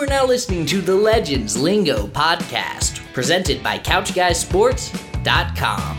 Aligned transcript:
You 0.00 0.06
are 0.06 0.08
now 0.08 0.24
listening 0.24 0.64
to 0.64 0.80
the 0.80 0.94
Legends 0.94 1.58
Lingo 1.58 2.06
podcast, 2.06 3.00
presented 3.12 3.62
by 3.62 3.78
CouchGuySports.com. 3.80 5.96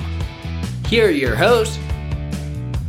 Here 0.87 1.05
are 1.05 1.11
your 1.11 1.35
hosts, 1.35 1.77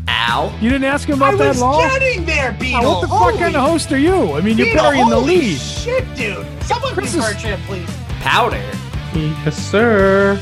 Al. 0.08 0.54
You 0.62 0.70
didn't 0.70 0.86
ask 0.86 1.06
him 1.06 1.16
about 1.16 1.34
I 1.34 1.36
that 1.36 1.48
was 1.48 1.60
long? 1.60 1.82
getting 1.82 2.24
there, 2.24 2.52
Beetle. 2.58 2.80
Oh, 2.86 2.92
what 2.94 3.00
the 3.02 3.08
fuck 3.08 3.18
Holy 3.18 3.36
kind 3.36 3.54
of 3.56 3.68
host 3.68 3.92
are 3.92 3.98
you? 3.98 4.32
I 4.32 4.40
mean, 4.40 4.56
you're 4.56 4.68
Beetle, 4.68 4.84
burying 4.84 5.10
the 5.10 5.16
holy 5.16 5.36
lead. 5.36 5.58
Shit, 5.58 6.06
dude. 6.14 6.46
Someone 6.62 6.94
Chris 6.94 7.12
please 7.14 7.26
is- 7.26 7.42
for 7.42 7.56
please. 7.66 7.90
Powder, 8.22 8.64
Yes, 9.14 9.54
sir. 9.54 10.40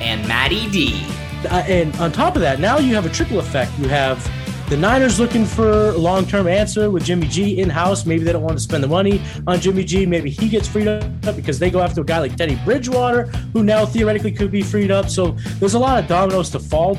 and 0.00 0.26
Matty 0.26 0.68
D. 0.70 1.06
Uh, 1.48 1.62
and 1.68 1.94
on 2.00 2.10
top 2.10 2.34
of 2.34 2.42
that, 2.42 2.58
now 2.58 2.78
you 2.78 2.96
have 2.96 3.06
a 3.06 3.10
triple 3.10 3.38
effect. 3.38 3.70
You 3.78 3.86
have 3.86 4.28
the 4.70 4.76
Niners 4.76 5.18
looking 5.18 5.44
for 5.44 5.88
a 5.88 5.98
long-term 5.98 6.46
answer 6.46 6.92
with 6.92 7.04
Jimmy 7.04 7.26
G 7.26 7.60
in-house. 7.60 8.06
Maybe 8.06 8.22
they 8.22 8.30
don't 8.30 8.44
want 8.44 8.56
to 8.56 8.62
spend 8.62 8.84
the 8.84 8.88
money 8.88 9.20
on 9.44 9.58
Jimmy 9.58 9.82
G. 9.82 10.06
Maybe 10.06 10.30
he 10.30 10.48
gets 10.48 10.68
freed 10.68 10.86
up 10.86 11.02
because 11.34 11.58
they 11.58 11.70
go 11.72 11.80
after 11.80 12.02
a 12.02 12.04
guy 12.04 12.20
like 12.20 12.36
Teddy 12.36 12.54
Bridgewater, 12.64 13.24
who 13.52 13.64
now 13.64 13.84
theoretically 13.84 14.30
could 14.30 14.52
be 14.52 14.62
freed 14.62 14.92
up. 14.92 15.10
So 15.10 15.32
there's 15.58 15.74
a 15.74 15.78
lot 15.78 16.00
of 16.00 16.06
dominoes 16.08 16.50
to 16.50 16.60
fall. 16.60 16.96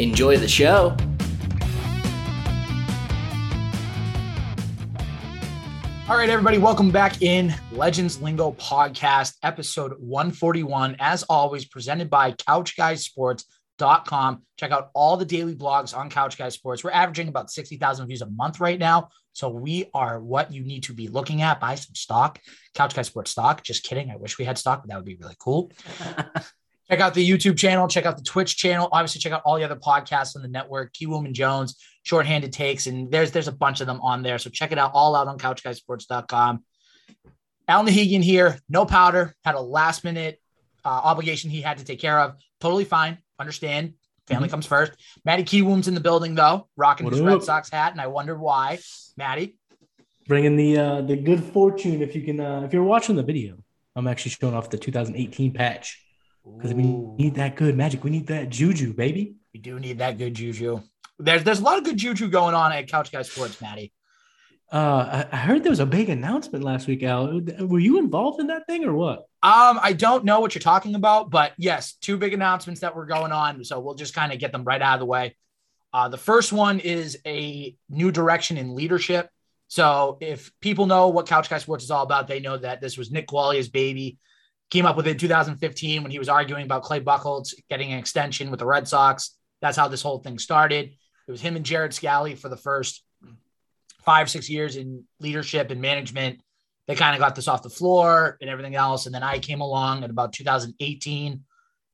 Enjoy 0.00 0.36
the 0.36 0.48
show. 0.48 0.96
All 6.08 6.16
right, 6.16 6.28
everybody, 6.28 6.58
welcome 6.58 6.90
back 6.90 7.22
in 7.22 7.54
Legends 7.70 8.20
Lingo 8.20 8.50
Podcast, 8.52 9.34
episode 9.44 9.92
141. 10.00 10.96
As 10.98 11.22
always, 11.24 11.66
presented 11.66 12.10
by 12.10 12.32
CouchGuySports.com. 13.78 14.42
Check 14.56 14.70
out 14.70 14.90
all 14.94 15.16
the 15.16 15.24
daily 15.24 15.54
blogs 15.54 15.96
on 15.96 16.10
Couch 16.10 16.38
Guy 16.38 16.48
Sports. 16.48 16.82
We're 16.82 16.90
averaging 16.90 17.28
about 17.28 17.50
60,000 17.50 18.06
views 18.06 18.22
a 18.22 18.26
month 18.26 18.60
right 18.60 18.78
now. 18.78 19.08
So 19.32 19.48
we 19.48 19.90
are 19.92 20.20
what 20.20 20.52
you 20.52 20.64
need 20.64 20.84
to 20.84 20.94
be 20.94 21.08
looking 21.08 21.42
at. 21.42 21.60
Buy 21.60 21.74
some 21.74 21.94
stock, 21.94 22.38
Couch 22.74 22.94
Guy 22.94 23.02
Sports 23.02 23.32
stock. 23.32 23.62
Just 23.62 23.84
kidding. 23.84 24.10
I 24.10 24.16
wish 24.16 24.38
we 24.38 24.44
had 24.44 24.58
stock, 24.58 24.82
but 24.82 24.90
that 24.90 24.96
would 24.96 25.04
be 25.04 25.16
really 25.16 25.36
cool. 25.38 25.70
check 26.90 27.00
out 27.00 27.14
the 27.14 27.28
YouTube 27.28 27.58
channel, 27.58 27.86
check 27.88 28.06
out 28.06 28.16
the 28.16 28.24
Twitch 28.24 28.56
channel. 28.56 28.88
Obviously, 28.92 29.20
check 29.20 29.32
out 29.32 29.42
all 29.44 29.56
the 29.56 29.64
other 29.64 29.76
podcasts 29.76 30.36
on 30.36 30.42
the 30.42 30.48
network, 30.48 30.94
Key 30.94 31.06
Woman 31.06 31.34
Jones, 31.34 31.76
Shorthanded 32.04 32.52
Takes, 32.52 32.86
and 32.86 33.10
there's 33.10 33.30
there's 33.30 33.48
a 33.48 33.52
bunch 33.52 33.80
of 33.82 33.86
them 33.86 34.00
on 34.00 34.22
there. 34.22 34.38
So 34.38 34.48
check 34.48 34.72
it 34.72 34.78
out 34.78 34.92
all 34.94 35.14
out 35.14 35.28
on 35.28 35.38
couchguysports.com. 35.38 36.64
Al 37.68 37.84
Nahigian 37.84 38.22
here, 38.22 38.58
no 38.68 38.86
powder, 38.86 39.34
had 39.44 39.56
a 39.56 39.60
last 39.60 40.04
minute 40.04 40.40
uh, 40.84 40.88
obligation 40.88 41.50
he 41.50 41.60
had 41.60 41.78
to 41.78 41.84
take 41.84 42.00
care 42.00 42.20
of. 42.20 42.36
Totally 42.60 42.84
fine. 42.84 43.18
Understand. 43.38 43.94
Family 44.26 44.48
comes 44.48 44.66
first. 44.66 44.92
Matty 45.24 45.44
Keywoom's 45.44 45.86
in 45.86 45.94
the 45.94 46.00
building 46.00 46.34
though, 46.34 46.66
rocking 46.76 47.04
What 47.04 47.12
his? 47.14 47.22
Red 47.22 47.42
Sox 47.44 47.70
hat, 47.70 47.92
and 47.92 48.00
I 48.00 48.08
wonder 48.08 48.36
why. 48.36 48.80
Matty, 49.16 49.56
Bringing 50.26 50.56
the 50.56 50.76
uh, 50.78 51.00
the 51.02 51.16
good 51.16 51.42
fortune 51.42 52.02
if 52.02 52.16
you 52.16 52.22
can 52.22 52.40
uh, 52.40 52.62
if 52.62 52.72
you're 52.72 52.82
watching 52.82 53.14
the 53.14 53.22
video. 53.22 53.56
I'm 53.94 54.08
actually 54.08 54.32
showing 54.32 54.54
off 54.54 54.68
the 54.68 54.76
2018 54.76 55.52
patch 55.52 56.04
because 56.56 56.74
we 56.74 56.82
need 56.82 57.36
that 57.36 57.54
good 57.56 57.76
magic. 57.76 58.02
We 58.02 58.10
need 58.10 58.26
that 58.26 58.50
juju, 58.50 58.92
baby. 58.92 59.36
we 59.54 59.60
do 59.60 59.78
need 59.78 59.98
that 59.98 60.18
good 60.18 60.34
juju. 60.34 60.80
There's 61.20 61.44
there's 61.44 61.60
a 61.60 61.62
lot 61.62 61.78
of 61.78 61.84
good 61.84 61.96
juju 61.96 62.28
going 62.28 62.54
on 62.56 62.72
at 62.72 62.88
Couch 62.88 63.12
Guy 63.12 63.22
Sports, 63.22 63.60
Matty. 63.60 63.92
Uh, 64.72 65.24
I, 65.30 65.36
I 65.36 65.36
heard 65.36 65.62
there 65.62 65.70
was 65.70 65.78
a 65.80 65.86
big 65.86 66.08
announcement 66.08 66.64
last 66.64 66.88
week, 66.88 67.04
Al. 67.04 67.40
Were 67.60 67.78
you 67.78 67.98
involved 67.98 68.40
in 68.40 68.48
that 68.48 68.66
thing 68.66 68.84
or 68.84 68.92
what? 68.94 69.26
Um, 69.46 69.78
I 69.80 69.92
don't 69.92 70.24
know 70.24 70.40
what 70.40 70.56
you're 70.56 70.60
talking 70.60 70.96
about, 70.96 71.30
but 71.30 71.52
yes, 71.56 71.92
two 72.00 72.16
big 72.16 72.34
announcements 72.34 72.80
that 72.80 72.96
were 72.96 73.06
going 73.06 73.30
on. 73.30 73.62
So 73.62 73.78
we'll 73.78 73.94
just 73.94 74.12
kind 74.12 74.32
of 74.32 74.40
get 74.40 74.50
them 74.50 74.64
right 74.64 74.82
out 74.82 74.94
of 74.94 74.98
the 74.98 75.06
way. 75.06 75.36
Uh, 75.92 76.08
the 76.08 76.18
first 76.18 76.52
one 76.52 76.80
is 76.80 77.16
a 77.24 77.76
new 77.88 78.10
direction 78.10 78.56
in 78.56 78.74
leadership. 78.74 79.30
So 79.68 80.18
if 80.20 80.50
people 80.60 80.86
know 80.86 81.10
what 81.10 81.28
Couch 81.28 81.48
Guy 81.48 81.58
Sports 81.58 81.84
is 81.84 81.92
all 81.92 82.02
about, 82.02 82.26
they 82.26 82.40
know 82.40 82.56
that 82.56 82.80
this 82.80 82.98
was 82.98 83.12
Nick 83.12 83.28
Qualia's 83.28 83.68
baby. 83.68 84.18
Came 84.72 84.84
up 84.84 84.96
with 84.96 85.06
it 85.06 85.10
in 85.10 85.18
2015 85.18 86.02
when 86.02 86.10
he 86.10 86.18
was 86.18 86.28
arguing 86.28 86.64
about 86.64 86.82
Clay 86.82 86.98
Buchholz 86.98 87.54
getting 87.70 87.92
an 87.92 88.00
extension 88.00 88.50
with 88.50 88.58
the 88.58 88.66
Red 88.66 88.88
Sox. 88.88 89.36
That's 89.62 89.76
how 89.76 89.86
this 89.86 90.02
whole 90.02 90.18
thing 90.18 90.40
started. 90.40 90.86
It 90.88 91.30
was 91.30 91.40
him 91.40 91.54
and 91.54 91.64
Jared 91.64 91.94
Scally 91.94 92.34
for 92.34 92.48
the 92.48 92.56
first 92.56 93.04
five, 94.04 94.28
six 94.28 94.50
years 94.50 94.74
in 94.74 95.04
leadership 95.20 95.70
and 95.70 95.80
management 95.80 96.40
they 96.86 96.94
kind 96.94 97.14
of 97.14 97.20
got 97.20 97.34
this 97.34 97.48
off 97.48 97.62
the 97.62 97.70
floor 97.70 98.36
and 98.40 98.48
everything 98.48 98.74
else. 98.74 99.06
And 99.06 99.14
then 99.14 99.22
I 99.22 99.38
came 99.38 99.60
along 99.60 100.04
in 100.04 100.10
about 100.10 100.32
2018, 100.32 101.44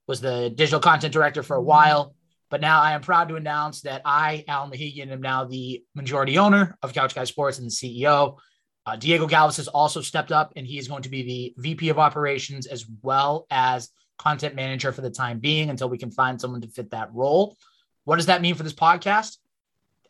was 0.06 0.20
the 0.20 0.50
digital 0.54 0.80
content 0.80 1.12
director 1.12 1.42
for 1.42 1.56
a 1.56 1.62
while. 1.62 2.14
But 2.50 2.60
now 2.60 2.82
I 2.82 2.92
am 2.92 3.00
proud 3.00 3.28
to 3.30 3.36
announce 3.36 3.80
that 3.82 4.02
I, 4.04 4.44
Al 4.46 4.70
Mahigian, 4.70 5.10
am 5.10 5.22
now 5.22 5.44
the 5.44 5.82
majority 5.94 6.36
owner 6.36 6.76
of 6.82 6.92
Couch 6.92 7.14
Guy 7.14 7.24
Sports 7.24 7.58
and 7.58 7.66
the 7.66 7.70
CEO. 7.70 8.36
Uh, 8.84 8.96
Diego 8.96 9.26
Galvis 9.26 9.56
has 9.56 9.68
also 9.68 10.02
stepped 10.02 10.32
up 10.32 10.52
and 10.56 10.66
he 10.66 10.76
is 10.76 10.88
going 10.88 11.02
to 11.04 11.08
be 11.08 11.22
the 11.22 11.54
VP 11.56 11.88
of 11.88 11.98
operations 11.98 12.66
as 12.66 12.84
well 13.00 13.46
as 13.50 13.88
content 14.18 14.54
manager 14.54 14.92
for 14.92 15.00
the 15.00 15.10
time 15.10 15.38
being 15.38 15.70
until 15.70 15.88
we 15.88 15.96
can 15.96 16.10
find 16.10 16.40
someone 16.40 16.60
to 16.60 16.68
fit 16.68 16.90
that 16.90 17.12
role. 17.14 17.56
What 18.04 18.16
does 18.16 18.26
that 18.26 18.42
mean 18.42 18.54
for 18.54 18.64
this 18.64 18.74
podcast? 18.74 19.38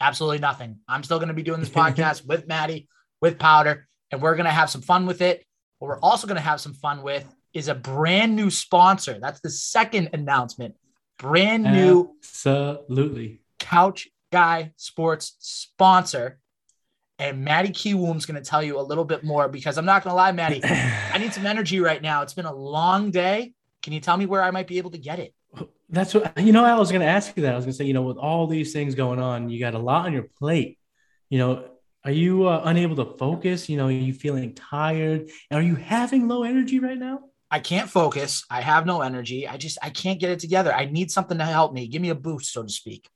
Absolutely 0.00 0.38
nothing. 0.38 0.81
I'm 0.88 1.04
still 1.04 1.19
going 1.19 1.28
to 1.28 1.34
be 1.34 1.44
doing 1.44 1.60
this 1.60 1.69
podcast 1.82 2.26
with 2.26 2.49
Maddie, 2.49 2.88
with 3.20 3.38
Powder, 3.38 3.87
and 4.12 4.21
we're 4.21 4.37
going 4.37 4.45
to 4.45 4.53
have 4.53 4.71
some 4.71 4.83
fun 4.83 5.06
with 5.06 5.23
it. 5.23 5.45
What 5.78 5.89
we're 5.89 6.00
also 6.00 6.27
going 6.28 6.37
to 6.37 6.43
have 6.43 6.61
some 6.61 6.75
fun 6.75 7.03
with 7.03 7.25
is 7.53 7.69
a 7.69 7.75
brand 7.75 8.37
new 8.37 8.50
sponsor. 8.50 9.19
That's 9.21 9.41
the 9.41 9.50
second 9.50 10.11
announcement. 10.12 10.75
Brand 11.19 11.65
new 11.65 12.15
Absolutely. 12.21 13.41
Couch 13.59 14.09
Guy 14.31 14.73
Sports 14.77 15.37
sponsor. 15.41 16.39
And 17.19 17.45
Maddie 17.45 17.71
Keywoom's 17.71 18.27
going 18.27 18.43
to 18.43 18.49
tell 18.49 18.62
you 18.62 18.78
a 18.78 18.83
little 18.83 19.05
bit 19.05 19.23
more 19.23 19.49
because 19.49 19.78
I'm 19.78 19.84
not 19.84 20.03
going 20.03 20.12
to 20.12 20.17
lie, 20.17 20.33
Maddie, 20.33 20.61
I 20.65 21.19
need 21.19 21.33
some 21.33 21.47
energy 21.47 21.81
right 21.81 22.03
now. 22.03 22.23
It's 22.23 22.34
been 22.34 22.47
a 22.47 22.55
long 22.55 23.11
day. 23.11 23.53
Can 23.83 23.93
you 23.93 24.00
tell 24.00 24.17
me 24.17 24.27
where 24.27 24.43
I 24.43 24.50
might 24.50 24.67
be 24.67 24.79
able 24.79 24.91
to 24.91 24.99
get 24.99 25.19
it? 25.19 25.34
That's 25.89 26.15
what 26.15 26.39
you 26.39 26.53
know. 26.53 26.65
I 26.65 26.75
was 26.79 26.91
going 26.91 27.03
to 27.03 27.06
ask 27.06 27.37
you 27.37 27.43
that. 27.43 27.53
I 27.53 27.56
was 27.56 27.67
going 27.67 27.73
to 27.73 27.77
say, 27.77 27.84
you 27.84 27.93
know, 27.93 28.03
with 28.03 28.17
all 28.17 28.47
these 28.47 28.73
things 28.73 28.94
going 28.94 29.19
on, 29.19 29.50
you 29.50 29.61
got 29.61 29.75
a 29.75 29.79
lot 29.79 30.06
on 30.06 30.15
your 30.15 30.23
plate. 30.39 30.79
You 31.29 31.39
know, 31.39 31.72
are 32.04 32.10
you 32.10 32.46
uh, 32.46 32.62
unable 32.64 32.96
to 32.96 33.16
focus? 33.16 33.68
You 33.68 33.76
know, 33.76 33.86
are 33.86 33.92
you 33.92 34.12
feeling 34.12 34.54
tired? 34.54 35.30
Are 35.50 35.62
you 35.62 35.76
having 35.76 36.28
low 36.28 36.42
energy 36.42 36.78
right 36.78 36.98
now? 36.98 37.20
I 37.50 37.60
can't 37.60 37.88
focus. 37.88 38.44
I 38.50 38.62
have 38.62 38.86
no 38.86 39.02
energy. 39.02 39.46
I 39.46 39.56
just 39.56 39.78
I 39.82 39.90
can't 39.90 40.18
get 40.18 40.30
it 40.30 40.38
together. 40.38 40.74
I 40.74 40.86
need 40.86 41.10
something 41.10 41.38
to 41.38 41.44
help 41.44 41.72
me. 41.72 41.86
Give 41.86 42.00
me 42.00 42.08
a 42.08 42.14
boost, 42.14 42.52
so 42.52 42.62
to 42.62 42.68
speak. 42.68 43.08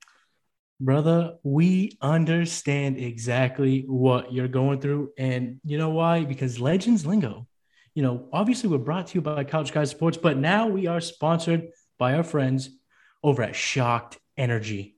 Brother, 0.79 1.37
we 1.43 1.97
understand 2.03 2.99
exactly 2.99 3.85
what 3.87 4.33
you're 4.33 4.47
going 4.47 4.81
through. 4.81 5.13
And 5.17 5.59
you 5.65 5.79
know 5.79 5.89
why? 5.89 6.25
Because 6.25 6.61
Legends 6.61 7.07
Lingo, 7.07 7.49
you 7.95 8.03
know, 8.03 8.29
obviously 8.31 8.69
we're 8.69 8.77
brought 8.77 9.07
to 9.09 9.15
you 9.15 9.23
by 9.23 9.43
Couch 9.45 9.73
Guys 9.73 9.91
Sports, 9.91 10.19
but 10.19 10.37
now 10.37 10.69
we 10.69 10.87
are 10.87 11.01
sponsored 11.01 11.71
by 11.99 12.13
our 12.13 12.23
friends 12.23 12.69
over 13.23 13.43
at 13.43 13.57
Shocked 13.57 14.19
Energy. 14.37 14.96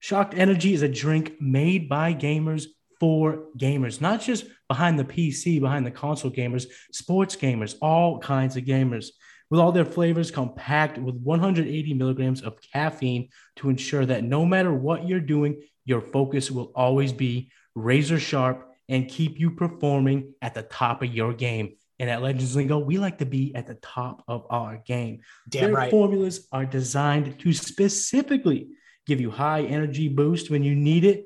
Shocked 0.00 0.34
Energy 0.34 0.72
is 0.72 0.82
a 0.82 0.88
drink 0.88 1.34
made 1.40 1.88
by 1.88 2.14
gamers 2.14 2.66
for 2.98 3.44
gamers, 3.56 4.00
not 4.00 4.20
just 4.20 4.46
behind 4.66 4.98
the 4.98 5.04
PC, 5.04 5.60
behind 5.60 5.86
the 5.86 5.90
console 5.90 6.30
gamers, 6.30 6.66
sports 6.90 7.36
gamers, 7.36 7.76
all 7.80 8.18
kinds 8.18 8.56
of 8.56 8.64
gamers. 8.64 9.08
With 9.50 9.60
all 9.60 9.72
their 9.72 9.84
flavors 9.84 10.30
compact 10.30 10.96
with 10.96 11.16
180 11.16 11.94
milligrams 11.94 12.40
of 12.40 12.56
caffeine 12.72 13.28
to 13.56 13.68
ensure 13.68 14.06
that 14.06 14.24
no 14.24 14.46
matter 14.46 14.72
what 14.72 15.06
you're 15.08 15.20
doing, 15.20 15.62
your 15.84 16.00
focus 16.00 16.50
will 16.50 16.72
always 16.74 17.12
be 17.12 17.50
razor 17.74 18.20
sharp 18.20 18.68
and 18.88 19.08
keep 19.08 19.38
you 19.38 19.50
performing 19.50 20.34
at 20.40 20.54
the 20.54 20.62
top 20.62 21.02
of 21.02 21.12
your 21.12 21.34
game. 21.34 21.74
And 21.98 22.08
at 22.08 22.22
Legends 22.22 22.56
Lingo, 22.56 22.78
we 22.78 22.98
like 22.98 23.18
to 23.18 23.26
be 23.26 23.54
at 23.54 23.66
the 23.66 23.74
top 23.74 24.22
of 24.28 24.46
our 24.50 24.78
game. 24.86 25.20
Damn 25.48 25.64
Their 25.64 25.74
right. 25.74 25.90
formulas 25.90 26.46
are 26.52 26.64
designed 26.64 27.38
to 27.40 27.52
specifically 27.52 28.68
give 29.10 29.20
you 29.20 29.30
high 29.30 29.62
energy 29.62 30.08
boost 30.08 30.50
when 30.50 30.62
you 30.62 30.76
need 30.76 31.04
it 31.04 31.24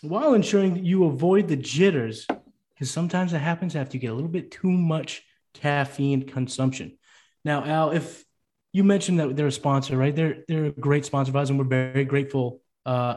while 0.00 0.32
ensuring 0.32 0.72
that 0.72 0.84
you 0.84 1.04
avoid 1.04 1.48
the 1.48 1.56
jitters 1.56 2.26
because 2.72 2.90
sometimes 2.90 3.34
it 3.34 3.40
happens 3.40 3.76
after 3.76 3.98
you 3.98 4.00
get 4.00 4.10
a 4.10 4.14
little 4.14 4.30
bit 4.30 4.50
too 4.50 4.70
much 4.70 5.22
caffeine 5.52 6.22
consumption. 6.26 6.96
Now, 7.44 7.62
Al, 7.62 7.90
if 7.90 8.24
you 8.72 8.84
mentioned 8.84 9.20
that 9.20 9.36
they're 9.36 9.48
a 9.48 9.52
sponsor, 9.52 9.98
right? 9.98 10.16
They're 10.16 10.44
they're 10.48 10.66
a 10.66 10.70
great 10.70 11.04
sponsor 11.04 11.30
of 11.30 11.36
us, 11.36 11.50
and 11.50 11.58
we're 11.58 11.66
very 11.66 12.06
grateful. 12.06 12.62
Uh, 12.86 13.16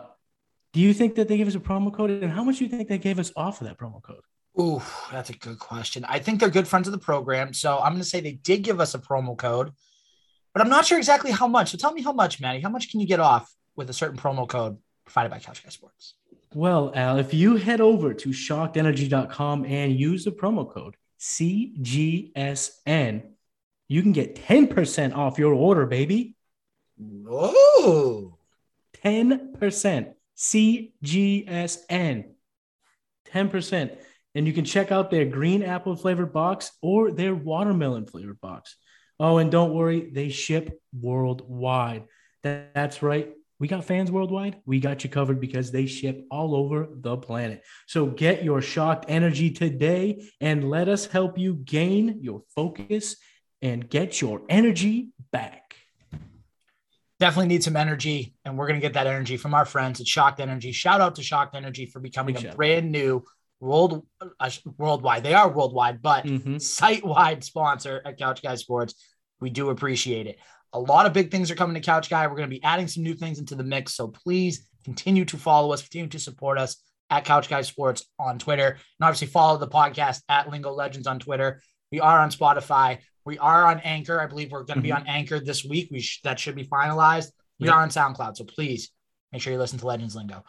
do 0.73 0.81
you 0.81 0.93
think 0.93 1.15
that 1.15 1.29
they 1.29 1.37
gave 1.37 1.47
us 1.47 1.55
a 1.55 1.61
promo 1.61 1.93
code, 1.93 2.09
and 2.09 2.31
how 2.31 2.43
much 2.43 2.57
do 2.57 2.65
you 2.65 2.69
think 2.69 2.89
they 2.89 2.97
gave 2.97 3.19
us 3.19 3.31
off 3.37 3.61
of 3.61 3.67
that 3.67 3.77
promo 3.77 4.01
code? 4.01 4.23
Ooh, 4.59 4.81
that's 5.13 5.29
a 5.29 5.33
good 5.33 5.59
question. 5.59 6.05
I 6.09 6.19
think 6.19 6.41
they're 6.41 6.49
good 6.49 6.67
friends 6.67 6.89
of 6.89 6.91
the 6.91 6.97
program. 6.99 7.53
So 7.53 7.77
I'm 7.77 7.93
going 7.93 8.01
to 8.01 8.07
say 8.07 8.19
they 8.19 8.33
did 8.33 8.63
give 8.63 8.81
us 8.81 8.95
a 8.95 8.99
promo 8.99 9.37
code, 9.37 9.71
but 10.53 10.61
I'm 10.61 10.69
not 10.69 10.85
sure 10.85 10.97
exactly 10.97 11.31
how 11.31 11.47
much. 11.47 11.69
So 11.71 11.77
tell 11.77 11.93
me 11.93 12.01
how 12.01 12.11
much, 12.11 12.41
Maddie. 12.41 12.59
How 12.59 12.69
much 12.69 12.91
can 12.91 12.99
you 12.99 13.07
get 13.07 13.21
off 13.21 13.49
with 13.75 13.89
a 13.89 13.93
certain 13.93 14.17
promo 14.17 14.47
code 14.47 14.77
provided 15.05 15.29
by 15.29 15.39
Couch 15.39 15.63
Guy 15.63 15.69
Sports? 15.69 16.15
Well, 16.53 16.91
Al, 16.95 17.17
if 17.17 17.33
you 17.33 17.55
head 17.55 17.81
over 17.81 18.13
to 18.13 18.29
shockedenergy.com 18.29 19.65
and 19.65 19.99
use 19.99 20.23
the 20.23 20.31
promo 20.31 20.71
code 20.71 20.95
CGSN, 21.19 23.23
you 23.87 24.01
can 24.01 24.11
get 24.11 24.35
10% 24.35 25.15
off 25.15 25.39
your 25.39 25.53
order, 25.53 25.85
baby. 25.85 26.35
Whoa. 26.97 28.37
10% 29.03 30.13
CGSN. 30.37 32.25
10%. 33.31 33.97
And 34.35 34.47
you 34.47 34.53
can 34.53 34.65
check 34.65 34.91
out 34.91 35.11
their 35.11 35.25
green 35.25 35.63
apple 35.63 35.95
flavored 35.95 36.33
box 36.33 36.71
or 36.81 37.11
their 37.11 37.35
watermelon 37.35 38.05
flavored 38.05 38.41
box. 38.41 38.75
Oh, 39.19 39.37
and 39.37 39.51
don't 39.51 39.73
worry, 39.73 40.09
they 40.11 40.29
ship 40.29 40.81
worldwide. 40.99 42.05
That, 42.41 42.73
that's 42.73 43.03
right. 43.03 43.29
We 43.63 43.69
got 43.69 43.85
fans 43.85 44.11
worldwide. 44.11 44.57
We 44.65 44.81
got 44.81 45.05
you 45.05 45.09
covered 45.09 45.39
because 45.39 45.71
they 45.71 45.85
ship 45.85 46.25
all 46.29 46.53
over 46.53 46.89
the 46.91 47.15
planet. 47.15 47.63
So 47.87 48.07
get 48.07 48.43
your 48.43 48.61
shocked 48.61 49.05
energy 49.07 49.51
today 49.51 50.21
and 50.41 50.69
let 50.69 50.89
us 50.89 51.05
help 51.05 51.37
you 51.37 51.53
gain 51.53 52.17
your 52.21 52.41
focus 52.53 53.15
and 53.61 53.89
get 53.89 54.19
your 54.19 54.41
energy 54.49 55.11
back. 55.31 55.77
Definitely 57.21 57.47
need 57.47 57.63
some 57.63 57.77
energy, 57.77 58.35
and 58.43 58.57
we're 58.57 58.67
going 58.67 58.81
to 58.81 58.85
get 58.85 58.95
that 58.95 59.07
energy 59.07 59.37
from 59.37 59.53
our 59.53 59.63
friends 59.63 60.01
at 60.01 60.07
Shocked 60.07 60.41
Energy. 60.41 60.73
Shout 60.73 60.99
out 60.99 61.15
to 61.15 61.23
Shocked 61.23 61.55
Energy 61.55 61.85
for 61.85 62.01
becoming 62.01 62.35
Big 62.35 62.43
a 62.43 62.47
shout. 62.49 62.57
brand 62.57 62.91
new 62.91 63.23
world 63.61 64.05
uh, 64.41 64.49
worldwide. 64.77 65.23
They 65.23 65.35
are 65.35 65.47
worldwide, 65.49 66.01
but 66.01 66.25
Mhm. 66.25 66.61
site 66.61 67.05
wide 67.05 67.45
sponsor 67.45 68.01
at 68.03 68.17
Couch 68.17 68.41
Guy 68.43 68.55
Sports. 68.55 68.93
We 69.39 69.51
do 69.51 69.69
appreciate 69.69 70.27
it. 70.27 70.37
A 70.73 70.79
lot 70.79 71.05
of 71.05 71.13
big 71.13 71.29
things 71.31 71.49
are 71.51 71.55
coming 71.55 71.75
to 71.75 71.81
Couch 71.81 72.09
Guy. 72.09 72.25
We're 72.27 72.35
going 72.35 72.49
to 72.49 72.55
be 72.55 72.63
adding 72.63 72.87
some 72.87 73.03
new 73.03 73.13
things 73.13 73.39
into 73.39 73.55
the 73.55 73.63
mix. 73.63 73.93
So 73.93 74.07
please 74.07 74.67
continue 74.83 75.23
to 75.25 75.37
follow 75.37 75.71
us, 75.71 75.81
continue 75.81 76.09
to 76.09 76.19
support 76.19 76.57
us 76.57 76.77
at 77.09 77.25
Couch 77.25 77.47
Guy 77.49 77.61
Sports 77.61 78.05
on 78.19 78.39
Twitter. 78.39 78.67
And 78.69 78.79
obviously 79.07 79.27
follow 79.27 79.57
the 79.59 79.67
podcast 79.67 80.21
at 80.29 80.49
Lingo 80.49 80.71
Legends 80.71 81.07
on 81.07 81.19
Twitter. 81.19 81.61
We 81.91 81.99
are 81.99 82.19
on 82.19 82.31
Spotify. 82.31 82.99
We 83.25 83.37
are 83.37 83.65
on 83.65 83.79
Anchor. 83.81 84.19
I 84.19 84.25
believe 84.25 84.51
we're 84.51 84.63
going 84.63 84.77
to 84.77 84.81
be 84.83 84.91
on 84.91 85.05
Anchor 85.07 85.39
this 85.39 85.63
week. 85.63 85.89
We 85.91 86.01
sh- 86.01 86.21
that 86.23 86.39
should 86.39 86.55
be 86.55 86.65
finalized. 86.65 87.27
We 87.59 87.67
Yeah. 87.67 87.73
are 87.73 87.81
on 87.81 87.89
SoundCloud. 87.89 88.35
So 88.35 88.43
please 88.43 88.89
make 89.31 89.41
sure 89.41 89.53
you 89.53 89.59
listen 89.59 89.79
to 89.79 89.85
Legends 89.87 90.15
Lingo. 90.15 90.43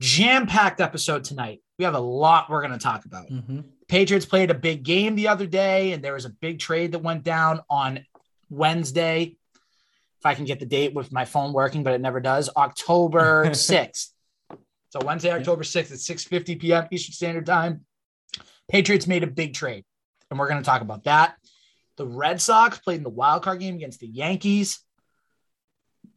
Jam 0.00 0.46
packed 0.46 0.80
episode 0.80 1.22
tonight. 1.24 1.60
We 1.78 1.84
have 1.84 1.94
a 1.94 2.00
lot 2.00 2.48
we're 2.50 2.60
going 2.62 2.72
to 2.72 2.78
talk 2.78 3.04
about. 3.04 3.28
Mhm. 3.28 3.64
Patriots 3.86 4.26
played 4.26 4.50
a 4.50 4.54
big 4.54 4.82
game 4.82 5.14
the 5.14 5.28
other 5.28 5.46
day, 5.46 5.92
and 5.92 6.02
there 6.02 6.14
was 6.14 6.24
a 6.24 6.30
big 6.30 6.58
trade 6.58 6.92
that 6.92 7.00
went 7.00 7.22
down 7.22 7.60
on 7.70 8.04
Wednesday. 8.50 9.36
If 10.22 10.26
I 10.26 10.34
can 10.34 10.44
get 10.44 10.60
the 10.60 10.66
date 10.66 10.94
with 10.94 11.10
my 11.10 11.24
phone 11.24 11.52
working, 11.52 11.82
but 11.82 11.94
it 11.94 12.00
never 12.00 12.20
does. 12.20 12.48
October 12.56 13.46
6th. 13.50 14.10
So 14.90 15.00
Wednesday, 15.04 15.32
October 15.32 15.64
6th 15.64 15.90
at 15.90 15.98
6:50 15.98 16.60
p.m. 16.60 16.86
Eastern 16.92 17.12
Standard 17.12 17.44
Time. 17.44 17.84
Patriots 18.70 19.08
made 19.08 19.24
a 19.24 19.26
big 19.26 19.52
trade, 19.52 19.84
and 20.30 20.38
we're 20.38 20.48
going 20.48 20.62
to 20.62 20.64
talk 20.64 20.80
about 20.80 21.02
that. 21.04 21.34
The 21.96 22.06
Red 22.06 22.40
Sox 22.40 22.78
played 22.78 22.98
in 22.98 23.02
the 23.02 23.08
wild 23.10 23.42
card 23.42 23.58
game 23.58 23.74
against 23.74 23.98
the 23.98 24.06
Yankees. 24.06 24.78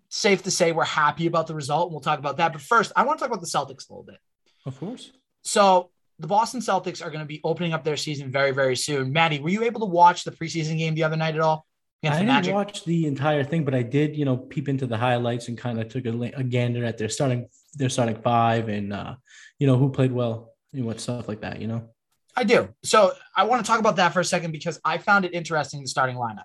Safe 0.10 0.44
to 0.44 0.52
say 0.52 0.72
we're 0.72 0.84
happy 0.86 1.26
about 1.26 1.48
the 1.48 1.56
result, 1.56 1.88
and 1.88 1.94
we'll 1.94 2.02
talk 2.02 2.20
about 2.20 2.38
that. 2.38 2.54
But 2.54 2.62
first, 2.62 2.92
I 2.96 3.06
want 3.06 3.18
to 3.18 3.24
talk 3.24 3.32
about 3.34 3.42
the 3.42 3.48
Celtics 3.48 3.90
a 3.90 3.94
little 3.94 4.04
bit. 4.04 4.20
Of 4.68 4.80
course. 4.80 5.12
So 5.42 5.90
the 6.20 6.28
Boston 6.28 6.60
Celtics 6.62 7.04
are 7.04 7.10
going 7.10 7.22
to 7.22 7.26
be 7.26 7.42
opening 7.44 7.74
up 7.74 7.84
their 7.84 7.98
season 7.98 8.32
very, 8.32 8.52
very 8.52 8.76
soon. 8.76 9.12
Maddie, 9.12 9.40
were 9.40 9.50
you 9.50 9.64
able 9.64 9.80
to 9.80 9.88
watch 9.88 10.24
the 10.24 10.32
preseason 10.32 10.78
game 10.78 10.94
the 10.94 11.04
other 11.04 11.18
night 11.18 11.34
at 11.34 11.42
all? 11.42 11.66
I 12.04 12.10
didn't 12.10 12.28
Magic? 12.28 12.54
watch 12.54 12.86
the 12.86 13.08
entire 13.08 13.44
thing, 13.44 13.66
but 13.66 13.74
I 13.74 13.82
did, 13.82 14.16
you 14.16 14.26
know, 14.26 14.38
peep 14.38 14.70
into 14.70 14.86
the 14.86 14.98
highlights 14.98 15.48
and 15.48 15.58
kind 15.58 15.80
of 15.80 15.90
took 15.90 16.06
a, 16.06 16.32
a 16.36 16.44
gander 16.44 16.86
at 16.86 16.98
their 16.98 17.10
starting 17.10 17.48
their 17.74 17.90
starting 17.90 18.16
five 18.22 18.70
and 18.70 18.94
uh, 18.94 19.16
you 19.60 19.68
know 19.68 19.78
who 19.78 19.90
played 19.90 20.12
well 20.12 20.54
and 20.74 20.86
what 20.86 21.00
stuff 21.00 21.28
like 21.28 21.42
that. 21.42 21.62
You 21.62 21.68
know. 21.68 21.90
I 22.36 22.44
do. 22.44 22.70
So 22.84 23.14
I 23.36 23.46
want 23.46 23.66
to 23.66 23.70
talk 23.70 23.80
about 23.80 23.96
that 23.96 24.14
for 24.14 24.20
a 24.20 24.26
second 24.26 24.52
because 24.52 24.80
I 24.84 24.98
found 24.98 25.26
it 25.26 25.34
interesting 25.34 25.82
the 25.82 25.88
starting 25.88 26.18
lineup. 26.18 26.44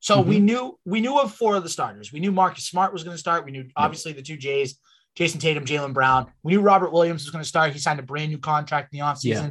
So 0.00 0.20
we 0.20 0.40
knew 0.40 0.78
we 0.84 1.00
knew 1.00 1.18
of 1.18 1.32
four 1.32 1.54
of 1.54 1.62
the 1.62 1.68
starters. 1.68 2.12
We 2.12 2.20
knew 2.20 2.32
Marcus 2.32 2.64
Smart 2.64 2.92
was 2.92 3.04
going 3.04 3.14
to 3.14 3.20
start. 3.20 3.44
We 3.44 3.52
knew 3.52 3.68
obviously 3.76 4.12
the 4.12 4.20
two 4.20 4.36
Jays, 4.36 4.78
Jayson 5.16 5.40
Tatum, 5.40 5.64
Jaylen 5.64 5.94
Brown. 5.94 6.26
We 6.42 6.52
knew 6.52 6.60
Robert 6.60 6.92
Williams 6.92 7.22
was 7.22 7.30
going 7.30 7.42
to 7.42 7.48
start. 7.48 7.72
He 7.72 7.78
signed 7.78 8.00
a 8.00 8.02
brand 8.02 8.30
new 8.30 8.38
contract 8.38 8.92
in 8.92 8.98
the 8.98 9.04
offseason. 9.04 9.50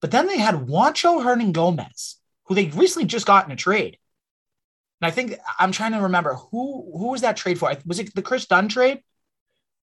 But 0.00 0.12
then 0.12 0.26
they 0.26 0.38
had 0.38 0.54
Juancho 0.54 1.22
Hernangomez, 1.22 2.14
who 2.46 2.54
they 2.54 2.68
recently 2.68 3.06
just 3.06 3.26
got 3.26 3.44
in 3.44 3.52
a 3.52 3.56
trade. 3.56 3.98
And 5.00 5.08
I 5.08 5.10
think 5.10 5.38
I'm 5.58 5.72
trying 5.72 5.92
to 5.92 6.00
remember 6.00 6.34
who 6.34 6.90
who 6.96 7.08
was 7.08 7.22
that 7.22 7.36
trade 7.36 7.58
for? 7.58 7.72
Was 7.86 7.98
it 7.98 8.14
the 8.14 8.22
Kris 8.22 8.46
Dunn 8.46 8.68
trade? 8.68 9.02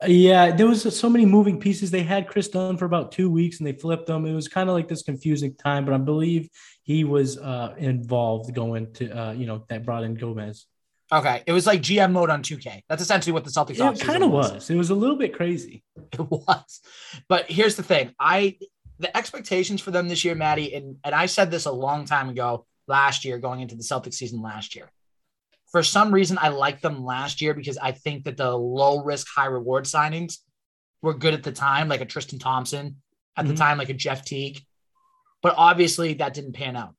Yeah, 0.05 0.51
there 0.51 0.67
was 0.67 0.97
so 0.97 1.09
many 1.09 1.25
moving 1.25 1.59
pieces. 1.59 1.89
They 1.89 2.03
had 2.03 2.27
Kris 2.27 2.49
Dunn 2.49 2.77
for 2.77 2.85
about 2.85 3.11
two 3.11 3.31
weeks 3.31 3.57
and 3.57 3.65
they 3.65 3.73
flipped 3.73 4.07
him. 4.07 4.25
It 4.27 4.33
was 4.33 4.47
kind 4.47 4.69
of 4.69 4.75
like 4.75 4.87
this 4.87 5.01
confusing 5.01 5.55
time, 5.55 5.85
but 5.85 5.93
I 5.95 5.97
believe 5.97 6.49
he 6.83 7.03
was 7.03 7.39
uh, 7.39 7.73
involved 7.79 8.53
going 8.53 8.93
to, 8.93 9.09
uh, 9.09 9.31
you 9.31 9.47
know, 9.47 9.65
that 9.69 9.85
brought 9.85 10.03
in 10.03 10.13
Gomez. 10.13 10.67
Okay, 11.11 11.41
it 11.47 11.51
was 11.51 11.65
like 11.65 11.81
GM 11.81 12.11
mode 12.11 12.29
on 12.29 12.43
2K. 12.43 12.81
That's 12.87 13.01
essentially 13.01 13.31
what 13.31 13.43
the 13.43 13.49
Celtics 13.49 13.71
It 13.71 13.79
offseason 13.79 14.01
kind 14.01 14.23
of 14.23 14.29
was. 14.29 14.69
It 14.69 14.75
was 14.75 14.91
a 14.91 14.95
little 14.95 15.15
bit 15.15 15.33
crazy. 15.33 15.83
It 16.11 16.19
was. 16.19 16.81
But 17.27 17.49
here's 17.49 17.75
the 17.75 17.83
thing. 17.83 18.13
I 18.19 18.57
the 18.99 19.15
expectations 19.15 19.81
for 19.81 19.91
them 19.91 20.09
this 20.09 20.25
year, 20.25 20.35
Maddie, 20.35 20.73
and, 20.75 20.97
and 21.03 21.15
I 21.15 21.27
said 21.27 21.49
this 21.49 21.65
a 21.65 21.71
long 21.71 22.05
time 22.05 22.29
ago 22.29 22.65
last 22.87 23.25
year, 23.25 23.37
going 23.37 23.61
into 23.61 23.75
the 23.75 23.83
Celtics 23.83 24.15
season 24.15 24.41
last 24.41 24.75
year. 24.75 24.91
For 25.71 25.83
some 25.83 26.13
reason, 26.13 26.37
I 26.39 26.49
liked 26.49 26.81
them 26.81 27.03
last 27.03 27.41
year 27.41 27.53
because 27.53 27.77
I 27.77 27.91
think 27.91 28.23
that 28.23 28.37
the 28.37 28.55
low 28.55 29.03
risk, 29.03 29.27
high 29.27 29.47
reward 29.47 29.83
signings 29.85 30.37
were 31.01 31.13
good 31.13 31.33
at 31.33 31.43
the 31.43 31.51
time, 31.51 31.89
like 31.89 32.01
a 32.01 32.05
Tristan 32.05 32.39
Thompson 32.39 33.01
at 33.35 33.45
the 33.47 33.53
Mhm. 33.53 33.57
time, 33.57 33.77
like 33.77 33.89
a 33.89 33.93
Jeff 33.93 34.23
Teague. 34.23 34.61
But 35.41 35.55
obviously 35.57 36.15
that 36.15 36.33
didn't 36.33 36.53
pan 36.53 36.75
out. 36.75 36.95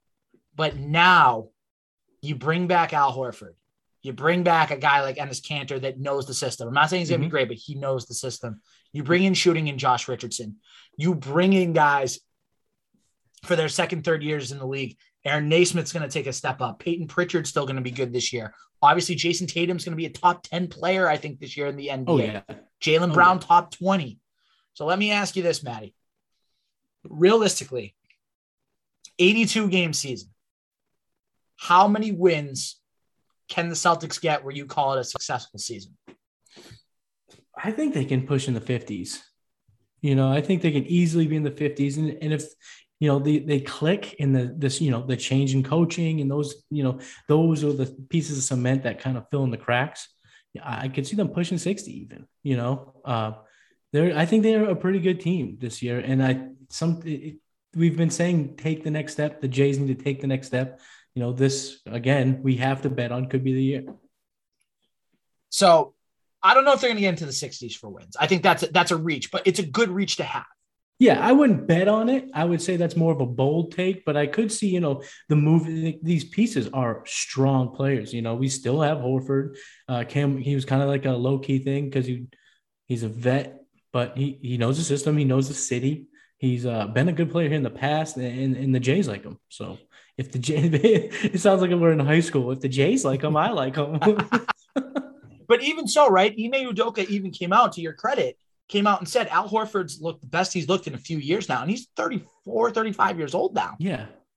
But 0.54 0.76
now 0.76 1.48
you 2.20 2.34
bring 2.34 2.66
back 2.66 2.92
Al 2.92 3.16
Horford. 3.16 3.54
You 4.02 4.12
bring 4.12 4.44
back 4.44 4.70
a 4.70 4.76
guy 4.76 5.02
like 5.02 5.16
Enes 5.16 5.40
Kanter 5.40 5.80
that 5.80 5.98
knows 5.98 6.26
the 6.26 6.34
system. 6.34 6.68
I'm 6.68 6.74
not 6.74 6.88
saying 6.88 7.00
he's 7.00 7.10
going 7.10 7.20
to 7.20 7.26
be 7.26 7.30
great, 7.30 7.48
but 7.48 7.56
he 7.56 7.74
knows 7.74 8.06
the 8.06 8.14
system. 8.14 8.60
You 8.92 9.02
bring 9.02 9.24
in 9.24 9.34
shooting 9.34 9.66
in 9.66 9.76
Josh 9.78 10.06
Richardson. 10.08 10.58
You 10.96 11.14
bring 11.14 11.52
in 11.52 11.72
guys 11.72 12.20
for 13.44 13.56
their 13.56 13.68
second, 13.68 14.04
third 14.04 14.22
years 14.22 14.52
in 14.52 14.58
the 14.58 14.66
league. 14.66 14.96
Aaron 15.28 15.48
Nesmith's 15.48 15.92
going 15.92 16.02
to 16.02 16.12
take 16.12 16.26
a 16.26 16.32
step 16.32 16.60
up. 16.60 16.78
Peyton 16.78 17.06
Pritchard's 17.06 17.50
still 17.50 17.66
going 17.66 17.76
to 17.76 17.82
be 17.82 17.90
good 17.90 18.12
this 18.12 18.32
year. 18.32 18.54
Obviously, 18.80 19.14
Jayson 19.16 19.46
Tatum's 19.46 19.84
going 19.84 19.92
to 19.92 19.96
be 19.96 20.06
a 20.06 20.10
top 20.10 20.42
10 20.44 20.68
player, 20.68 21.08
I 21.08 21.16
think, 21.16 21.40
this 21.40 21.56
year 21.56 21.66
in 21.66 21.76
the 21.76 21.88
NBA. 21.88 22.04
Oh, 22.06 22.18
yeah. 22.18 22.42
Jaylen 22.80 23.10
Oh, 23.10 23.14
Brown, 23.14 23.40
top 23.40 23.74
20. 23.74 24.18
So 24.74 24.86
let 24.86 24.98
me 24.98 25.10
ask 25.10 25.36
you 25.36 25.42
this, 25.42 25.62
Maddie. 25.62 25.94
Realistically, 27.04 27.94
82 29.18 29.68
game 29.68 29.92
season. 29.92 30.30
How 31.56 31.88
many 31.88 32.12
wins 32.12 32.80
can 33.48 33.68
the 33.68 33.74
Celtics 33.74 34.20
get 34.20 34.44
where 34.44 34.54
you 34.54 34.66
call 34.66 34.94
it 34.94 35.00
a 35.00 35.04
successful 35.04 35.58
season? 35.58 35.96
I 37.56 37.72
think 37.72 37.94
they 37.94 38.04
can 38.04 38.26
push 38.26 38.46
in 38.46 38.54
the 38.54 38.60
50s. 38.60 39.18
You 40.00 40.14
know, 40.14 40.30
I 40.30 40.40
think 40.40 40.62
they 40.62 40.70
can 40.70 40.86
easily 40.86 41.26
be 41.26 41.34
in 41.34 41.42
the 41.42 41.50
50s. 41.50 41.96
And, 41.96 42.16
and 42.22 42.32
if, 42.32 42.44
you 43.00 43.08
know, 43.08 43.18
they, 43.18 43.38
they 43.38 43.60
click 43.60 44.14
in 44.14 44.32
the, 44.32 44.52
this, 44.56 44.80
you 44.80 44.90
know, 44.90 45.02
the 45.06 45.16
change 45.16 45.54
in 45.54 45.62
coaching 45.62 46.20
and 46.20 46.30
those, 46.30 46.64
you 46.70 46.82
know, 46.82 46.98
those 47.28 47.62
are 47.62 47.72
the 47.72 47.86
pieces 48.08 48.38
of 48.38 48.44
cement 48.44 48.82
that 48.82 49.00
kind 49.00 49.16
of 49.16 49.28
fill 49.30 49.44
in 49.44 49.50
the 49.50 49.56
cracks. 49.56 50.08
I, 50.60 50.88
could 50.88 51.06
see 51.06 51.14
them 51.14 51.28
pushing 51.28 51.58
60 51.58 52.00
even, 52.02 52.26
you 52.42 52.56
know, 52.56 52.94
uh, 53.04 53.32
they're, 53.92 54.16
I 54.16 54.26
think 54.26 54.42
they're 54.42 54.68
a 54.68 54.74
pretty 54.74 54.98
good 54.98 55.20
team 55.20 55.58
this 55.60 55.82
year. 55.82 56.00
And 56.00 56.24
I, 56.24 56.48
some, 56.70 57.00
it, 57.04 57.36
we've 57.74 57.96
been 57.96 58.10
saying, 58.10 58.56
take 58.56 58.82
the 58.82 58.90
next 58.90 59.12
step. 59.12 59.40
The 59.40 59.48
Jays 59.48 59.78
need 59.78 59.96
to 59.96 60.04
take 60.04 60.20
the 60.20 60.26
next 60.26 60.48
step. 60.48 60.80
You 61.14 61.22
know, 61.22 61.32
this 61.32 61.80
again, 61.86 62.40
we 62.42 62.56
have 62.56 62.82
to 62.82 62.90
bet 62.90 63.12
on 63.12 63.28
could 63.28 63.44
be 63.44 63.52
the 63.52 63.62
year. 63.62 63.84
So 65.50 65.94
I 66.42 66.54
don't 66.54 66.64
know 66.64 66.72
if 66.72 66.80
they're 66.80 66.90
going 66.90 66.96
to 66.96 67.02
get 67.02 67.10
into 67.10 67.26
the 67.26 67.32
60s 67.32 67.74
for 67.74 67.88
wins. 67.88 68.16
I 68.18 68.26
think 68.26 68.42
that's 68.42 68.62
a, 68.62 68.66
that's 68.66 68.90
a 68.90 68.96
reach, 68.96 69.30
but 69.30 69.46
it's 69.46 69.58
a 69.58 69.66
good 69.66 69.90
reach 69.90 70.16
to 70.16 70.24
have. 70.24 70.44
Yeah, 70.98 71.24
I 71.24 71.30
wouldn't 71.30 71.68
bet 71.68 71.86
on 71.86 72.08
it. 72.08 72.28
I 72.34 72.44
would 72.44 72.60
say 72.60 72.76
that's 72.76 72.96
more 72.96 73.12
of 73.12 73.20
a 73.20 73.26
bold 73.26 73.70
take, 73.72 74.04
but 74.04 74.16
I 74.16 74.26
could 74.26 74.50
see, 74.50 74.68
you 74.68 74.80
know, 74.80 75.02
the 75.28 75.36
move. 75.36 75.64
These 76.02 76.24
pieces 76.24 76.68
are 76.72 77.04
strong 77.06 77.74
players. 77.74 78.12
You 78.12 78.22
know, 78.22 78.34
we 78.34 78.48
still 78.48 78.80
have 78.80 78.98
Horford. 78.98 79.56
Uh, 79.88 80.04
Cam, 80.08 80.38
he 80.38 80.56
was 80.56 80.64
kind 80.64 80.82
of 80.82 80.88
like 80.88 81.04
a 81.04 81.12
low 81.12 81.38
key 81.38 81.60
thing 81.60 81.84
because 81.84 82.06
he 82.06 82.26
he's 82.86 83.04
a 83.04 83.08
vet, 83.08 83.62
but 83.92 84.18
he 84.18 84.40
he 84.42 84.58
knows 84.58 84.76
the 84.76 84.82
system. 84.82 85.16
He 85.16 85.24
knows 85.24 85.46
the 85.46 85.54
city. 85.54 86.08
He's 86.38 86.66
uh, 86.66 86.88
been 86.88 87.08
a 87.08 87.12
good 87.12 87.30
player 87.30 87.48
here 87.48 87.56
in 87.56 87.62
the 87.62 87.70
past, 87.70 88.16
and, 88.16 88.56
and 88.56 88.74
the 88.74 88.80
Jays 88.80 89.06
like 89.06 89.22
him. 89.22 89.38
So 89.48 89.78
if 90.16 90.32
the 90.32 90.38
Jays, 90.40 90.70
it 90.74 91.40
sounds 91.40 91.62
like 91.62 91.70
we're 91.70 91.92
in 91.92 92.00
high 92.00 92.20
school. 92.20 92.50
If 92.50 92.60
the 92.60 92.68
Jays 92.68 93.04
like 93.04 93.22
him, 93.22 93.36
I 93.36 93.50
like 93.50 93.76
him. 93.76 94.00
But 95.48 95.62
even 95.62 95.88
so, 95.88 96.08
right? 96.08 96.30
Ime 96.30 96.70
Udoka 96.70 97.08
even 97.08 97.30
came 97.30 97.54
out 97.54 97.72
to 97.72 97.80
your 97.80 97.94
credit, 97.94 98.38
came 98.68 98.86
out 98.86 99.00
and 99.00 99.08
said 99.08 99.28
Al 99.28 99.48
Horford's 99.48 100.00
looked 100.00 100.20
the 100.20 100.26
best 100.26 100.52
he's 100.52 100.68
looked 100.68 100.86
in 100.86 100.94
a 100.94 100.98
few 100.98 101.18
years 101.18 101.48
now. 101.48 101.62
And 101.62 101.70
he's 101.70 101.88
34, 101.96 102.70
35 102.70 103.18
years 103.18 103.34
old 103.34 103.54
now. 103.54 103.76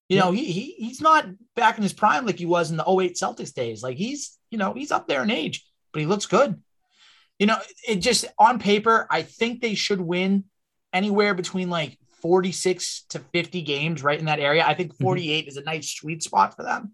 yeah, 0.08 0.18
You 0.18 0.20
know, 0.20 0.32
he, 0.32 0.46
he 0.46 0.76
he's 0.78 1.02
not 1.02 1.26
back 1.56 1.78
in 1.78 1.84
his 1.84 1.94
prime 1.94 2.26
like 2.26 2.40
he 2.40 2.46
was 2.46 2.72
in 2.72 2.78
the 2.78 2.84
08 2.84 3.16
Celtics 3.16 3.54
days. 3.54 3.84
Like 3.84 3.98
he's, 3.98 4.38
you 4.50 4.58
know, 4.58 4.74
he's 4.74 4.92
up 4.92 5.08
there 5.08 5.24
in 5.24 5.32
age, 5.32 5.66
but 5.92 6.00
he 6.00 6.06
looks 6.06 6.26
good. 6.26 6.62
You 7.40 7.48
know, 7.48 7.58
it 7.88 7.98
just 7.98 8.26
on 8.38 8.60
paper, 8.60 9.08
I 9.10 9.24
think 9.24 9.62
they 9.62 9.74
should 9.74 10.02
win 10.02 10.46
anywhere 10.94 11.34
between 11.34 11.70
like 11.70 11.98
46 12.22 13.06
to 13.10 13.20
50 13.20 13.62
games, 13.64 14.04
right 14.04 14.20
in 14.20 14.26
that 14.26 14.40
area. 14.40 14.64
I 14.66 14.76
think 14.76 14.94
mm-hmm. 14.94 15.04
48 15.04 15.48
is 15.48 15.58
a 15.58 15.64
nice 15.64 15.92
sweet 15.92 16.24
spot 16.24 16.56
for 16.56 16.64
them. 16.64 16.94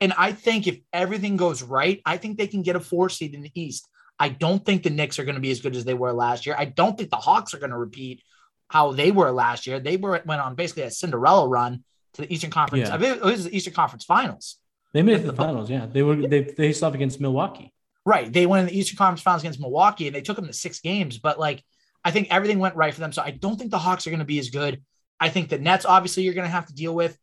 And 0.00 0.12
I 0.16 0.32
think 0.32 0.66
if 0.66 0.78
everything 0.92 1.36
goes 1.36 1.62
right, 1.62 2.00
I 2.04 2.16
think 2.16 2.36
they 2.36 2.46
can 2.46 2.62
get 2.62 2.76
a 2.76 2.80
four 2.80 3.08
seed 3.08 3.34
in 3.34 3.42
the 3.42 3.52
East. 3.54 3.88
I 4.18 4.28
don't 4.28 4.64
think 4.64 4.82
the 4.82 4.90
Knicks 4.90 5.18
are 5.18 5.24
going 5.24 5.34
to 5.34 5.40
be 5.40 5.50
as 5.50 5.60
good 5.60 5.76
as 5.76 5.84
they 5.84 5.94
were 5.94 6.12
last 6.12 6.46
year. 6.46 6.54
I 6.56 6.66
don't 6.66 6.96
think 6.96 7.10
the 7.10 7.16
Hawks 7.16 7.52
are 7.54 7.58
going 7.58 7.70
to 7.72 7.78
repeat. 7.78 8.22
how 8.68 8.92
they 8.92 9.10
were 9.10 9.30
last 9.30 9.66
year. 9.66 9.78
They 9.80 9.96
were 9.96 10.20
went 10.24 10.40
on 10.40 10.54
basically 10.54 10.84
a 10.84 10.90
Cinderella 10.90 11.48
run 11.48 11.84
to 12.14 12.22
the 12.22 12.32
Eastern 12.32 12.50
Conference. 12.50 12.88
Yeah. 12.88 12.94
I 12.94 12.98
mean, 12.98 13.12
it 13.12 13.22
was 13.22 13.44
the 13.44 13.56
Eastern 13.56 13.74
Conference 13.74 14.04
Finals. 14.04 14.56
They 14.92 15.02
made 15.02 15.16
it 15.16 15.20
to 15.22 15.26
the 15.26 15.36
finals. 15.36 15.68
Yeah, 15.70 15.86
they 15.86 16.02
were 16.02 16.16
they 16.16 16.42
they 16.42 16.52
faced 16.52 16.82
off 16.82 16.94
against 16.94 17.20
Milwaukee. 17.20 17.72
Right. 18.06 18.32
They 18.32 18.46
went 18.46 18.60
in 18.60 18.66
the 18.72 18.78
Eastern 18.78 18.96
Conference 18.96 19.22
Finals 19.22 19.42
against 19.42 19.60
Milwaukee 19.60 20.06
and 20.06 20.14
they 20.14 20.20
took 20.20 20.36
them 20.36 20.46
to 20.46 20.52
six 20.52 20.80
games. 20.80 21.18
But 21.18 21.38
like, 21.38 21.64
I 22.04 22.10
think 22.10 22.28
everything 22.30 22.58
went 22.58 22.76
right 22.76 22.92
for 22.92 23.00
them. 23.00 23.12
So 23.12 23.22
I 23.22 23.30
don't 23.30 23.56
think 23.56 23.70
the 23.70 23.78
Hawks 23.78 24.06
are 24.06 24.10
going 24.10 24.20
to 24.20 24.24
be 24.26 24.38
as 24.38 24.50
good. 24.50 24.82
I 25.18 25.30
think 25.30 25.48
the 25.48 25.58
Nets, 25.58 25.84
obviously, 25.84 26.22
you're 26.22 26.34
going 26.34 26.46
to 26.46 26.50
have 26.50 26.66
to 26.66 26.74
deal 26.74 26.94
with. 26.94 27.18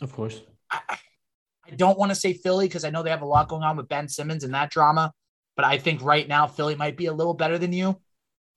Of 0.00 0.12
course. 0.12 0.40
I, 0.70 0.80
I 0.88 1.70
don't 1.76 1.98
want 1.98 2.10
to 2.10 2.16
say 2.16 2.32
Philly 2.32 2.66
because 2.66 2.84
I 2.84 2.90
know 2.90 3.02
they 3.02 3.10
have 3.10 3.22
a 3.22 3.26
lot 3.26 3.48
going 3.48 3.62
on 3.62 3.76
with 3.76 3.88
Ben 3.88 4.08
Simmons 4.08 4.42
and 4.42 4.54
that 4.54 4.70
drama. 4.70 5.12
But 5.56 5.64
I 5.64 5.78
think 5.78 6.02
right 6.02 6.28
now 6.28 6.46
Philly 6.46 6.74
might 6.74 6.96
be 6.96 7.06
a 7.06 7.12
little 7.12 7.34
better 7.34 7.58
than 7.58 7.72
you. 7.72 8.00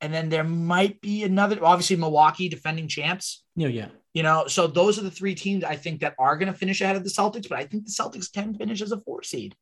And 0.02 0.14
then 0.14 0.30
there 0.30 0.44
might 0.44 1.02
be 1.02 1.24
another, 1.24 1.58
obviously, 1.64 1.96
Milwaukee 1.96 2.50
defending 2.50 2.88
champs. 2.88 3.44
Yeah, 3.56 3.68
yeah. 3.68 3.88
You 4.14 4.24
know, 4.24 4.48
so 4.48 4.68
those 4.68 4.98
are 4.98 5.04
the 5.04 5.12
three 5.12 5.36
teams 5.36 5.64
I 5.64 5.76
think 5.76 6.02
that 6.02 6.16
are 6.18 6.38
going 6.38 6.52
to 6.52 6.58
finish 6.58 6.82
ahead 6.82 6.96
of 6.96 7.04
the 7.04 7.10
Celtics, 7.10 7.50
but 7.50 7.60
I 7.60 7.66
think 7.66 7.86
the 7.86 7.92
Celtics 7.92 8.32
can 8.32 8.54
finish 8.54 8.82
as 8.82 8.92
a 8.92 9.00
four 9.02 9.24
seed. 9.24 9.56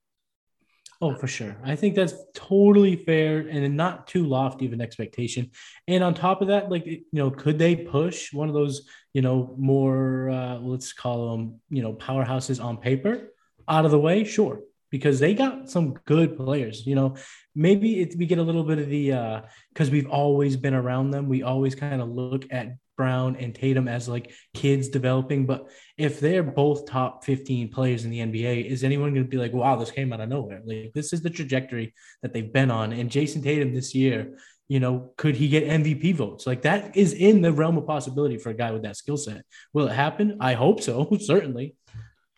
Oh, 1.00 1.13
for 1.13 1.27
sure. 1.27 1.56
I 1.63 1.75
think 1.75 1.96
that's 1.96 2.15
totally 2.34 2.96
fair 2.96 3.48
and 3.48 3.77
not 3.77 4.08
too 4.08 4.25
lofty 4.25 4.65
of 4.65 4.74
an 4.74 4.82
expectation. 4.82 5.51
And 5.88 6.03
on 6.03 6.15
top 6.15 6.41
of 6.41 6.48
that, 6.48 6.72
like 6.72 6.88
you 6.88 7.03
know, 7.12 7.29
could 7.29 7.60
they 7.60 7.75
push 7.75 8.34
one 8.34 8.48
of 8.48 8.56
those, 8.56 8.88
you 9.13 9.22
know, 9.22 9.53
more 9.60 10.29
uh, 10.32 10.58
let's 10.58 10.94
call 10.94 11.32
them, 11.32 11.62
you 11.70 11.84
know, 11.84 11.94
powerhouses 11.94 12.63
on 12.63 12.77
paper 12.77 13.32
out 13.67 13.86
of 13.86 13.91
the 13.91 14.00
way? 14.00 14.24
Sure, 14.24 14.62
because 14.89 15.20
they 15.20 15.34
got 15.34 15.70
some 15.70 15.94
good 16.06 16.38
players. 16.38 16.86
You 16.86 16.96
know, 16.96 17.15
maybe 17.56 18.01
it, 18.01 18.15
we 18.17 18.25
get 18.25 18.39
a 18.39 18.44
little 18.44 18.63
bit 18.63 18.79
of 18.79 18.89
the 18.89 19.13
uh, 19.13 19.41
because 19.74 19.89
we've 19.89 20.10
always 20.10 20.58
been 20.58 20.74
around 20.74 21.12
them. 21.12 21.27
We 21.27 21.44
always 21.44 21.75
kind 21.75 22.01
of 22.01 22.10
look 22.10 22.46
at 22.51 22.77
Brown 22.98 23.36
and 23.38 23.53
Tatum 23.53 23.88
as 23.88 24.10
like 24.10 24.34
kids 24.53 24.89
developing. 24.89 25.46
But 25.46 25.70
if 25.98 26.20
they're 26.20 26.44
both 26.44 26.88
top 26.88 27.24
15 27.24 27.70
players 27.70 28.03
in 28.03 28.12
the 28.12 28.20
NBA, 28.20 28.65
is 28.65 28.84
anyone 28.84 29.13
going 29.13 29.25
to 29.25 29.29
be 29.29 29.38
like, 29.38 29.53
wow, 29.53 29.75
this 29.77 29.91
came 29.91 30.12
out 30.12 30.20
of 30.20 30.27
nowhere? 30.27 30.62
Like, 30.65 30.91
this 30.94 31.13
is 31.13 31.22
the 31.22 31.29
trajectory 31.29 31.94
that 32.24 32.34
they've 32.34 32.51
been 32.51 32.72
on. 32.72 32.91
And 32.91 33.10
Jayson 33.10 33.44
Tatum 33.44 33.74
this 33.74 33.96
year, 33.96 34.38
you 34.67 34.82
know, 34.82 35.13
could 35.15 35.36
he 35.36 35.48
get 35.48 35.65
MVP 35.65 36.15
votes? 36.15 36.46
Like, 36.46 36.63
that 36.63 36.98
is 36.98 37.13
in 37.13 37.41
the 37.41 37.53
realm 37.53 37.77
of 37.77 37.88
possibility 37.88 38.38
for 38.38 38.50
a 38.50 38.56
guy 38.56 38.72
with 38.72 38.84
that 38.84 38.98
skill 38.98 39.17
set. 39.17 39.44
Will 39.74 39.88
it 39.88 39.94
happen? 39.94 40.38
I 40.41 40.53
hope 40.53 40.82
so, 40.82 41.08
certainly. 41.20 41.75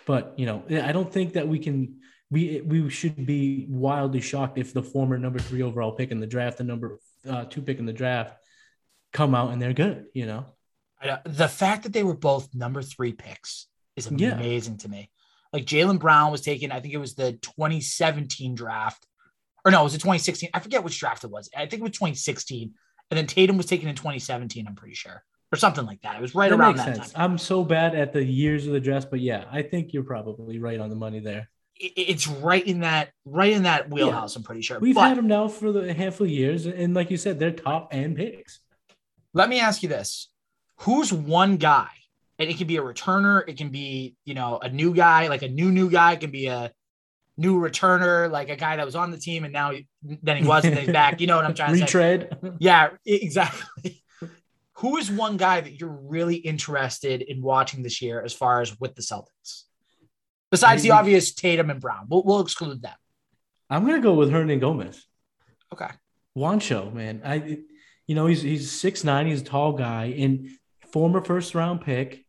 But, 0.06 0.34
you 0.38 0.46
know, 0.46 0.64
I 0.70 0.92
don't 0.92 1.12
think 1.12 1.34
that 1.34 1.48
we 1.48 1.60
can. 1.60 1.99
We, 2.32 2.62
we 2.62 2.90
should 2.90 3.26
be 3.26 3.66
wildly 3.70 4.22
shocked 4.22 4.58
if 4.60 4.72
the 4.74 4.84
former 4.84 5.18
number 5.18 5.40
three 5.40 5.64
overall 5.64 5.94
pick 5.94 6.12
in 6.12 6.20
the 6.20 6.28
draft, 6.28 6.60
the 6.60 6.64
number 6.64 7.00
uh, 7.28 7.46
two 7.46 7.62
pick 7.62 7.80
in 7.80 7.86
the 7.86 7.94
draft, 7.94 8.36
come 9.14 9.34
out 9.34 9.52
and 9.52 9.62
they're 9.62 9.74
good, 9.74 10.06
you 10.14 10.26
know? 10.28 10.46
The 11.26 11.48
fact 11.48 11.84
that 11.84 11.94
they 11.94 12.04
were 12.04 12.16
both 12.16 12.54
number 12.54 12.82
three 12.84 13.14
picks 13.14 13.68
is 13.96 14.12
Yeah. 14.12 14.34
amazing 14.36 14.78
to 14.80 14.90
me. 14.90 15.10
Like 15.52 15.66
Jaylen 15.66 15.98
Brown 16.00 16.32
was 16.32 16.42
taken, 16.42 16.72
I 16.72 16.80
think 16.80 16.94
it 16.94 16.98
was 16.98 17.16
the 17.16 17.32
2017 17.34 18.54
draft, 18.54 19.06
or 19.66 19.72
no, 19.72 19.82
it 19.82 19.84
was 19.86 19.94
the 19.94 20.00
2016. 20.00 20.50
I 20.54 20.60
forget 20.60 20.84
which 20.84 21.00
draft 21.00 21.24
it 21.24 21.32
was. 21.32 21.50
I 21.56 21.62
think 21.62 21.82
it 21.82 21.82
was 21.82 21.92
2016. 21.94 22.74
And 23.10 23.18
then 23.18 23.26
Tatum 23.26 23.58
was 23.58 23.66
taken 23.66 23.90
in 23.90 23.96
2017, 23.96 24.68
I'm 24.68 24.76
pretty 24.76 24.94
sure, 24.94 25.24
or 25.52 25.58
something 25.58 25.86
like 25.86 26.02
that. 26.02 26.16
It 26.18 26.22
was 26.22 26.36
right 26.36 26.50
That 26.52 26.60
around 26.60 26.76
makes 26.76 26.86
that 26.86 26.96
sense. 26.98 27.14
time. 27.14 27.32
I'm 27.32 27.38
so 27.40 27.64
bad 27.64 27.96
at 27.96 28.14
the 28.14 28.24
years 28.24 28.68
of 28.68 28.74
the 28.74 28.80
draft, 28.80 29.10
but 29.10 29.20
yeah, 29.20 29.46
I 29.52 29.64
think 29.64 29.94
you're 29.94 30.04
probably 30.04 30.60
right 30.60 30.80
on 30.80 30.90
the 30.92 30.96
money 30.96 31.20
there. 31.20 31.50
It- 31.80 31.94
It's 31.96 32.28
right 32.28 32.66
in 32.66 32.82
that, 32.82 33.12
right 33.26 33.52
in 33.54 33.64
that 33.64 33.90
wheelhouse, 33.90 34.36
I'm 34.36 34.44
pretty 34.44 34.62
sure. 34.62 34.80
We've 34.80 34.96
But 34.96 35.08
had 35.10 35.18
them 35.18 35.28
now 35.28 35.48
for 35.48 35.72
the 35.72 35.90
a 35.90 35.94
handful 35.94 36.26
of 36.26 36.32
years, 36.32 36.66
and 36.66 36.94
like 36.94 37.10
you 37.12 37.18
said, 37.18 37.40
they're 37.40 37.52
top 37.52 37.90
end 37.94 38.18
picks. 38.18 38.60
let 39.34 39.48
me 39.50 39.60
ask 39.60 39.84
you 39.84 39.90
this 39.90 40.30
who's 40.84 41.12
one 41.14 41.58
guy 41.58 41.90
and 42.40 42.50
it 42.50 42.58
can 42.58 42.66
be 42.66 42.78
a 42.78 42.82
returner 42.82 43.44
it 43.50 43.58
can 43.58 43.70
be 43.70 44.16
you 44.26 44.34
know 44.34 44.58
a 44.62 44.70
new 44.70 44.94
guy 44.94 45.28
like 45.28 45.42
a 45.42 45.48
new 45.50 45.72
new 45.72 45.90
guy 45.90 46.14
it 46.14 46.20
can 46.22 46.32
be 46.32 46.48
a 46.48 46.72
new 47.38 47.60
returner 47.60 48.32
like 48.32 48.50
a 48.50 48.56
guy 48.56 48.76
that 48.78 48.86
was 48.86 48.96
on 48.96 49.12
the 49.12 49.18
team 49.18 49.44
and 49.44 49.52
now 49.54 49.72
he, 49.72 49.88
then 50.24 50.38
he 50.38 50.48
wasn't, 50.48 50.74
then 50.76 50.86
he's 50.86 50.94
back 50.94 51.20
you 51.22 51.28
know 51.28 51.36
what 51.36 51.44
i'm 51.46 51.54
trying 51.54 51.72
to 51.74 51.78
say 51.80 51.84
Retread. 51.84 52.56
yeah 52.60 52.90
e- 53.06 53.20
exactly 53.22 54.02
who 54.76 54.96
is 54.98 55.12
one 55.12 55.36
guy 55.38 55.60
that 55.62 55.80
you're 55.80 56.00
really 56.16 56.36
interested 56.38 57.22
in 57.22 57.42
watching 57.42 57.84
this 57.84 58.02
year 58.02 58.22
as 58.22 58.34
far 58.34 58.62
as 58.62 58.80
with 58.80 58.96
the 58.96 59.02
celtics 59.02 59.64
besides 60.52 60.84
the 60.84 60.92
obvious 60.92 61.34
tatum 61.34 61.70
and 61.70 61.80
brown 61.80 62.06
we'll, 62.10 62.24
we'll 62.24 62.42
exclude 62.42 62.82
them 62.82 62.96
I'm 63.70 63.86
gonna 63.86 64.02
go 64.02 64.14
with 64.14 64.32
Hernangomez. 64.32 65.04
okay 65.74 65.90
Juancho, 66.40 66.94
man. 66.94 67.22
I, 67.26 67.60
you 68.08 68.16
know, 68.16 68.26
he's 68.26 68.42
he's 68.42 68.72
six 68.72 69.04
nine. 69.04 69.28
He's 69.28 69.42
a 69.42 69.46
tall 69.46 69.74
guy 69.74 70.06
and 70.18 70.50
former 70.92 71.24
first 71.24 71.56
round 71.56 71.82
pick. 71.82 72.26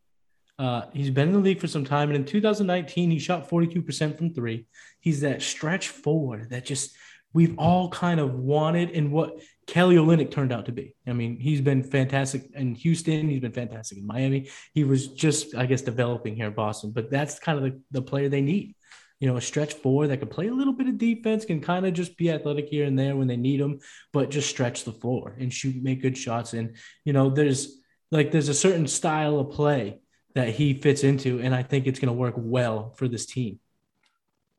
Uh, 0.58 0.82
he's 0.92 1.10
been 1.10 1.28
in 1.28 1.34
the 1.34 1.40
league 1.40 1.60
for 1.60 1.68
some 1.68 1.84
time, 1.84 2.10
and 2.10 2.16
in 2.16 2.24
2019, 2.24 3.10
he 3.10 3.18
shot 3.18 3.48
42 3.48 3.82
percent 3.82 4.18
from 4.18 4.34
three. 4.34 4.66
He's 5.00 5.20
that 5.20 5.42
stretch 5.42 5.88
forward 5.88 6.50
that 6.50 6.66
just 6.66 6.96
we've 7.32 7.58
all 7.58 7.88
kind 7.88 8.20
of 8.20 8.34
wanted, 8.34 8.90
and 8.90 9.12
what 9.12 9.38
Kelly 9.66 9.96
Olynyk 9.96 10.30
turned 10.30 10.52
out 10.52 10.66
to 10.66 10.72
be. 10.72 10.94
I 11.06 11.12
mean, 11.12 11.38
he's 11.38 11.60
been 11.60 11.82
fantastic 11.82 12.50
in 12.54 12.74
Houston. 12.74 13.28
He's 13.28 13.40
been 13.40 13.52
fantastic 13.52 13.98
in 13.98 14.06
Miami. 14.06 14.48
He 14.74 14.84
was 14.84 15.08
just, 15.08 15.54
I 15.54 15.66
guess, 15.66 15.82
developing 15.82 16.34
here 16.34 16.46
in 16.46 16.54
Boston, 16.54 16.90
but 16.90 17.10
that's 17.10 17.38
kind 17.38 17.58
of 17.58 17.64
the, 17.64 17.80
the 17.90 18.02
player 18.02 18.28
they 18.28 18.40
need 18.40 18.74
you 19.20 19.28
know, 19.28 19.36
a 19.36 19.40
stretch 19.40 19.74
four 19.74 20.06
that 20.06 20.18
could 20.18 20.30
play 20.30 20.48
a 20.48 20.54
little 20.54 20.72
bit 20.72 20.88
of 20.88 20.96
defense, 20.96 21.44
can 21.44 21.60
kind 21.60 21.86
of 21.86 21.92
just 21.92 22.16
be 22.16 22.30
athletic 22.30 22.68
here 22.68 22.86
and 22.86 22.98
there 22.98 23.14
when 23.14 23.28
they 23.28 23.36
need 23.36 23.60
them, 23.60 23.78
but 24.12 24.30
just 24.30 24.48
stretch 24.48 24.84
the 24.84 24.92
floor 24.92 25.36
and 25.38 25.52
shoot, 25.52 25.76
make 25.82 26.00
good 26.00 26.16
shots. 26.16 26.54
And, 26.54 26.76
you 27.04 27.12
know, 27.12 27.28
there's 27.28 27.82
like, 28.10 28.32
there's 28.32 28.48
a 28.48 28.54
certain 28.54 28.86
style 28.86 29.38
of 29.38 29.50
play 29.50 30.00
that 30.34 30.48
he 30.48 30.72
fits 30.72 31.04
into. 31.04 31.38
And 31.40 31.54
I 31.54 31.62
think 31.62 31.86
it's 31.86 32.00
going 32.00 32.08
to 32.08 32.18
work 32.18 32.34
well 32.36 32.94
for 32.96 33.08
this 33.08 33.26
team. 33.26 33.60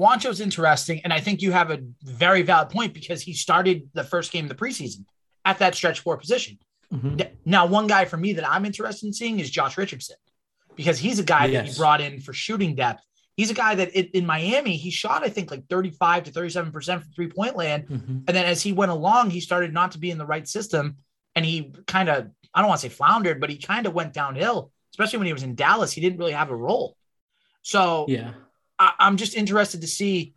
Juancho's 0.02 0.42
interesting, 0.42 1.00
and 1.04 1.14
I 1.14 1.20
think 1.20 1.42
you 1.44 1.52
have 1.52 1.70
a 1.70 1.80
very 2.04 2.42
valid 2.42 2.70
point 2.70 2.92
because 2.94 3.22
he 3.22 3.34
started 3.34 3.88
the 3.94 4.04
first 4.04 4.32
game 4.32 4.46
of 4.46 4.50
the 4.50 4.56
preseason 4.56 5.06
at 5.46 5.60
that 5.60 5.76
stretch 5.76 6.00
four 6.00 6.18
position. 6.18 6.58
Mhm. 6.92 7.30
Now, 7.46 7.68
one 7.68 7.86
guy 7.88 8.06
for 8.06 8.18
me 8.18 8.34
that 8.34 8.50
I'm 8.50 8.66
interested 8.66 9.06
in 9.06 9.14
seeing 9.14 9.40
is 9.40 9.50
Josh 9.52 9.78
Richardson 9.78 10.16
because 10.76 10.98
he's 10.98 11.20
a 11.20 11.24
guy 11.24 11.48
that 11.52 11.68
he 11.68 11.78
brought 11.78 12.02
in 12.02 12.20
for 12.20 12.34
shooting 12.34 12.74
depth. 12.76 13.04
He's 13.38 13.52
a 13.52 13.54
guy 13.54 13.76
that 13.76 13.90
in, 13.92 14.06
in 14.14 14.26
Miami, 14.26 14.76
he 14.76 14.90
shot, 14.90 15.24
I 15.24 15.30
think, 15.30 15.52
like 15.52 15.68
35 15.70 16.24
to 16.26 16.32
37% 16.32 17.02
from 17.04 17.12
three 17.14 17.30
point 17.30 17.56
land. 17.56 17.88
Mhm. 17.88 18.08
And 18.28 18.36
then 18.36 18.46
as 18.46 18.62
he 18.62 18.74
went 18.74 18.92
along, 18.92 19.30
he 19.30 19.40
started 19.40 19.72
not 19.72 19.92
to 19.94 20.00
be 20.00 20.10
in 20.12 20.18
the 20.18 20.26
right 20.26 20.48
system. 20.48 20.98
And 21.36 21.46
he 21.46 21.72
kind 21.86 22.10
of, 22.10 22.28
I 22.54 22.60
don't 22.62 22.70
want 22.70 22.82
to 22.82 22.90
say 22.90 22.94
floundered, 22.94 23.40
but 23.40 23.50
he 23.52 23.58
kind 23.58 23.86
of 23.86 23.94
went 23.94 24.14
downhill, 24.14 24.72
especially 24.94 25.20
when 25.20 25.28
he 25.28 25.34
was 25.34 25.44
in 25.44 25.56
Dallas. 25.56 25.92
He 25.94 26.02
didn't 26.02 26.18
really 26.20 26.34
have 26.34 26.50
a 26.50 26.56
role. 26.56 26.98
So 27.62 28.06
Yeah. 28.10 28.34
I, 28.82 28.94
I'm 29.00 29.18
just 29.18 29.36
interested 29.36 29.82
to 29.82 29.88
see 29.88 30.34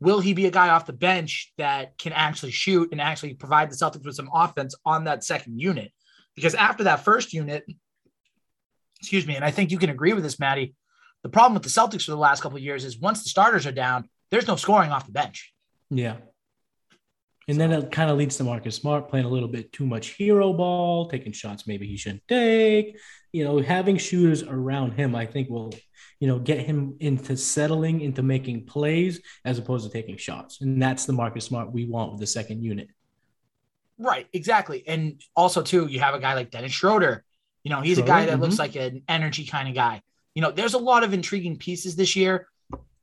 will 0.00 0.20
he 0.20 0.34
be 0.34 0.46
a 0.46 0.50
guy 0.50 0.68
off 0.70 0.84
the 0.84 0.92
bench 0.92 1.52
that 1.56 1.96
can 1.96 2.12
actually 2.12 2.50
shoot 2.50 2.90
and 2.90 3.00
actually 3.00 3.34
provide 3.34 3.70
the 3.70 3.76
Celtics 3.76 4.04
with 4.04 4.16
some 4.16 4.28
offense 4.34 4.74
on 4.84 5.04
that 5.04 5.22
second 5.22 5.60
unit? 5.60 5.92
Because 6.34 6.56
after 6.56 6.84
that 6.84 7.04
first 7.04 7.32
unit, 7.32 7.64
excuse 9.00 9.26
me, 9.26 9.36
and 9.36 9.44
I 9.44 9.52
think 9.52 9.70
you 9.70 9.78
can 9.78 9.90
agree 9.90 10.12
with 10.12 10.24
this, 10.24 10.40
Maddie. 10.40 10.74
The 11.22 11.28
problem 11.28 11.54
with 11.54 11.62
the 11.62 11.68
Celtics 11.68 12.04
for 12.04 12.10
the 12.10 12.16
last 12.16 12.42
couple 12.42 12.58
of 12.58 12.64
years 12.64 12.84
is 12.84 12.98
once 12.98 13.22
the 13.22 13.28
starters 13.28 13.64
are 13.64 13.72
down, 13.72 14.08
there's 14.30 14.48
no 14.48 14.56
scoring 14.56 14.90
off 14.90 15.06
the 15.06 15.12
bench. 15.12 15.52
Yeah. 15.88 16.16
And 17.46 17.60
then 17.60 17.72
it 17.72 17.92
kind 17.92 18.10
of 18.10 18.18
leads 18.18 18.36
to 18.38 18.44
Marcus 18.44 18.74
Smart 18.74 19.08
playing 19.08 19.26
a 19.26 19.28
little 19.28 19.48
bit 19.48 19.72
too 19.72 19.86
much 19.86 20.08
hero 20.08 20.52
ball, 20.52 21.08
taking 21.08 21.32
shots 21.32 21.66
maybe 21.66 21.86
he 21.86 21.96
shouldn't 21.96 22.26
take. 22.26 22.98
You 23.32 23.44
know, 23.44 23.60
having 23.60 23.98
shooters 23.98 24.42
around 24.42 24.92
him, 24.92 25.14
I 25.14 25.26
think 25.26 25.48
will, 25.48 25.72
you 26.24 26.30
know, 26.30 26.38
get 26.38 26.60
him 26.60 26.96
into 27.00 27.36
settling 27.36 28.00
into 28.00 28.22
making 28.22 28.64
plays 28.64 29.20
as 29.44 29.58
opposed 29.58 29.84
to 29.84 29.92
taking 29.92 30.16
shots. 30.16 30.62
And 30.62 30.80
that's 30.80 31.04
the 31.04 31.12
Marcus 31.12 31.44
Smart 31.44 31.70
we 31.70 31.84
want 31.84 32.12
with 32.12 32.20
the 32.22 32.26
second 32.26 32.62
unit. 32.62 32.88
Right, 33.98 34.26
exactly. 34.32 34.88
And 34.88 35.20
also, 35.36 35.60
too, 35.60 35.86
you 35.86 36.00
have 36.00 36.14
a 36.14 36.18
guy 36.18 36.32
like 36.32 36.50
Dennis 36.50 36.72
Schroeder. 36.72 37.22
You 37.62 37.70
know, 37.70 37.82
he's 37.82 37.98
a 37.98 38.02
guy 38.02 38.24
that 38.24 38.40
looks 38.40 38.54
mhm. 38.54 38.60
like 38.60 38.74
an 38.74 39.02
energy 39.06 39.44
kind 39.44 39.68
of 39.68 39.74
guy. 39.74 40.00
You 40.34 40.40
know, 40.40 40.50
there's 40.50 40.72
a 40.72 40.78
lot 40.78 41.04
of 41.04 41.12
intriguing 41.12 41.58
pieces 41.58 41.94
this 41.94 42.16
year. 42.16 42.48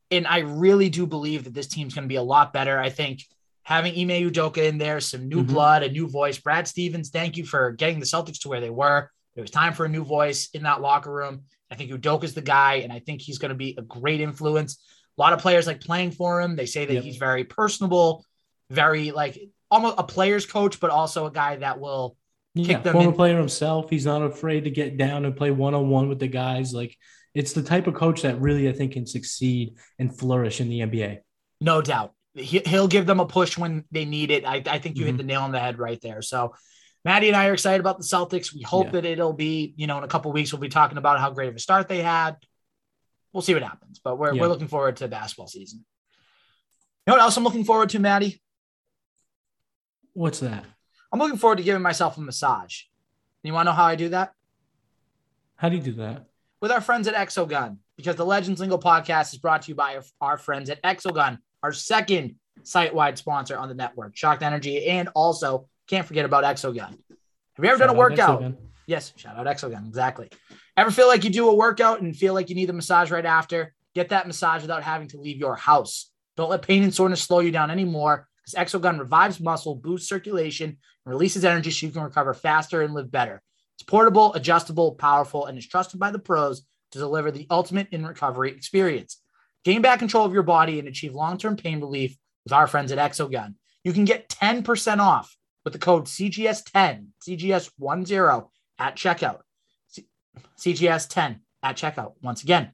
And 0.09 0.25
I 0.25 0.39
really 0.39 0.89
do 0.89 1.05
believe 1.05 1.43
that 1.43 1.53
this 1.53 1.67
team's 1.67 1.93
going 1.93 2.05
to 2.05 2.09
be 2.09 2.15
a 2.15 2.23
lot 2.23 2.53
better. 2.53 2.79
I 2.79 2.89
think 2.89 3.23
having 3.61 3.93
Ime 3.93 4.31
Udoka 4.31 4.67
in 4.67 4.79
there, 4.79 4.99
some 4.99 5.29
new 5.29 5.43
Mhm. 5.43 5.47
blood, 5.49 5.83
a 5.83 5.91
new 5.91 6.07
voice. 6.07 6.39
Brad 6.39 6.67
Stevens, 6.67 7.11
thank 7.11 7.37
you 7.37 7.45
for 7.45 7.71
getting 7.73 7.99
the 7.99 8.07
Celtics 8.07 8.39
to 8.39 8.49
where 8.49 8.61
they 8.61 8.71
were. 8.71 9.11
It 9.35 9.41
was 9.41 9.51
time 9.51 9.73
for 9.73 9.85
a 9.85 9.89
new 9.89 10.03
voice 10.03 10.49
in 10.53 10.63
that 10.63 10.81
locker 10.81 11.11
room. 11.11 11.43
I 11.69 11.75
think 11.75 11.91
Udoka's 11.91 12.33
the 12.33 12.41
guy, 12.41 12.75
and 12.75 12.91
I 12.91 12.99
think 12.99 13.21
he's 13.21 13.37
going 13.37 13.49
to 13.49 13.55
be 13.55 13.75
a 13.77 13.81
great 13.81 14.19
influence. 14.21 14.83
A 15.17 15.21
lot 15.21 15.33
of 15.33 15.39
players 15.39 15.67
like 15.67 15.79
playing 15.81 16.11
for 16.11 16.41
him. 16.41 16.55
They 16.55 16.65
say 16.65 16.85
that 16.85 16.93
Yep. 16.95 17.03
he's 17.03 17.17
very 17.17 17.43
personable, 17.45 18.25
very 18.69 19.11
like 19.11 19.39
almost 19.69 19.95
a 19.97 20.03
player's 20.03 20.45
coach, 20.45 20.79
but 20.79 20.89
also 20.91 21.25
a 21.27 21.31
guy 21.31 21.55
that 21.57 21.79
will 21.79 22.17
Yeah, 22.55 22.79
them 22.79 22.93
former 22.93 23.09
in. 23.09 23.15
player 23.15 23.37
himself. 23.37 23.89
He's 23.89 24.05
not 24.05 24.21
afraid 24.21 24.65
to 24.65 24.69
get 24.69 24.97
down 24.97 25.23
and 25.23 25.35
play 25.35 25.51
one 25.51 25.73
on 25.73 25.89
one 25.89 26.09
with 26.09 26.19
the 26.19 26.27
guys. 26.27 26.73
Like 26.73 26.97
it's 27.33 27.53
the 27.53 27.63
type 27.63 27.87
of 27.87 27.93
coach 27.93 28.23
that 28.23 28.41
really 28.41 28.67
I 28.67 28.73
think 28.73 28.91
can 28.93 29.05
succeed 29.05 29.75
and 29.97 30.17
flourish 30.17 30.59
in 30.59 30.67
the 30.67 30.79
NBA. 30.81 31.19
No 31.61 31.81
doubt. 31.81 32.13
He, 32.33 32.59
he'll 32.65 32.87
give 32.89 33.05
them 33.05 33.21
a 33.21 33.25
push 33.25 33.57
when 33.57 33.85
they 33.91 34.03
need 34.03 34.31
it. 34.31 34.45
I, 34.45 34.61
I 34.65 34.79
think 34.79 34.97
you 34.97 35.05
hit 35.05 35.15
Mhm. 35.15 35.19
the 35.19 35.23
nail 35.23 35.41
on 35.41 35.51
the 35.53 35.59
head 35.59 35.79
right 35.79 35.99
there. 36.01 36.21
So 36.21 36.53
Maddie 37.03 37.27
and 37.29 37.35
I 37.35 37.47
are 37.47 37.53
excited 37.53 37.79
about 37.79 37.97
the 37.97 38.03
Celtics. 38.03 38.53
We 38.53 38.61
hope 38.61 38.87
Yeah. 38.87 38.91
that 38.91 39.05
it'll 39.05 39.33
be, 39.33 39.73
you 39.75 39.87
know, 39.87 39.97
in 39.97 40.03
a 40.03 40.07
couple 40.07 40.31
weeks, 40.31 40.51
we'll 40.53 40.59
be 40.61 40.69
talking 40.69 40.97
about 40.97 41.19
how 41.19 41.31
great 41.31 41.49
of 41.49 41.55
a 41.55 41.59
start 41.59 41.87
they 41.87 42.01
had. 42.01 42.37
We'll 43.33 43.41
see 43.41 43.53
what 43.53 43.63
happens, 43.63 43.99
but 44.03 44.17
we're, 44.17 44.33
Yeah. 44.33 44.41
we're 44.41 44.47
looking 44.47 44.67
forward 44.67 44.97
to 44.97 45.05
the 45.05 45.07
basketball 45.07 45.47
season. 45.47 45.83
You 47.07 47.11
know 47.11 47.13
what 47.17 47.21
else 47.23 47.37
I'm 47.37 47.43
looking 47.43 47.63
forward 47.63 47.89
to, 47.89 47.99
Maddie? 47.99 48.41
What's 50.13 50.39
that? 50.41 50.65
I'm 51.11 51.19
looking 51.19 51.37
forward 51.37 51.57
to 51.57 51.63
giving 51.63 51.81
myself 51.81 52.17
a 52.17 52.21
massage. 52.21 52.83
You 53.43 53.53
want 53.53 53.65
to 53.67 53.71
know 53.71 53.75
how 53.75 53.85
I 53.85 53.95
do 53.95 54.09
that? 54.09 54.33
How 55.55 55.69
do 55.69 55.77
you 55.77 55.81
do 55.81 55.93
that? 55.93 56.27
With 56.61 56.71
our 56.71 56.81
friends 56.81 57.07
at 57.07 57.15
Exogun, 57.15 57.77
because 57.97 58.15
the 58.15 58.25
Legends 58.25 58.59
Lingo 58.59 58.77
podcast 58.77 59.33
is 59.33 59.39
brought 59.39 59.63
to 59.63 59.69
you 59.69 59.75
by 59.75 59.95
our, 59.95 60.03
our 60.21 60.37
friends 60.37 60.69
at 60.69 60.81
Exogun, 60.83 61.39
our 61.63 61.71
second 61.73 62.35
site 62.63 62.93
wide 62.93 63.17
sponsor 63.17 63.57
on 63.57 63.67
the 63.67 63.73
network, 63.73 64.15
Shocked 64.15 64.43
Energy, 64.43 64.85
and 64.87 65.09
also 65.15 65.67
can't 65.87 66.07
forget 66.07 66.25
about 66.25 66.43
Exogun. 66.43 66.97
Have 67.55 67.65
you 67.65 67.69
ever 67.69 67.79
done 67.79 67.89
a 67.89 67.93
workout? 67.93 68.41
Exogun. 68.41 68.57
Yes, 68.87 69.13
shout 69.15 69.37
out 69.37 69.45
Exogun. 69.45 69.87
Exactly. 69.87 70.29
Ever 70.77 70.91
feel 70.91 71.07
like 71.07 71.23
you 71.23 71.29
do 71.29 71.49
a 71.49 71.55
workout 71.55 72.01
and 72.01 72.15
feel 72.15 72.33
like 72.33 72.49
you 72.49 72.55
need 72.55 72.69
a 72.69 72.73
massage 72.73 73.11
right 73.11 73.25
after? 73.25 73.73
Get 73.93 74.09
that 74.09 74.27
massage 74.27 74.61
without 74.61 74.83
having 74.83 75.09
to 75.09 75.19
leave 75.19 75.37
your 75.37 75.55
house. 75.55 76.11
Don't 76.37 76.49
let 76.49 76.61
pain 76.61 76.83
and 76.83 76.93
soreness 76.93 77.21
slow 77.21 77.39
you 77.39 77.51
down 77.51 77.71
anymore 77.71 78.27
because 78.41 78.55
Exogun 78.55 78.99
revives 78.99 79.39
muscle, 79.39 79.75
boosts 79.75 80.07
circulation, 80.07 80.69
and 80.69 81.13
releases 81.13 81.45
energy 81.45 81.71
so 81.71 81.85
you 81.85 81.91
can 81.91 82.03
recover 82.03 82.33
faster 82.33 82.81
and 82.81 82.93
live 82.93 83.11
better. 83.11 83.41
It's 83.75 83.83
portable, 83.83 84.33
adjustable, 84.33 84.95
powerful, 84.95 85.45
and 85.45 85.57
is 85.57 85.67
trusted 85.67 85.99
by 85.99 86.11
the 86.11 86.19
pros 86.19 86.63
to 86.91 86.99
deliver 86.99 87.31
the 87.31 87.47
ultimate 87.49 87.87
in 87.91 88.05
recovery 88.05 88.51
experience. 88.51 89.21
Gain 89.63 89.81
back 89.81 89.99
control 89.99 90.25
of 90.25 90.33
your 90.33 90.43
body 90.43 90.79
and 90.79 90.87
achieve 90.87 91.13
long 91.13 91.37
term 91.37 91.55
pain 91.55 91.79
relief 91.79 92.17
with 92.43 92.53
our 92.53 92.67
friends 92.67 92.91
at 92.91 92.97
Exogun. 92.97 93.55
You 93.83 93.93
can 93.93 94.05
get 94.05 94.29
10% 94.29 94.99
off 94.99 95.35
with 95.63 95.73
the 95.73 95.79
code 95.79 96.05
CGS10, 96.05 97.07
CGS10 97.27 98.47
at 98.79 98.95
checkout. 98.95 99.39
C- 99.87 100.07
CGS10 100.57 101.39
at 101.63 101.77
checkout. 101.77 102.13
Once 102.21 102.43
again, 102.43 102.73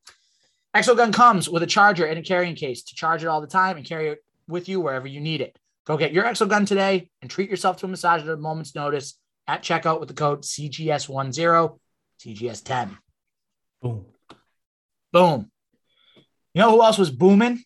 Exogun 0.75 1.13
comes 1.13 1.49
with 1.49 1.63
a 1.63 1.67
charger 1.67 2.05
and 2.05 2.19
a 2.19 2.21
carrying 2.21 2.55
case 2.55 2.83
to 2.83 2.95
charge 2.95 3.23
it 3.23 3.27
all 3.27 3.41
the 3.41 3.47
time 3.47 3.77
and 3.77 3.85
carry 3.85 4.09
it 4.09 4.23
with 4.47 4.69
you 4.69 4.79
wherever 4.79 5.07
you 5.07 5.19
need 5.19 5.41
it. 5.41 5.57
Go 5.85 5.97
get 5.97 6.13
your 6.13 6.25
Exogun 6.25 6.67
today 6.67 7.09
and 7.21 7.31
treat 7.31 7.49
yourself 7.49 7.77
to 7.77 7.85
a 7.85 7.89
massage 7.89 8.21
at 8.21 8.29
a 8.29 8.37
moment's 8.37 8.75
notice 8.75 9.15
at 9.47 9.63
checkout 9.63 9.99
with 9.99 10.09
the 10.09 10.13
code 10.13 10.43
CGS10, 10.43 11.79
CGS10. 12.19 12.97
Boom. 13.81 14.05
Boom. 15.11 15.51
You 16.53 16.61
know 16.61 16.71
who 16.71 16.83
else 16.83 16.97
was 16.97 17.11
booming? 17.11 17.63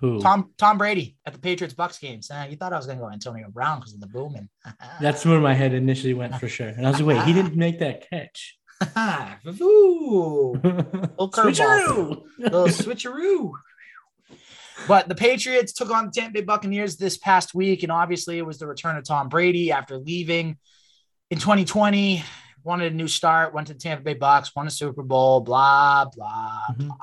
Who? 0.00 0.20
Tom 0.20 0.52
Tom 0.58 0.78
Brady 0.78 1.16
at 1.26 1.32
the 1.32 1.38
Patriots 1.40 1.74
Bucks 1.74 1.98
games. 1.98 2.30
Uh, 2.30 2.46
you 2.48 2.56
thought 2.56 2.72
I 2.72 2.76
was 2.76 2.86
going 2.86 2.98
to 2.98 3.04
go 3.04 3.10
Antonio 3.10 3.48
Brown 3.50 3.80
because 3.80 3.94
of 3.94 4.00
the 4.00 4.06
booming. 4.06 4.48
That's 5.00 5.24
where 5.26 5.40
my 5.40 5.54
head 5.54 5.74
initially 5.74 6.14
went 6.14 6.36
for 6.36 6.48
sure. 6.48 6.68
And 6.68 6.86
I 6.86 6.90
was 6.90 7.00
like, 7.00 7.16
wait, 7.16 7.24
he 7.26 7.32
didn't 7.32 7.56
make 7.56 7.80
that 7.80 8.08
catch. 8.08 8.56
Ooh, 9.60 10.52
little. 10.62 11.30
Switcheroo. 11.30 12.22
little 12.38 12.66
switcheroo. 12.68 13.50
But 14.86 15.08
the 15.08 15.16
Patriots 15.16 15.72
took 15.72 15.90
on 15.90 16.06
the 16.06 16.12
Tampa 16.12 16.34
Bay 16.34 16.40
Buccaneers 16.42 16.96
this 16.96 17.18
past 17.18 17.52
week, 17.54 17.82
and 17.82 17.90
obviously 17.90 18.38
it 18.38 18.46
was 18.46 18.58
the 18.58 18.66
return 18.68 18.96
of 18.96 19.04
Tom 19.04 19.28
Brady 19.28 19.72
after 19.72 19.98
leaving 19.98 20.56
in 21.30 21.38
2020. 21.38 22.22
Wanted 22.62 22.92
a 22.92 22.96
new 22.96 23.08
start, 23.08 23.52
went 23.54 23.66
to 23.68 23.72
the 23.72 23.78
Tampa 23.80 24.04
Bay 24.04 24.14
Bucks, 24.14 24.54
won 24.54 24.66
a 24.66 24.70
Super 24.70 25.02
Bowl, 25.02 25.40
blah 25.40 26.04
blah 26.04 26.60
Mhm. 26.72 26.86
blah. 26.86 26.96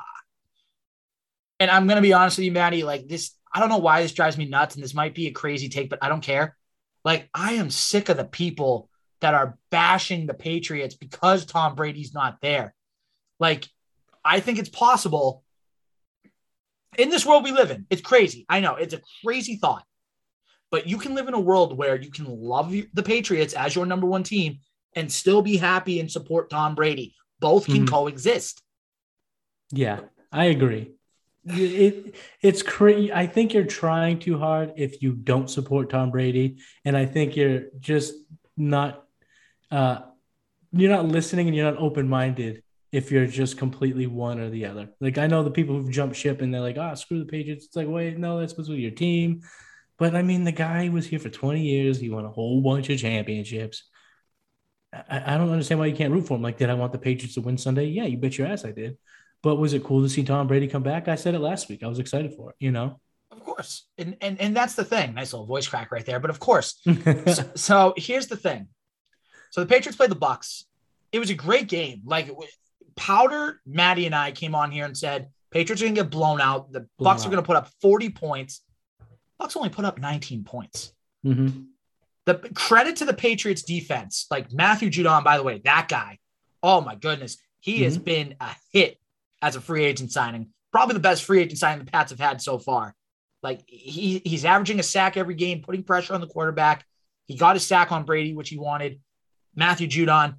And 1.59 1.71
I'm 1.71 1.87
gonna 1.87 2.01
be 2.01 2.13
honest 2.13 2.37
with 2.37 2.45
you, 2.45 2.51
Maddie. 2.51 2.83
Like 2.83 3.07
this, 3.07 3.31
I 3.53 3.59
don't 3.59 3.69
know 3.69 3.77
why 3.77 4.01
this 4.01 4.13
drives 4.13 4.37
me 4.37 4.45
nuts, 4.45 4.75
and 4.75 4.83
this 4.83 4.93
might 4.93 5.15
be 5.15 5.27
a 5.27 5.31
crazy 5.31 5.69
take, 5.69 5.89
but 5.89 5.99
I 6.01 6.09
don't 6.09 6.21
care. 6.21 6.55
Like 7.03 7.29
I 7.33 7.53
am 7.53 7.69
sick 7.69 8.09
of 8.09 8.17
the 8.17 8.25
people 8.25 8.89
that 9.21 9.33
are 9.33 9.57
bashing 9.71 10.27
the 10.27 10.33
Patriots 10.33 10.95
because 10.95 11.45
Tom 11.45 11.75
Brady's 11.75 12.13
not 12.13 12.37
there. 12.41 12.75
Like, 13.39 13.67
I 14.23 14.39
think 14.39 14.59
it's 14.59 14.69
possible 14.69 15.43
in 16.97 17.09
this 17.09 17.25
world 17.25 17.43
we 17.43 17.51
live 17.51 17.71
in. 17.71 17.85
It's 17.89 18.01
crazy. 18.01 18.45
I 18.49 18.59
know 18.59 18.75
it's 18.75 18.93
a 18.93 19.01
crazy 19.23 19.55
thought, 19.55 19.83
but 20.71 20.87
you 20.87 20.97
can 20.97 21.15
live 21.15 21.27
in 21.27 21.33
a 21.33 21.39
world 21.39 21.77
where 21.77 21.95
you 21.95 22.11
can 22.11 22.25
love 22.25 22.73
the 22.93 23.03
Patriots 23.03 23.53
as 23.53 23.75
your 23.75 23.85
number 23.85 24.07
one 24.07 24.23
team 24.23 24.59
and 24.93 25.11
still 25.11 25.41
be 25.41 25.57
happy 25.57 25.99
and 25.99 26.11
support 26.11 26.49
Tom 26.49 26.75
Brady. 26.75 27.15
Both 27.39 27.65
can 27.65 27.85
Mhm. 27.85 27.89
coexist. 27.89 28.61
Yeah, 29.71 30.01
I 30.31 30.45
agree. 30.45 30.94
It 31.45 32.15
it's 32.41 32.63
crazy. 32.63 33.13
I 33.13 33.27
think 33.27 33.53
you're 33.53 33.65
trying 33.65 34.19
too 34.19 34.37
hard 34.37 34.73
if 34.77 35.01
you 35.01 35.13
don't 35.13 35.49
support 35.49 35.89
Tom 35.89 36.11
Brady, 36.11 36.57
and 36.83 36.97
I 36.97 37.05
think 37.05 37.35
you're 37.35 37.65
just 37.79 38.13
not 38.57 39.03
uh 39.71 39.99
you're 40.71 40.91
not 40.91 41.05
listening 41.05 41.47
and 41.47 41.55
you're 41.55 41.71
not 41.71 41.81
open 41.81 42.09
minded 42.09 42.63
if 42.91 43.11
you're 43.11 43.27
just 43.27 43.57
completely 43.57 44.07
one 44.07 44.39
or 44.39 44.49
the 44.49 44.65
other. 44.65 44.89
Like 44.99 45.17
I 45.17 45.27
know 45.27 45.43
the 45.43 45.51
people 45.51 45.75
who've 45.75 45.91
jumped 45.91 46.15
ship 46.15 46.41
and 46.41 46.53
they're 46.53 46.61
like, 46.61 46.77
ah, 46.77 46.93
screw 46.95 47.19
the 47.19 47.25
Patriots. 47.25 47.65
It's 47.65 47.75
like, 47.75 47.87
wait, 47.87 48.17
no, 48.17 48.39
that's 48.39 48.53
supposed 48.53 48.69
to 48.69 48.75
be 48.75 48.81
your 48.81 48.91
team. 48.91 49.41
But 49.97 50.15
I 50.15 50.21
mean, 50.21 50.43
the 50.43 50.51
guy 50.51 50.89
was 50.89 51.05
here 51.05 51.19
for 51.19 51.29
20 51.29 51.61
years. 51.61 51.99
He 51.99 52.09
won 52.09 52.25
a 52.25 52.31
whole 52.31 52.61
bunch 52.61 52.89
of 52.89 52.99
championships. 52.99 53.83
I, 54.93 55.35
I 55.35 55.37
don't 55.37 55.49
understand 55.49 55.79
why 55.79 55.87
you 55.87 55.95
can't 55.95 56.13
root 56.13 56.27
for 56.27 56.35
him. 56.35 56.41
Like, 56.41 56.57
did 56.57 56.69
I 56.69 56.73
want 56.73 56.91
the 56.91 56.97
Patriots 56.97 57.35
to 57.35 57.41
win 57.41 57.57
Sunday? 57.57 57.85
Yeah, 57.85 58.05
you 58.05 58.17
bet 58.17 58.37
your 58.37 58.47
ass 58.47 58.65
I 58.65 58.71
did. 58.71 58.97
But 59.45 59.57
was 59.57 59.73
it 59.73 59.83
cool 59.83 60.01
to 60.01 60.09
see 60.09 60.23
Tom 60.23 60.47
Brady 60.47 60.67
come 60.67 60.81
back? 60.81 61.07
I 61.07 61.13
said 61.13 61.35
it 61.35 61.39
last 61.39 61.69
week. 61.69 61.83
I 61.83 61.87
was 61.87 61.99
excited 61.99 62.33
for 62.33 62.49
it, 62.49 62.55
you 62.57 62.71
know? 62.71 62.99
Of 63.29 63.43
course. 63.43 63.85
And 63.95 64.17
and 64.19 64.41
and 64.41 64.57
that's 64.57 64.73
the 64.73 64.83
thing. 64.83 65.13
Nice 65.13 65.33
little 65.33 65.45
voice 65.45 65.67
crack 65.67 65.91
right 65.91 66.03
there. 66.03 66.19
But 66.19 66.31
of 66.31 66.39
course. 66.39 66.81
so, 67.27 67.51
so 67.53 67.93
here's 67.95 68.25
the 68.25 68.37
thing. 68.37 68.69
So 69.51 69.61
the 69.61 69.67
Patriots 69.67 69.97
played 69.97 70.09
the 70.09 70.15
Bucks. 70.15 70.65
It 71.11 71.19
was 71.19 71.29
a 71.29 71.35
great 71.35 71.67
game. 71.67 72.01
Like 72.05 72.31
Powder, 72.95 73.61
Maddie, 73.67 74.07
and 74.07 74.15
I 74.15 74.31
came 74.31 74.55
on 74.55 74.71
here 74.71 74.85
and 74.85 74.97
said 74.97 75.29
Patriots 75.51 75.79
are 75.83 75.85
gonna 75.85 75.95
get 75.95 76.09
blown 76.09 76.41
out. 76.41 76.71
The 76.71 76.87
Blown 76.97 77.13
Bucks 77.13 77.23
are 77.27 77.29
gonna 77.29 77.43
put 77.43 77.55
up 77.55 77.69
40 77.83 78.09
points. 78.09 78.61
Bucks 79.37 79.55
only 79.55 79.69
put 79.69 79.85
up 79.85 79.99
19 79.99 80.43
points. 80.43 80.91
Mhm. 81.23 81.67
The 82.25 82.33
credit 82.55 82.95
to 82.95 83.05
the 83.05 83.13
Patriots 83.13 83.61
defense, 83.61 84.25
like 84.31 84.51
Matthew 84.51 84.89
Judon, 84.89 85.23
by 85.23 85.37
the 85.37 85.43
way, 85.43 85.61
that 85.65 85.87
guy. 85.87 86.17
Oh 86.63 86.81
my 86.81 86.95
goodness, 86.95 87.37
he 87.59 87.83
has 87.83 87.99
been 87.99 88.33
a 88.39 88.49
hit 88.73 88.99
as 89.41 89.55
a 89.55 89.61
free 89.61 89.83
agent 89.85 90.11
signing. 90.11 90.49
Probably 90.71 90.93
the 90.93 90.99
best 90.99 91.23
free 91.23 91.41
agent 91.41 91.59
signing 91.59 91.85
the 91.85 91.91
Pats 91.91 92.11
have 92.11 92.19
had 92.19 92.41
so 92.41 92.57
far. 92.59 92.95
Like 93.43 93.61
he 93.67 94.21
he's 94.25 94.45
averaging 94.45 94.79
a 94.79 94.83
sack 94.83 95.17
every 95.17 95.35
game, 95.35 95.61
putting 95.61 95.83
pressure 95.83 96.13
on 96.13 96.21
the 96.21 96.27
quarterback. 96.27 96.85
He 97.27 97.35
got 97.35 97.55
a 97.55 97.59
sack 97.59 97.91
on 97.91 98.03
Brady, 98.03 98.33
which 98.33 98.49
he 98.49 98.57
wanted. 98.57 98.99
Matthew 99.55 99.87
Judon. 99.87 100.35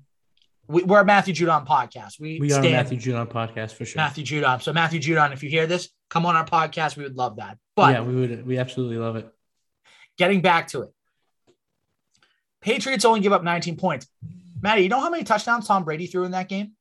We, 0.68 0.82
we're 0.82 1.00
a 1.00 1.04
Matthew 1.04 1.32
Judon 1.32 1.64
podcast. 1.64 2.18
We, 2.18 2.40
We 2.40 2.52
are 2.52 2.58
a 2.60 2.70
Matthew 2.70 2.98
Judon 2.98 3.30
podcast 3.30 3.72
for 3.72 3.84
sure. 3.84 4.00
Matthew 4.00 4.24
Judon. 4.24 4.60
So 4.60 4.72
Matthew 4.72 4.98
Judon, 5.00 5.32
if 5.32 5.44
you 5.44 5.48
hear 5.48 5.66
this, 5.68 5.88
come 6.10 6.26
on 6.26 6.34
our 6.34 6.44
podcast. 6.44 6.96
We 6.96 7.04
would 7.04 7.16
love 7.16 7.36
that. 7.36 7.58
But 7.76 7.94
yeah, 7.94 8.02
we 8.02 8.14
would. 8.16 8.44
We 8.46 8.58
absolutely 8.58 8.96
love 8.96 9.14
it. 9.16 9.32
getting 10.18 10.40
back 10.40 10.68
to 10.68 10.82
it. 10.82 10.90
Patriots 12.60 13.04
only 13.04 13.20
give 13.20 13.32
up 13.32 13.44
19 13.44 13.76
points. 13.76 14.08
Maddie, 14.60 14.82
you 14.82 14.88
know 14.88 14.98
how 15.00 15.10
many 15.10 15.22
touchdowns 15.22 15.68
Tom 15.68 15.84
Brady 15.84 16.06
threw 16.08 16.24
in 16.24 16.32
that 16.32 16.48
game? 16.48 16.72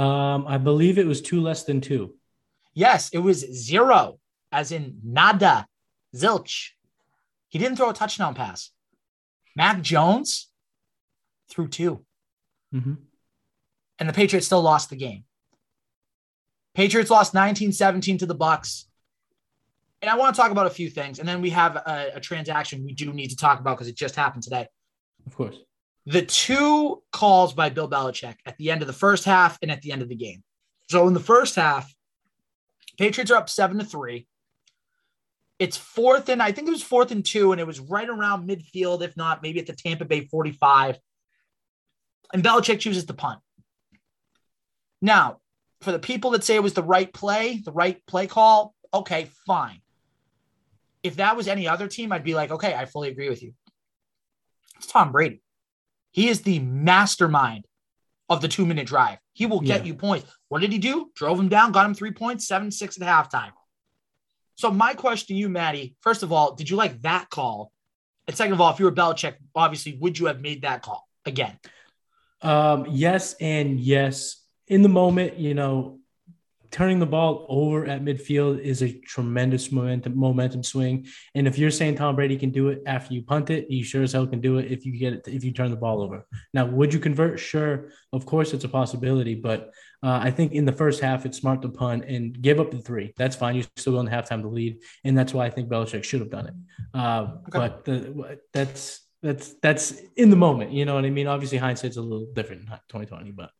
Um, 0.00 0.46
I 0.46 0.56
believe 0.58 0.96
it 0.98 1.06
was 1.06 1.20
two 1.20 1.40
less 1.40 1.64
than 1.64 1.80
two. 1.80 2.14
Yes, 2.72 3.10
it 3.12 3.18
was 3.18 3.40
zero, 3.52 4.18
as 4.50 4.72
in 4.72 4.98
nada, 5.04 5.66
zilch. 6.16 6.70
He 7.48 7.58
didn't 7.58 7.76
throw 7.76 7.90
a 7.90 7.94
touchdown 7.94 8.34
pass. 8.34 8.70
Mac 9.56 9.82
Jones 9.82 10.48
threw 11.50 11.68
two, 11.68 12.06
Mhm. 12.72 12.96
and 13.98 14.08
the 14.08 14.12
Patriots 14.12 14.46
still 14.46 14.62
lost 14.62 14.88
the 14.90 14.96
game. 14.96 15.24
Patriots 16.74 17.10
lost 17.10 17.34
19-17 17.34 18.16
to 18.18 18.26
the 18.26 18.34
Bucks. 18.34 18.86
And 20.00 20.08
I 20.08 20.16
want 20.16 20.34
to 20.34 20.40
talk 20.40 20.50
about 20.50 20.66
a 20.66 20.70
few 20.70 20.88
things, 20.88 21.18
and 21.18 21.28
then 21.28 21.42
we 21.42 21.50
have 21.50 21.76
a, 21.76 22.12
a 22.14 22.20
transaction 22.20 22.84
we 22.84 22.94
do 22.94 23.12
need 23.12 23.28
to 23.30 23.36
talk 23.36 23.60
about 23.60 23.76
because 23.76 23.88
it 23.88 23.96
just 23.96 24.14
happened 24.16 24.44
today. 24.44 24.66
Of 25.26 25.34
course. 25.36 25.56
The 26.06 26.22
two 26.22 27.02
calls 27.12 27.52
by 27.52 27.68
Bill 27.68 27.88
Belichick 27.88 28.36
at 28.46 28.56
the 28.56 28.70
end 28.70 28.82
of 28.82 28.86
the 28.86 28.92
first 28.92 29.24
half 29.24 29.58
and 29.62 29.70
at 29.70 29.82
the 29.82 29.92
end 29.92 30.02
of 30.02 30.08
the 30.08 30.16
game. 30.16 30.42
So 30.88 31.06
in 31.06 31.14
the 31.14 31.20
first 31.20 31.56
half, 31.56 31.92
Patriots 32.98 33.30
are 33.30 33.36
up 33.36 33.48
seven 33.48 33.78
to 33.78 33.84
three. 33.84 34.26
It's 35.58 35.76
fourth 35.76 36.28
and 36.28 36.42
I 36.42 36.52
think 36.52 36.68
it 36.68 36.72
was 36.72 36.82
fourth 36.82 37.10
and 37.10 37.24
two, 37.24 37.52
and 37.52 37.60
it 37.60 37.66
was 37.66 37.80
right 37.80 38.08
around 38.08 38.48
midfield, 38.48 39.02
if 39.02 39.16
not 39.16 39.42
maybe 39.42 39.60
at 39.60 39.66
the 39.66 39.74
Tampa 39.74 40.04
Bay 40.04 40.26
45. 40.26 40.98
And 42.32 42.42
Belichick 42.42 42.80
chooses 42.80 43.04
to 43.06 43.14
punt. 43.14 43.40
Now, 45.02 45.40
for 45.80 45.92
the 45.92 45.98
people 45.98 46.30
that 46.32 46.44
say 46.44 46.56
it 46.56 46.62
was 46.62 46.74
the 46.74 46.82
right 46.82 47.12
play, 47.12 47.60
the 47.64 47.72
right 47.72 48.04
play 48.06 48.26
call, 48.26 48.74
okay, 48.92 49.30
fine. 49.46 49.80
If 51.02 51.16
that 51.16 51.36
was 51.36 51.48
any 51.48 51.66
other 51.66 51.88
team, 51.88 52.12
I'd 52.12 52.24
be 52.24 52.34
like, 52.34 52.50
okay, 52.50 52.74
I 52.74 52.84
fully 52.84 53.08
agree 53.08 53.30
with 53.30 53.42
you. 53.42 53.54
It's 54.76 54.86
Tom 54.86 55.12
Brady. 55.12 55.42
He 56.12 56.28
is 56.28 56.42
the 56.42 56.58
mastermind 56.58 57.66
of 58.28 58.40
the 58.40 58.48
two 58.48 58.66
minute 58.66 58.86
drive. 58.86 59.18
He 59.32 59.46
will 59.46 59.60
get 59.60 59.80
Yeah. 59.80 59.86
you 59.88 59.94
points. 59.94 60.30
What 60.48 60.60
did 60.60 60.72
he 60.72 60.78
do? 60.78 61.10
Drove 61.14 61.38
him 61.38 61.48
down, 61.48 61.72
got 61.72 61.86
him 61.86 61.94
three 61.94 62.12
points, 62.12 62.46
seven, 62.46 62.70
six 62.70 63.00
at 63.00 63.06
halftime. 63.06 63.52
So, 64.56 64.70
my 64.70 64.94
question 64.94 65.28
to 65.28 65.34
you, 65.40 65.48
Maddie, 65.48 65.96
first 66.00 66.22
of 66.22 66.32
all, 66.32 66.54
did 66.54 66.68
you 66.68 66.76
like 66.76 67.00
that 67.02 67.30
call? 67.30 67.72
And 68.26 68.36
second 68.36 68.52
of 68.52 68.60
all, 68.60 68.72
if 68.72 68.78
you 68.78 68.84
were 68.84 68.92
Belichick, 68.92 69.36
obviously, 69.54 69.96
would 69.98 70.18
you 70.18 70.26
have 70.26 70.40
made 70.40 70.62
that 70.62 70.82
call 70.82 71.08
again? 71.24 71.58
Um, 72.42 72.86
yes, 72.88 73.34
and 73.40 73.80
yes. 73.80 74.36
In 74.68 74.82
the 74.82 74.88
moment, 74.88 75.38
you 75.38 75.54
know, 75.54 75.99
turning 76.70 76.98
the 76.98 77.06
ball 77.06 77.46
over 77.48 77.86
at 77.86 78.04
midfield 78.04 78.60
is 78.60 78.82
a 78.82 78.92
tremendous 79.00 79.72
momentum 79.72 80.16
momentum 80.16 80.62
swing. 80.62 81.06
And 81.34 81.48
if 81.48 81.58
you're 81.58 81.70
saying 81.70 81.96
Tom 81.96 82.16
Brady 82.16 82.36
can 82.36 82.50
do 82.50 82.68
it 82.68 82.82
after 82.86 83.14
you 83.14 83.22
punt 83.22 83.50
it, 83.50 83.70
you 83.70 83.82
sure 83.82 84.02
as 84.02 84.12
hell 84.12 84.26
can 84.26 84.40
do 84.40 84.58
it 84.58 84.70
if 84.70 84.86
you 84.86 84.96
get 84.96 85.12
it 85.12 85.28
if 85.28 85.44
you 85.44 85.52
turn 85.52 85.70
the 85.70 85.76
ball 85.76 86.02
over. 86.02 86.26
Now, 86.54 86.66
would 86.66 86.94
you 86.94 87.00
convert? 87.00 87.40
Sure, 87.40 87.90
of 88.12 88.26
course, 88.26 88.52
it's 88.52 88.64
a 88.64 88.68
possibility, 88.68 89.34
but 89.34 89.72
uh, 90.02 90.18
I 90.22 90.30
think 90.30 90.52
in 90.52 90.64
the 90.64 90.72
first 90.72 91.00
half 91.00 91.26
it's 91.26 91.38
smart 91.38 91.62
to 91.62 91.68
punt 91.68 92.04
and 92.06 92.40
give 92.40 92.60
up 92.60 92.70
the 92.70 92.78
three. 92.78 93.12
That's 93.16 93.36
fine. 93.36 93.56
You're 93.56 93.64
still 93.76 93.94
going 93.94 94.06
to 94.06 94.12
halftime 94.12 94.42
to 94.42 94.48
lead, 94.48 94.78
and 95.04 95.16
that's 95.16 95.34
why 95.34 95.46
I 95.46 95.50
think 95.50 95.68
Belichick 95.68 96.04
should 96.04 96.20
have 96.20 96.30
done 96.30 96.46
it. 96.46 96.54
Uh, 96.94 97.26
okay. 97.48 97.58
But 97.58 97.84
the, 97.84 98.38
that's 98.52 99.00
that's 99.22 99.54
that's 99.62 100.00
in 100.16 100.30
the 100.30 100.36
moment. 100.36 100.72
You 100.72 100.84
know 100.84 100.94
what 100.94 101.04
I 101.04 101.10
mean? 101.10 101.26
Obviously, 101.26 101.58
hindsight's 101.58 101.96
a 101.96 102.02
little 102.02 102.28
different 102.32 102.62
in 102.62 102.68
2020, 102.68 103.32
but 103.32 103.50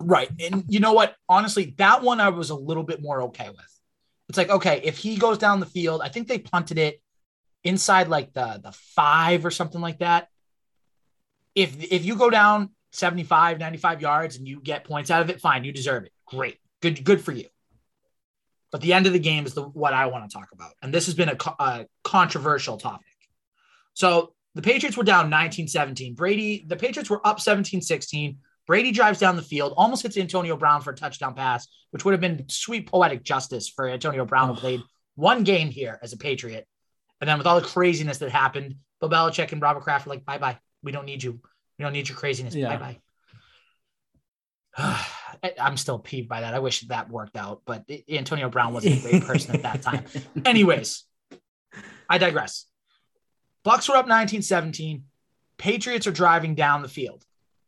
Right. 0.00 0.30
And 0.40 0.64
you 0.68 0.80
know 0.80 0.92
what? 0.92 1.16
Honestly, 1.28 1.74
that 1.78 2.02
one 2.02 2.20
I 2.20 2.28
was 2.28 2.50
a 2.50 2.54
little 2.54 2.82
bit 2.82 3.02
more 3.02 3.22
okay 3.22 3.48
with. 3.48 3.80
It's 4.28 4.38
like, 4.38 4.50
okay, 4.50 4.80
if 4.84 4.98
he 4.98 5.16
goes 5.16 5.38
down 5.38 5.60
the 5.60 5.66
field, 5.66 6.00
I 6.02 6.08
think 6.08 6.28
they 6.28 6.38
punted 6.38 6.78
it 6.78 7.00
inside 7.64 8.08
like 8.08 8.32
the 8.32 8.60
the 8.62 8.72
five 8.72 9.44
or 9.44 9.50
something 9.50 9.80
like 9.80 9.98
that. 10.00 10.28
If 11.54 11.92
if 11.92 12.04
you 12.04 12.16
go 12.16 12.30
down 12.30 12.70
75, 12.92 13.58
95 13.58 14.00
yards 14.00 14.36
and 14.36 14.48
you 14.48 14.60
get 14.60 14.84
points 14.84 15.10
out 15.10 15.22
of 15.22 15.30
it, 15.30 15.40
fine, 15.40 15.64
you 15.64 15.72
deserve 15.72 16.04
it. 16.04 16.12
Great. 16.26 16.58
Good, 16.80 17.04
good 17.04 17.20
for 17.20 17.32
you. 17.32 17.46
But 18.72 18.80
the 18.80 18.92
end 18.92 19.06
of 19.06 19.12
the 19.12 19.18
game 19.18 19.46
is 19.46 19.54
the 19.54 19.62
what 19.62 19.92
I 19.92 20.06
want 20.06 20.28
to 20.28 20.34
talk 20.34 20.48
about. 20.52 20.72
And 20.82 20.92
this 20.92 21.06
has 21.06 21.14
been 21.14 21.28
a, 21.28 21.36
a 21.58 21.86
controversial 22.04 22.76
topic. 22.76 23.06
So 23.94 24.34
the 24.54 24.62
Patriots 24.62 24.96
were 24.96 25.04
down 25.04 25.30
19-17. 25.30 26.16
Brady, 26.16 26.64
the 26.66 26.76
Patriots 26.76 27.10
were 27.10 27.26
up 27.26 27.38
17-16. 27.38 28.36
Brady 28.66 28.90
drives 28.90 29.20
down 29.20 29.36
the 29.36 29.42
field, 29.42 29.74
almost 29.76 30.02
hits 30.02 30.16
Antonio 30.16 30.56
Brown 30.56 30.80
for 30.80 30.90
a 30.90 30.96
touchdown 30.96 31.34
pass, 31.34 31.68
which 31.90 32.04
would 32.04 32.12
have 32.12 32.20
been 32.20 32.48
sweet 32.48 32.88
poetic 32.88 33.22
justice 33.22 33.68
for 33.68 33.88
Antonio 33.88 34.24
Brown, 34.24 34.48
who 34.48 34.54
played 34.54 34.82
one 35.14 35.44
game 35.44 35.70
here 35.70 35.98
as 36.02 36.12
a 36.12 36.16
Patriot. 36.16 36.66
And 37.20 37.28
then 37.28 37.38
with 37.38 37.46
all 37.46 37.60
the 37.60 37.66
craziness 37.66 38.18
that 38.18 38.30
happened, 38.30 38.76
Bill 39.00 39.08
Belichick 39.08 39.52
and 39.52 39.62
Robert 39.62 39.82
Kraft 39.82 40.06
were 40.06 40.10
like, 40.14 40.24
bye 40.24 40.38
bye. 40.38 40.58
We 40.82 40.92
don't 40.92 41.06
need 41.06 41.22
you. 41.22 41.40
We 41.78 41.82
don't 41.82 41.92
need 41.92 42.08
your 42.08 42.18
craziness. 42.18 42.54
Yeah. 42.54 42.76
Bye 42.76 43.00
bye. 44.76 45.06
I'm 45.60 45.76
still 45.76 45.98
peeved 45.98 46.28
by 46.28 46.40
that. 46.40 46.54
I 46.54 46.58
wish 46.58 46.80
that 46.82 47.08
worked 47.08 47.36
out, 47.36 47.62
but 47.66 47.84
Antonio 48.08 48.48
Brown 48.48 48.72
wasn't 48.72 48.98
a 48.98 49.02
great 49.02 49.24
person 49.24 49.54
at 49.54 49.62
that 49.62 49.82
time. 49.82 50.04
Anyways, 50.44 51.04
I 52.08 52.18
digress. 52.18 52.66
Bucks 53.64 53.88
were 53.88 53.94
up 53.94 54.06
1917. 54.06 55.04
Patriots 55.58 56.06
are 56.06 56.12
driving 56.12 56.54
down 56.54 56.82
the 56.82 56.88
field 56.88 57.24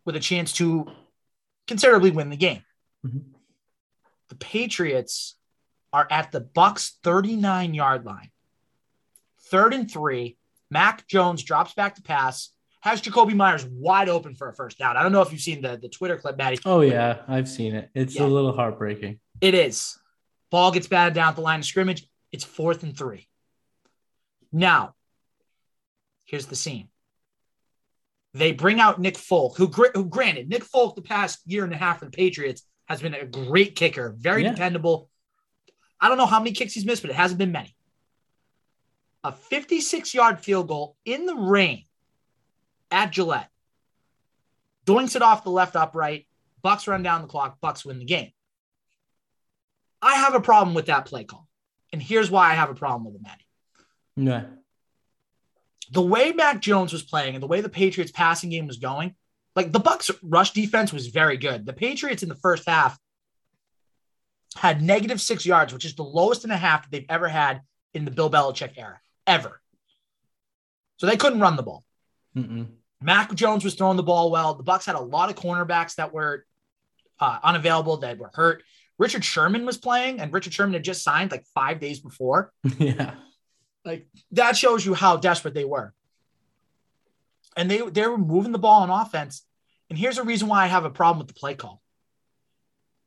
with 0.09 0.17
a 0.17 0.21
chance 0.21 0.55
to 0.55 0.87
considerably 1.67 2.11
win 2.11 2.31
the 2.31 2.37
game. 2.37 2.63
Mm-hmm. 3.07 3.19
The 4.31 4.37
Patriots 4.37 5.37
are 5.93 6.09
at 6.11 6.33
the 6.33 6.41
Bucks 6.41 6.97
39 7.05 7.75
yard 7.75 8.07
line. 8.07 8.31
Third 9.51 9.75
and 9.75 9.91
three. 9.91 10.39
Mac 10.71 11.07
Jones 11.07 11.43
drops 11.43 11.75
back 11.75 11.97
to 11.97 12.03
pass, 12.03 12.55
has 12.81 13.03
Jakobi 13.03 13.35
Meyers 13.35 13.67
wide 13.67 14.09
open 14.09 14.35
for 14.35 14.49
a 14.49 14.55
first 14.55 14.79
down. 14.79 14.97
I 14.97 15.03
don't 15.03 15.13
know 15.13 15.21
if 15.21 15.31
you've 15.31 15.43
seen 15.43 15.61
the, 15.61 15.77
the 15.77 15.91
Twitter 15.91 16.17
clip, 16.17 16.39
Maddie. 16.39 16.59
Oh, 16.65 16.81
yeah, 16.81 17.19
I've 17.29 17.49
seen 17.49 17.75
it. 17.75 17.91
It's 17.95 18.15
yeah. 18.15 18.23
a 18.23 18.29
little 18.29 18.55
heartbreaking. 18.55 19.21
It 19.43 19.53
is. 19.53 19.99
Ball 20.51 20.73
gets 20.73 20.87
batted 20.87 21.13
down 21.13 21.29
at 21.29 21.37
the 21.37 21.43
line 21.43 21.59
of 21.59 21.67
scrimmage. 21.67 22.09
It's 22.33 22.45
fourth 22.45 22.83
and 22.83 22.97
three. 22.97 23.29
Now, 24.53 24.95
here's 26.25 26.47
the 26.47 26.57
scene. 26.57 26.89
They 28.35 28.53
bring 28.53 28.79
out 28.79 29.01
Nick 29.01 29.17
Folk, 29.17 29.57
who, 29.57 29.67
who 29.67 30.05
granted, 30.05 30.49
Nick 30.49 30.65
Folk, 30.65 30.95
the 30.95 31.03
past 31.03 31.41
year 31.47 31.65
and 31.65 31.73
a 31.73 31.77
half 31.77 32.01
for 32.01 32.05
the 32.05 32.11
Patriots, 32.11 32.63
has 32.87 33.01
been 33.01 33.15
a 33.15 33.25
great 33.25 33.75
kicker, 33.75 34.15
very 34.19 34.43
yeah. 34.43 34.51
dependable. 34.51 35.09
I 36.01 36.09
don't 36.09 36.19
know 36.19 36.27
how 36.27 36.39
many 36.39 36.53
kicks 36.53 36.75
he's 36.75 36.85
missed, 36.85 37.03
but 37.03 37.11
it 37.11 37.17
hasn't 37.17 37.39
been 37.39 37.53
many. 37.53 37.75
A 39.25 39.33
56 39.33 40.15
yard 40.15 40.41
field 40.41 40.69
goal 40.69 40.97
in 41.05 41.27
the 41.27 41.35
rain 41.35 41.85
at 42.91 43.11
Gillette. 43.11 43.51
Doinks 44.87 45.17
it 45.17 45.23
off 45.23 45.45
the 45.45 45.51
left 45.51 45.75
upright. 45.75 46.27
Bucks 46.63 46.87
run 46.87 47.03
down 47.03 47.23
the 47.23 47.29
clock. 47.29 47.59
Bucks 47.61 47.85
win 47.85 47.99
the 47.99 48.05
game. 48.05 48.31
I 50.01 50.15
have 50.15 50.35
a 50.35 50.41
problem 50.41 50.75
with 50.75 50.87
that 50.87 51.07
play 51.07 51.25
call. 51.25 51.47
And 51.93 52.01
here's 52.01 52.31
why 52.31 52.51
I 52.51 52.55
have 52.55 52.71
a 52.71 52.75
problem 52.75 53.05
with 53.05 53.17
it, 53.17 53.23
Maddie. 53.23 53.45
Yeah 54.17 54.58
the 55.93 56.03
way 56.03 56.33
Mac 56.33 56.61
Jones 56.61 56.93
was 56.93 57.03
playing 57.03 57.35
and 57.35 57.43
the 57.43 57.47
way 57.47 57.61
the 57.61 57.69
Patriots 57.69 58.13
passing 58.13 58.51
game 58.51 58.67
was 58.67 58.79
going, 58.79 59.15
like 59.57 59.73
the 59.73 59.81
Bucks 59.81 60.11
rush 60.23 60.53
defense 60.53 60.93
was 60.93 61.09
very 61.09 61.37
good. 61.37 61.67
The 61.67 61.73
Patriots 61.73 62.23
in 62.23 62.29
the 62.29 62.35
first 62.37 62.69
half 62.69 62.99
had 64.57 64.83
negative 64.83 65.21
six 65.21 65.45
yards, 65.45 65.73
which 65.73 65.85
is 65.85 65.95
the 65.95 66.05
lowest 66.05 66.45
in 66.45 66.51
a 66.51 66.57
half 66.57 66.83
that 66.83 66.91
they've 66.91 67.07
ever 67.09 67.29
had 67.29 67.63
in 67.95 68.05
the 68.05 68.11
Bill 68.11 68.31
Belichick 68.31 68.73
era, 68.77 69.01
ever. 69.27 69.61
So 70.99 71.07
they 71.07 71.17
couldn't 71.17 71.41
run 71.41 71.57
the 71.57 71.63
ball. 71.63 71.85
Mm-mm. 72.37 72.69
Mac 73.01 73.33
Jones 73.35 73.65
was 73.65 73.75
throwing 73.75 73.97
the 73.97 74.03
ball 74.03 74.31
well. 74.31 74.55
The 74.55 74.65
Bucks 74.65 74.87
had 74.87 74.97
a 74.97 75.01
lot 75.01 75.31
of 75.31 75.37
cornerbacks 75.37 75.95
that 75.97 76.13
were 76.13 76.45
uh, 77.21 77.39
unavailable, 77.43 77.99
that 77.99 78.19
were 78.19 78.31
hurt. 78.35 78.63
Richard 78.99 79.25
Sherman 79.25 79.65
was 79.65 79.79
playing, 79.79 80.21
and 80.21 80.33
Richard 80.33 80.53
Sherman 80.53 80.75
had 80.75 80.83
just 80.83 81.05
signed 81.05 81.31
like 81.31 81.45
five 81.55 81.81
days 81.81 82.01
before. 82.01 82.53
Yeah. 82.79 83.15
Like 83.89 84.07
that 84.33 84.57
shows 84.57 84.85
you 84.85 84.93
how 84.93 85.17
desperate 85.17 85.55
they 85.55 85.65
were. 85.65 85.95
And 87.57 87.71
they 87.71 87.79
they 87.79 88.07
were 88.07 88.19
moving 88.19 88.53
the 88.53 88.59
ball 88.59 88.83
on 88.83 88.91
offense. 88.91 89.43
And 89.89 89.99
here's 89.99 90.19
a 90.19 90.23
reason 90.23 90.47
why 90.47 90.65
I 90.65 90.67
have 90.67 90.85
a 90.85 90.91
problem 90.91 91.19
with 91.19 91.29
the 91.29 91.41
play 91.41 91.55
call. 91.55 91.81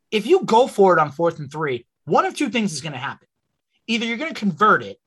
If 0.10 0.26
you 0.26 0.44
go 0.44 0.68
for 0.68 0.98
it 0.98 1.00
on 1.00 1.12
fourth 1.12 1.38
and 1.38 1.52
three, 1.52 1.86
one 2.06 2.26
of 2.26 2.36
two 2.36 2.50
things 2.50 2.74
is 2.74 2.82
going 2.82 2.94
to 2.94 3.00
happen. 3.00 3.28
Either 3.86 4.06
you're 4.06 4.18
going 4.18 4.34
to 4.34 4.40
convert 4.40 4.82
it 4.82 5.00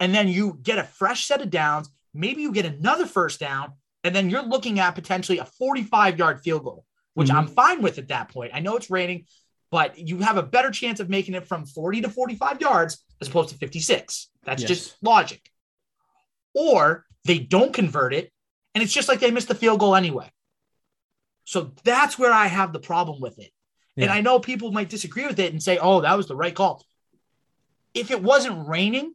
and 0.00 0.14
then 0.14 0.26
you 0.26 0.58
get 0.62 0.78
a 0.78 0.84
fresh 0.84 1.26
set 1.26 1.42
of 1.42 1.50
downs, 1.50 1.90
maybe 2.14 2.40
you 2.40 2.50
get 2.50 2.64
another 2.64 3.04
first 3.04 3.38
down, 3.38 3.74
and 4.02 4.14
then 4.14 4.30
you're 4.30 4.42
looking 4.42 4.80
at 4.80 4.94
potentially 4.94 5.38
a 5.38 5.44
45 5.44 6.18
yard 6.18 6.40
field 6.40 6.64
goal, 6.64 6.86
which 7.12 7.28
mm-hmm. 7.28 7.36
I'm 7.36 7.46
fine 7.46 7.82
with 7.82 7.98
at 7.98 8.08
that 8.08 8.30
point. 8.30 8.52
I 8.54 8.60
know 8.60 8.76
it's 8.76 8.90
raining, 8.90 9.26
but 9.70 9.98
you 9.98 10.20
have 10.20 10.38
a 10.38 10.42
better 10.42 10.70
chance 10.70 10.98
of 10.98 11.10
making 11.10 11.34
it 11.34 11.46
from 11.46 11.66
40 11.66 12.00
to 12.00 12.08
45 12.08 12.62
yards 12.62 13.04
as 13.20 13.28
opposed 13.28 13.50
to 13.50 13.56
56. 13.56 14.29
That's 14.44 14.62
yes. 14.62 14.68
just 14.68 14.96
logic. 15.02 15.50
Or 16.54 17.04
they 17.24 17.38
don't 17.38 17.72
convert 17.72 18.14
it, 18.14 18.32
and 18.74 18.82
it's 18.82 18.92
just 18.92 19.08
like 19.08 19.20
they 19.20 19.30
missed 19.30 19.48
the 19.48 19.54
field 19.54 19.80
goal 19.80 19.94
anyway. 19.94 20.30
So 21.44 21.72
that's 21.84 22.18
where 22.18 22.32
I 22.32 22.46
have 22.46 22.72
the 22.72 22.80
problem 22.80 23.20
with 23.20 23.38
it. 23.38 23.50
Yeah. 23.96 24.04
And 24.04 24.12
I 24.12 24.20
know 24.20 24.38
people 24.38 24.72
might 24.72 24.88
disagree 24.88 25.26
with 25.26 25.38
it 25.38 25.52
and 25.52 25.62
say, 25.62 25.78
oh, 25.78 26.00
that 26.00 26.16
was 26.16 26.28
the 26.28 26.36
right 26.36 26.54
call. 26.54 26.84
If 27.92 28.10
it 28.10 28.22
wasn't 28.22 28.68
raining, 28.68 29.12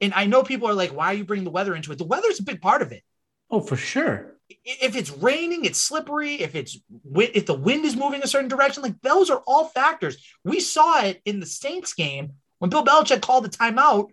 and 0.00 0.12
I 0.14 0.26
know 0.26 0.42
people 0.42 0.68
are 0.68 0.74
like, 0.74 0.90
why 0.94 1.06
are 1.06 1.14
you 1.14 1.24
bringing 1.24 1.44
the 1.44 1.50
weather 1.50 1.74
into 1.74 1.92
it? 1.92 1.98
The 1.98 2.04
weather 2.04 2.28
is 2.28 2.40
a 2.40 2.44
big 2.44 2.60
part 2.60 2.82
of 2.82 2.92
it. 2.92 3.02
Oh, 3.50 3.60
for 3.60 3.76
sure. 3.76 4.34
If 4.64 4.96
it's 4.96 5.10
raining, 5.10 5.64
it's 5.64 5.80
slippery. 5.80 6.34
If 6.34 6.54
it's 6.54 6.78
if 7.14 7.46
the 7.46 7.54
wind 7.54 7.84
is 7.84 7.96
moving 7.96 8.22
a 8.22 8.28
certain 8.28 8.48
direction, 8.48 8.82
like 8.82 9.00
those 9.02 9.28
are 9.28 9.42
all 9.46 9.66
factors. 9.66 10.16
We 10.44 10.60
saw 10.60 11.02
it 11.02 11.20
in 11.24 11.40
the 11.40 11.46
Saints 11.46 11.94
game 11.94 12.34
when 12.58 12.70
Bill 12.70 12.84
Belichick 12.84 13.22
called 13.22 13.44
the 13.44 13.48
timeout 13.48 14.10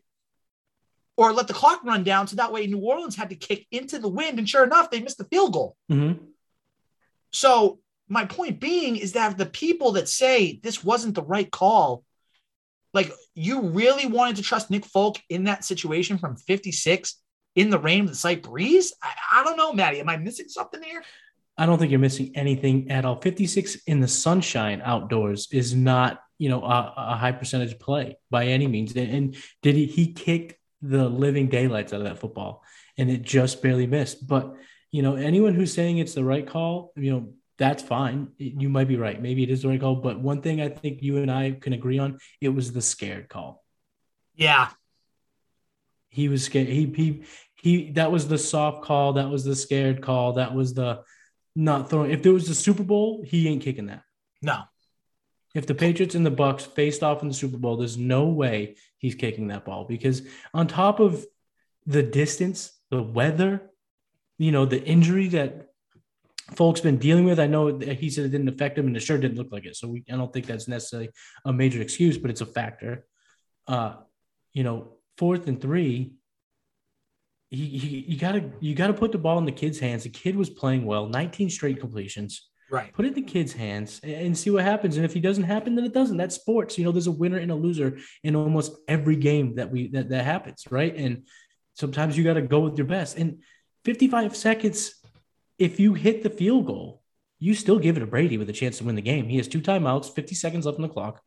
or 1.16 1.34
let 1.34 1.48
the 1.48 1.54
clock 1.54 1.84
run 1.84 2.04
down 2.04 2.28
so 2.28 2.36
that 2.36 2.52
way 2.52 2.66
New 2.66 2.80
Orleans 2.80 3.16
had 3.16 3.30
to 3.30 3.36
kick 3.36 3.68
into 3.72 4.00
the 4.00 4.10
wind. 4.10 4.40
And 4.40 4.50
sure 4.50 4.64
enough, 4.64 4.90
they 4.90 5.02
missed 5.02 5.18
the 5.18 5.26
field 5.26 5.54
goal. 5.54 5.76
Mm-hmm. 5.92 6.24
So, 7.32 7.80
my 8.10 8.26
point 8.26 8.60
being 8.60 8.98
is 8.98 9.14
that 9.14 9.38
the 9.38 9.46
people 9.46 9.94
that 9.94 10.10
say 10.10 10.60
this 10.62 10.84
wasn't 10.84 11.16
the 11.16 11.24
right 11.24 11.50
call, 11.50 12.04
like 12.94 13.12
you 13.34 13.62
really 13.62 14.06
wanted 14.06 14.36
to 14.36 14.42
trust 14.42 14.70
Nick 14.70 14.86
Folk 14.86 15.18
in 15.30 15.46
that 15.46 15.64
situation 15.64 16.18
from 16.18 16.36
56 16.36 17.16
in 17.56 17.70
the 17.70 17.80
rain 17.80 18.04
with 18.04 18.14
the 18.14 18.18
slight 18.18 18.44
breeze? 18.44 18.94
I, 19.02 19.14
I 19.34 19.44
don't 19.44 19.58
know, 19.58 19.74
Maddie. 19.74 20.00
Am 20.00 20.10
I 20.10 20.18
missing 20.18 20.50
something 20.50 20.84
here? 20.84 21.04
I 21.58 21.66
don't 21.66 21.78
think 21.78 21.92
you're 21.92 22.00
missing 22.00 22.32
anything 22.36 22.92
at 22.92 23.06
all. 23.06 23.20
56 23.22 23.78
in 23.88 24.00
the 24.00 24.08
sunshine 24.08 24.82
outdoors 24.84 25.48
is 25.52 25.74
not, 25.74 26.20
you 26.40 26.50
know, 26.50 26.64
a, 26.64 26.94
a 26.98 27.16
high 27.16 27.32
percentage 27.32 27.80
play 27.80 28.18
by 28.30 28.48
any 28.48 28.68
means. 28.68 28.96
And, 28.96 29.12
and 29.12 29.36
did 29.62 29.76
he, 29.76 29.86
he 29.86 30.14
kicked 30.14 30.56
the 30.84 31.08
living 31.08 31.48
daylights 31.48 31.94
out 31.94 32.02
of 32.02 32.06
that 32.06 32.20
football 32.20 32.62
and 32.98 33.10
it 33.10 33.22
just 33.22 33.62
barely 33.62 33.88
missed. 33.88 34.28
But, 34.28 34.54
you 34.92 35.02
know, 35.02 35.16
anyone 35.16 35.56
who's 35.56 35.74
saying 35.74 35.98
it's 35.98 36.14
the 36.14 36.24
right 36.24 36.46
call, 36.46 36.92
you 36.96 37.12
know, 37.12 37.34
that's 37.58 37.82
fine. 37.82 38.30
You 38.38 38.68
might 38.68 38.90
be 38.90 38.98
right. 38.98 39.22
Maybe 39.22 39.44
it 39.44 39.50
is 39.50 39.62
the 39.62 39.70
right 39.70 39.80
call. 39.80 39.96
But 39.96 40.20
one 40.20 40.42
thing 40.42 40.60
I 40.60 40.70
think 40.70 41.02
you 41.02 41.18
and 41.18 41.32
I 41.32 41.52
can 41.52 41.72
agree 41.72 42.00
on, 42.00 42.20
it 42.42 42.50
was 42.50 42.74
the 42.74 42.82
scared 42.82 43.30
call. 43.30 43.64
Yeah. 44.36 44.70
He 46.10 46.28
was 46.28 46.44
scared. 46.44 46.68
He, 46.68 46.86
he, 46.86 47.24
he, 47.56 47.92
that 47.92 48.12
was 48.12 48.28
the 48.28 48.38
soft 48.38 48.84
call. 48.84 49.14
That 49.14 49.30
was 49.30 49.46
the 49.46 49.56
scared 49.56 50.02
call. 50.02 50.34
That 50.34 50.54
was 50.54 50.74
the 50.74 51.04
not 51.56 51.90
throwing. 51.90 52.12
If 52.12 52.24
there 52.24 52.34
was 52.34 52.48
the 52.48 52.56
Super 52.56 52.84
Bowl, 52.84 53.24
he 53.26 53.48
ain't 53.48 53.62
kicking 53.62 53.86
that. 53.86 54.04
No. 54.42 54.64
If 55.56 55.68
the 55.68 55.76
Patriots 55.76 56.16
and 56.16 56.26
the 56.26 56.32
Bucks 56.32 56.66
faced 56.66 57.04
off 57.04 57.22
in 57.22 57.28
the 57.28 57.34
Super 57.34 57.58
Bowl, 57.58 57.78
there's 57.78 57.98
no 57.98 58.26
way 58.26 58.76
he's 59.04 59.16
kicking 59.16 59.50
that 59.50 59.66
ball 59.66 59.84
because 59.84 60.22
on 60.54 60.66
top 60.66 61.02
of 61.02 61.26
the 61.86 62.02
distance, 62.02 62.72
the 62.90 63.04
weather, 63.04 63.70
you 64.38 64.52
know, 64.52 64.66
the 64.66 64.82
injury 64.82 65.28
that 65.28 65.68
Folk's 66.52 66.80
been 66.80 66.98
dealing 66.98 67.26
with. 67.26 67.38
I 67.38 67.48
know 67.48 67.78
he 67.78 68.10
said 68.10 68.24
it 68.26 68.30
didn't 68.30 68.48
affect 68.48 68.78
him, 68.78 68.88
and 68.88 68.96
it 68.96 69.02
sure 69.02 69.18
didn't 69.18 69.38
look 69.38 69.52
like 69.52 69.66
it. 69.66 69.76
So 69.76 69.90
we, 69.90 70.06
I 70.10 70.16
don't 70.16 70.32
think 70.32 70.46
that's 70.46 70.70
necessarily 70.70 71.10
a 71.44 71.52
major 71.52 71.82
excuse, 71.82 72.18
but 72.18 72.32
it's 72.32 72.42
a 72.42 72.46
factor. 72.46 73.06
Uh, 73.68 73.96
you 74.54 74.64
know, 74.64 74.94
fourth 75.18 75.48
and 75.48 75.60
three, 75.60 76.14
you 77.50 78.18
gotta 78.18 78.52
you 78.62 78.74
gotta 78.74 78.94
put 78.94 79.12
the 79.12 79.18
ball 79.18 79.38
in 79.38 79.46
the 79.46 79.52
kid's 79.52 79.80
hands. 79.80 80.04
The 80.04 80.10
kid 80.10 80.38
was 80.38 80.50
playing 80.50 80.86
well, 80.86 81.08
19 81.08 81.50
straight 81.50 81.80
completions. 81.80 82.50
Right. 82.74 82.92
Put 82.92 83.06
it 83.06 83.10
in 83.10 83.14
the 83.14 83.22
kid's 83.22 83.54
hands 83.54 84.00
and 84.02 84.36
see 84.36 84.50
what 84.50 84.64
happens. 84.64 84.98
And 84.98 85.06
if 85.06 85.14
he 85.14 85.20
doesn't 85.20 85.44
happen, 85.44 85.76
then 85.76 85.86
it 85.86 85.94
doesn't. 85.94 86.18
That's 86.18 86.34
sports. 86.34 86.76
You 86.76 86.84
know, 86.84 86.92
there's 86.92 87.06
a 87.06 87.12
winner 87.12 87.38
and 87.38 87.52
a 87.52 87.56
loser 87.56 88.00
in 88.24 88.36
almost 88.36 88.76
every 88.88 89.16
game 89.16 89.54
that 89.58 89.72
we 89.72 89.90
that, 89.90 90.10
that 90.10 90.26
happens, 90.26 90.64
right? 90.72 90.96
And 90.96 91.28
sometimes 91.76 92.18
you 92.18 92.24
got 92.24 92.34
to 92.34 92.42
go 92.42 92.62
with 92.62 92.76
your 92.76 92.88
best. 92.88 93.16
And 93.16 93.44
55 93.86 94.36
seconds, 94.36 94.96
if 95.60 95.80
you 95.80 95.94
hit 95.94 96.24
the 96.24 96.32
field 96.32 96.66
goal, 96.66 97.04
you 97.38 97.54
still 97.54 97.78
give 97.78 97.96
it 97.96 98.00
to 98.00 98.08
Brady 98.08 98.40
with 98.40 98.50
a 98.50 98.54
chance 98.54 98.80
to 98.80 98.86
win 98.86 98.96
the 98.96 99.04
game. 99.04 99.30
He 99.30 99.38
has 99.38 99.48
two 99.48 99.62
timeouts, 99.62 100.10
50 100.12 100.34
seconds 100.34 100.66
left 100.66 100.78
on 100.78 100.82
the 100.82 100.90
clock. 100.90 101.22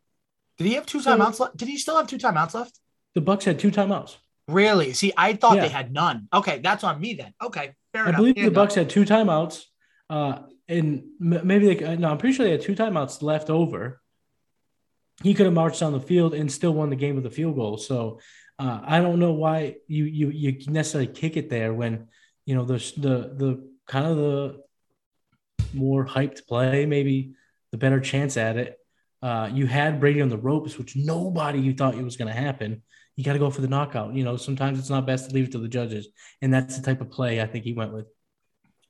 Did 0.59 0.67
he 0.67 0.75
have 0.75 0.87
two 0.87 0.99
timeouts 0.99 1.39
left? 1.39 1.57
Did 1.57 1.69
he 1.69 1.79
still 1.79 1.97
have 1.97 2.09
two 2.09 2.19
timeouts 2.19 2.55
left? 2.55 2.81
The 3.15 3.21
Bucks 3.21 3.45
had 3.45 3.61
two 3.61 3.71
timeouts. 3.71 4.17
Really? 4.49 4.95
See, 4.95 5.13
I 5.17 5.35
thought 5.35 5.57
Yeah. 5.57 5.63
they 5.63 5.69
had 5.69 5.93
none. 5.93 6.27
Okay, 6.33 6.59
that's 6.59 6.83
on 6.83 7.01
me 7.01 7.15
then. 7.15 7.35
Okay, 7.41 7.75
fair 7.93 8.07
I 8.07 8.09
enough. 8.09 8.15
I 8.15 8.17
believe 8.17 8.35
the 8.37 8.51
Bucks 8.51 8.75
had 8.75 8.91
two 8.91 9.05
timeouts, 9.05 9.63
uh, 10.11 10.41
and 10.69 11.05
maybe 11.19 11.75
they. 11.75 11.97
No, 11.97 12.11
I'm 12.11 12.19
pretty 12.19 12.35
sure 12.35 12.45
they 12.45 12.53
had 12.53 12.63
two 12.63 12.75
timeouts 12.75 13.23
left 13.23 13.51
over. 13.51 14.01
He 15.23 15.35
could 15.35 15.47
have 15.47 15.55
marched 15.55 15.81
down 15.81 15.93
the 15.93 16.01
field 16.01 16.35
and 16.35 16.51
still 16.51 16.75
won 16.75 16.91
the 16.91 16.97
game 16.97 17.17
with 17.17 17.27
a 17.27 17.31
field 17.31 17.57
goal. 17.57 17.79
So 17.79 18.21
uh, 18.59 18.81
I 18.85 19.01
don't 19.01 19.19
know 19.19 19.33
why 19.33 19.77
you 19.87 20.05
you 20.05 20.31
you 20.31 20.59
necessarily 20.69 21.13
kick 21.13 21.37
it 21.37 21.51
there 21.51 21.73
when 21.73 22.09
you 22.45 22.55
know 22.55 22.65
the 22.65 22.79
the 22.97 23.35
the 23.37 23.71
kind 23.87 24.07
of 24.07 24.17
the 24.17 24.61
more 25.75 26.07
hyped 26.07 26.47
play, 26.47 26.87
maybe 26.87 27.35
the 27.73 27.79
better 27.79 28.01
chance 28.01 28.37
at 28.37 28.57
it. 28.57 28.79
Uh, 29.23 29.51
you 29.53 29.67
had 29.67 30.01
Brady 30.01 30.21
on 30.21 30.29
the 30.29 30.37
ropes, 30.39 30.79
which 30.79 30.97
nobody 30.97 31.61
you 31.61 31.75
thought 31.75 31.95
it 31.95 32.05
was 32.05 32.17
going 32.17 32.33
to 32.33 32.41
happen. 32.41 32.83
You 33.17 33.25
got 33.25 33.33
to 33.33 33.39
go 33.39 33.51
for 33.51 33.63
the 33.63 33.69
knockout. 33.69 34.15
You 34.15 34.25
know, 34.25 34.37
sometimes 34.37 34.79
it's 34.79 34.91
not 34.91 35.07
best 35.07 35.29
to 35.29 35.35
leave 35.35 35.47
it 35.47 35.53
to 35.53 35.59
the 35.59 35.69
judges, 35.69 36.09
and 36.43 36.53
that's 36.53 36.77
the 36.77 36.85
type 36.85 37.01
of 37.01 37.11
play 37.11 37.41
I 37.41 37.47
think 37.47 37.65
he 37.65 37.73
went 37.73 37.93
with. 37.93 38.07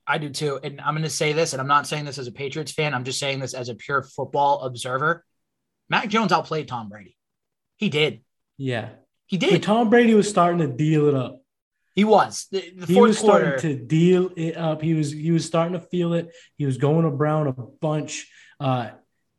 I 0.07 0.17
do 0.17 0.29
too. 0.29 0.59
And 0.63 0.79
I'm 0.79 0.93
going 0.93 1.03
to 1.03 1.09
say 1.09 1.33
this, 1.33 1.53
and 1.53 1.61
I'm 1.61 1.67
not 1.67 1.85
saying 1.87 2.05
this 2.05 2.17
as 2.17 2.27
a 2.27 2.31
Patriots 2.31 2.71
fan. 2.71 2.93
I'm 2.93 3.03
just 3.03 3.19
saying 3.19 3.39
this 3.39 3.53
as 3.53 3.69
a 3.69 3.75
pure 3.75 4.03
football 4.03 4.61
observer. 4.61 5.25
Mac 5.89 6.07
Jones 6.09 6.31
outplayed 6.31 6.67
Tom 6.67 6.89
Brady. 6.89 7.15
He 7.77 7.89
did. 7.89 8.21
Yeah. 8.57 8.89
He 9.25 9.37
But 9.37 9.49
did. 9.49 9.63
Tom 9.63 9.89
Brady 9.89 10.13
was 10.13 10.29
starting 10.29 10.59
to 10.59 10.67
deal 10.67 11.07
it 11.07 11.15
up. 11.15 11.41
He 11.93 12.03
was. 12.03 12.47
The, 12.51 12.71
the 12.75 12.85
He 12.85 12.99
was 13.01 13.19
quarter. 13.19 13.57
starting 13.59 13.77
to 13.79 13.85
deal 13.85 14.31
it 14.37 14.55
up. 14.55 14.81
He 14.81 14.93
was 14.93 15.11
he 15.11 15.31
was 15.31 15.45
starting 15.45 15.73
to 15.73 15.79
feel 15.85 16.13
it. 16.13 16.29
He 16.57 16.65
was 16.65 16.77
going 16.77 17.03
to 17.05 17.11
Brown 17.11 17.47
a 17.47 17.53
bunch. 17.53 18.31
Uh, 18.59 18.89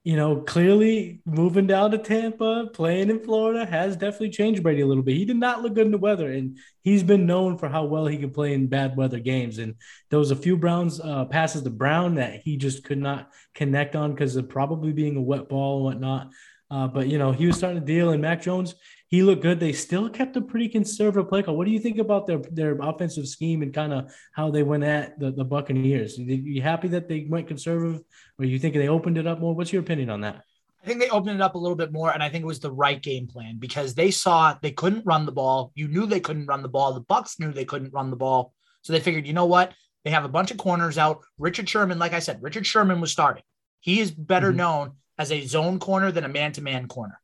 you 0.09 0.16
know, 0.16 0.37
clearly 0.37 1.21
moving 1.27 1.66
down 1.66 1.90
to 1.90 1.99
Tampa, 1.99 2.71
playing 2.73 3.11
in 3.11 3.23
Florida 3.23 3.66
has 3.66 3.94
definitely 3.94 4.31
changed 4.31 4.62
Brady 4.62 4.81
a 4.81 4.87
little 4.87 5.03
bit. 5.03 5.18
He 5.18 5.27
did 5.27 5.37
not 5.37 5.61
look 5.61 5.75
good 5.75 5.85
in 5.85 5.92
the 5.92 5.99
weather, 5.99 6.33
and 6.33 6.57
he's 6.81 7.03
been 7.03 7.27
known 7.27 7.59
for 7.59 7.68
how 7.68 7.85
well 7.85 8.07
he 8.07 8.16
can 8.16 8.31
play 8.31 8.55
in 8.55 8.68
bad 8.68 8.97
weather 8.97 9.18
games. 9.18 9.59
And 9.59 9.75
there 10.09 10.18
was 10.18 10.31
a 10.31 10.37
few 10.37 10.57
Browns 10.57 10.99
uh, 10.99 11.27
passes 11.27 11.61
to 11.61 11.68
Brown 11.68 12.14
that 12.14 12.40
he 12.40 12.57
just 12.57 12.85
could 12.85 12.97
not 12.97 13.33
connect 13.55 13.97
on 13.97 14.12
because 14.12 14.35
of 14.37 14.49
probably 14.49 14.92
being 14.92 15.18
a 15.18 15.21
wet 15.21 15.51
ball 15.51 15.77
and 15.77 15.85
whatnot. 15.85 16.31
Uh, 16.71 16.88
but 16.88 17.09
you 17.09 17.18
know, 17.18 17.31
he 17.31 17.47
was 17.47 17.59
starting 17.59 17.81
to 17.81 17.87
deal, 17.87 18.09
and 18.09 18.23
Mac 18.23 18.40
Jones, 18.40 18.77
he 19.09 19.23
looked 19.23 19.42
good. 19.42 19.59
They 19.59 19.73
still 19.73 20.09
kept 20.09 20.37
a 20.37 20.40
pretty 20.40 20.68
conservative 20.68 21.29
play 21.29 21.42
call. 21.42 21.57
What 21.57 21.66
do 21.66 21.73
you 21.73 21.81
think 21.81 21.99
about 21.99 22.27
their 22.27 22.38
their 22.53 22.79
offensive 22.81 23.27
scheme 23.27 23.62
and 23.62 23.73
kind 23.75 23.92
of 23.92 24.14
how 24.33 24.51
they 24.51 24.62
went 24.62 24.85
at 24.85 25.18
the, 25.18 25.31
the 25.33 25.44
Buccaneers? 25.44 26.18
Are 26.18 26.23
you 26.23 26.62
happy 26.62 26.88
that 26.88 27.09
they 27.09 27.27
went 27.29 27.49
conservative, 27.49 28.03
or 28.38 28.44
you 28.44 28.59
think 28.59 28.75
they 28.75 28.88
opened 28.88 29.18
it 29.18 29.27
up 29.27 29.40
more? 29.40 29.55
What's 29.55 29.73
your 29.73 29.83
opinion 29.83 30.11
on 30.11 30.21
that? 30.21 30.44
I 30.83 30.87
think 30.87 31.01
they 31.01 31.11
opened 31.11 31.35
it 31.35 31.42
up 31.42 31.55
a 31.57 31.59
little 31.59 31.77
bit 31.77 31.92
more, 31.92 32.12
and 32.12 32.23
I 32.23 32.29
think 32.29 32.42
it 32.42 32.47
was 32.47 32.61
the 32.61 32.71
right 32.71 33.03
game 33.03 33.27
plan 33.27 33.57
because 33.59 33.94
they 33.94 34.11
saw 34.11 34.57
they 34.62 34.71
couldn't 34.71 35.05
run 35.05 35.27
the 35.27 35.33
ball. 35.33 35.73
You 35.75 35.88
knew 35.88 36.07
they 36.07 36.21
couldn't 36.21 36.47
run 36.47 36.62
the 36.62 36.68
ball. 36.68 36.94
The 36.94 37.01
Bucks 37.01 37.40
knew 37.40 37.53
they 37.53 37.64
couldn't 37.64 37.92
run 37.92 38.11
the 38.11 38.16
ball, 38.16 38.53
so 38.83 38.92
they 38.92 39.01
figured, 39.01 39.27
you 39.27 39.33
know 39.33 39.47
what? 39.47 39.73
They 40.05 40.11
have 40.11 40.25
a 40.25 40.29
bunch 40.29 40.51
of 40.53 40.57
corners 40.57 40.97
out. 40.97 41.25
Richard 41.38 41.68
Sherman, 41.68 41.99
like 41.99 42.12
I 42.12 42.21
said, 42.21 42.42
Richard 42.42 42.64
Sherman 42.66 43.01
was 43.01 43.11
starting. 43.11 43.42
He 43.81 44.01
is 44.01 44.11
better 44.11 44.53
Mhm. 44.53 44.57
known 44.57 44.92
as 45.18 45.33
a 45.33 45.44
zone 45.44 45.79
corner 45.81 46.12
than 46.12 46.25
a 46.25 46.29
man-to-man 46.29 46.87
corner. 46.87 47.21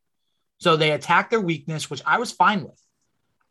So 0.64 0.78
they 0.78 0.92
attacked 0.92 1.28
their 1.30 1.42
weakness, 1.42 1.90
which 1.90 2.00
I 2.06 2.18
was 2.18 2.32
fine 2.32 2.64
with. 2.64 2.80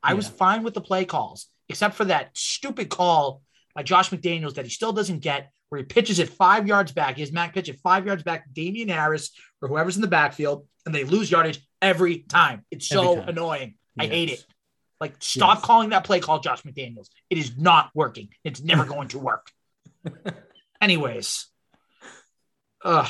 I 0.02 0.15
was 0.15 0.28
fine 0.28 0.63
with 0.63 0.73
the 0.73 0.82
play 0.82 1.06
calls, 1.06 1.45
except 1.69 1.93
for 1.93 2.06
that 2.06 2.32
stupid 2.36 2.89
call 2.89 3.43
by 3.76 3.84
Josh 3.84 4.10
McDaniels 4.10 4.56
that 4.56 4.65
he 4.65 4.71
still 4.71 4.93
doesn't 4.93 5.19
get, 5.19 5.52
where 5.69 5.78
he 5.78 5.86
pitches 5.86 6.17
it 6.17 6.30
five 6.30 6.67
yards 6.67 6.91
back. 6.91 7.13
He 7.13 7.21
has 7.21 7.32
Mac 7.32 7.54
pitch 7.54 7.69
it 7.69 7.80
five 7.84 8.08
yards 8.08 8.23
back 8.23 8.52
Damien 8.52 8.89
Harris 8.89 9.30
or 9.62 9.67
whoever's 9.69 9.95
in 9.95 10.02
the 10.02 10.08
backfield, 10.08 10.67
and 10.88 10.95
they 10.95 11.04
lose 11.04 11.30
yardage 11.30 11.60
every 11.84 12.17
time. 12.17 12.65
It's 12.71 12.88
so 12.88 13.17
time. 13.17 13.30
annoying. 13.30 13.76
I 13.99 14.08
hate 14.08 14.32
it. 14.32 14.43
Like, 14.99 15.13
stop 15.19 15.58
Yes. 15.58 15.65
calling 15.65 15.89
that 15.89 16.06
play 16.06 16.19
call 16.19 16.39
Josh 16.39 16.63
McDaniels. 16.63 17.10
It 17.30 17.38
is 17.38 17.56
not 17.56 17.91
working. 17.93 18.30
It's 18.43 18.60
never 18.60 18.86
going 18.86 19.10
to 19.10 19.19
work. 19.19 19.52
anyways, 20.82 21.45
uh, 22.84 23.08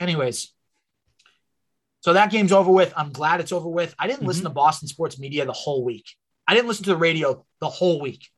anyways, 0.00 0.54
so 2.02 2.12
that 2.14 2.32
game's 2.32 2.50
over 2.50 2.70
with. 2.70 2.92
I'm 2.96 3.12
glad 3.12 3.40
it's 3.40 3.52
over 3.52 3.68
with. 3.68 3.94
I 3.96 4.08
didn't 4.08 4.26
listen 4.26 4.42
to 4.42 4.50
Boston 4.50 4.88
sports 4.88 5.20
media 5.20 5.46
the 5.46 5.52
whole 5.52 5.84
week. 5.84 6.16
I 6.48 6.54
didn't 6.54 6.66
listen 6.66 6.84
to 6.84 6.90
the 6.90 6.96
radio 6.96 7.46
the 7.60 7.68
whole 7.68 8.00
week. 8.00 8.28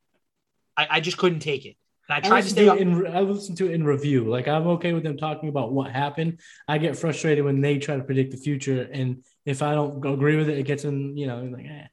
I, 0.76 0.86
I 0.90 1.00
just 1.00 1.16
couldn't 1.16 1.40
take 1.40 1.64
it. 1.64 1.76
And 2.06 2.14
I 2.14 2.18
I 2.18 2.20
tried 2.20 2.28
to 2.28 2.34
listen 2.34 2.50
stay 2.50 2.64
to 2.66 2.76
in 2.76 3.06
I 3.06 3.20
listen 3.20 3.56
to 3.56 3.66
it 3.70 3.72
in 3.72 3.82
review. 3.82 4.28
Like 4.28 4.48
I'm 4.48 4.66
okay 4.66 4.92
with 4.92 5.02
them 5.02 5.16
talking 5.16 5.48
about 5.48 5.72
what 5.72 5.90
happened. 5.90 6.40
I 6.68 6.76
get 6.76 6.98
frustrated 6.98 7.42
when 7.42 7.62
they 7.62 7.78
try 7.78 7.96
to 7.96 8.04
predict 8.04 8.32
the 8.32 8.36
future, 8.36 8.86
and 8.92 9.24
if 9.46 9.62
I 9.62 9.72
don't 9.72 10.04
agree 10.04 10.36
with 10.36 10.50
it, 10.50 10.58
it 10.58 10.64
gets 10.64 10.84
in. 10.84 11.16
You 11.16 11.26
know, 11.26 11.42
like 11.44 11.64
eh. 11.64 11.86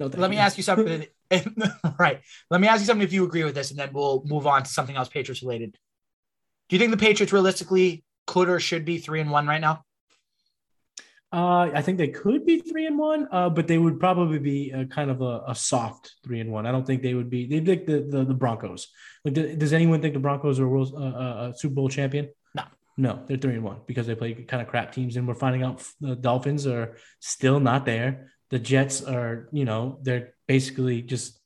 No, 0.00 0.06
Let 0.06 0.30
me 0.30 0.36
you. 0.36 0.42
ask 0.42 0.56
you 0.56 0.62
something. 0.62 1.06
right. 1.98 2.20
Let 2.50 2.60
me 2.60 2.68
ask 2.68 2.80
you 2.80 2.86
something 2.86 3.06
if 3.06 3.12
you 3.12 3.24
agree 3.24 3.44
with 3.44 3.54
this, 3.54 3.70
and 3.70 3.78
then 3.78 3.90
we'll 3.92 4.22
move 4.24 4.46
on 4.46 4.62
to 4.62 4.70
something 4.70 4.96
else 4.96 5.10
Patriots 5.10 5.42
related. 5.42 5.76
Do 6.70 6.76
you 6.76 6.80
think 6.80 6.90
the 6.90 6.96
Patriots 6.96 7.32
realistically 7.32 8.04
could 8.26 8.48
or 8.48 8.58
should 8.58 8.86
be 8.86 8.96
three 8.96 9.20
and 9.20 9.30
one 9.30 9.46
right 9.46 9.60
now? 9.60 9.84
Uh, 11.32 11.70
I 11.72 11.80
think 11.80 11.96
they 11.96 12.08
could 12.08 12.44
be 12.44 12.60
three 12.60 12.84
and 12.84 12.98
one, 12.98 13.26
uh, 13.32 13.48
but 13.48 13.66
they 13.66 13.78
would 13.78 13.98
probably 13.98 14.38
be 14.38 14.70
a, 14.70 14.84
kind 14.84 15.10
of 15.10 15.22
a, 15.22 15.42
a 15.48 15.54
soft 15.54 16.12
three 16.22 16.40
and 16.40 16.52
one. 16.52 16.66
I 16.66 16.72
don't 16.72 16.86
think 16.86 17.02
they 17.02 17.14
would 17.14 17.30
be. 17.30 17.46
They'd 17.46 17.66
like 17.66 17.86
the, 17.86 18.00
the 18.00 18.24
the 18.24 18.34
Broncos. 18.34 18.88
Like, 19.24 19.34
do- 19.34 19.56
does 19.56 19.72
anyone 19.72 20.02
think 20.02 20.12
the 20.12 20.20
Broncos 20.20 20.60
are 20.60 20.66
a, 20.66 20.68
world, 20.68 20.92
uh, 20.94 20.98
uh, 20.98 21.52
a 21.52 21.56
Super 21.56 21.74
Bowl 21.74 21.88
champion? 21.88 22.28
No. 22.54 22.64
no, 22.98 23.22
they're 23.26 23.38
three 23.38 23.54
and 23.54 23.64
one 23.64 23.80
because 23.86 24.06
they 24.06 24.14
play 24.14 24.34
kind 24.34 24.60
of 24.60 24.68
crap 24.68 24.92
teams, 24.92 25.16
and 25.16 25.26
we're 25.26 25.34
finding 25.34 25.62
out 25.62 25.82
the 26.00 26.14
Dolphins 26.14 26.66
are 26.66 26.96
still 27.20 27.60
not 27.60 27.86
there. 27.86 28.30
The 28.50 28.58
Jets 28.58 29.02
are, 29.02 29.48
you 29.52 29.64
know, 29.64 29.98
they're 30.02 30.34
basically 30.46 31.00
just 31.00 31.40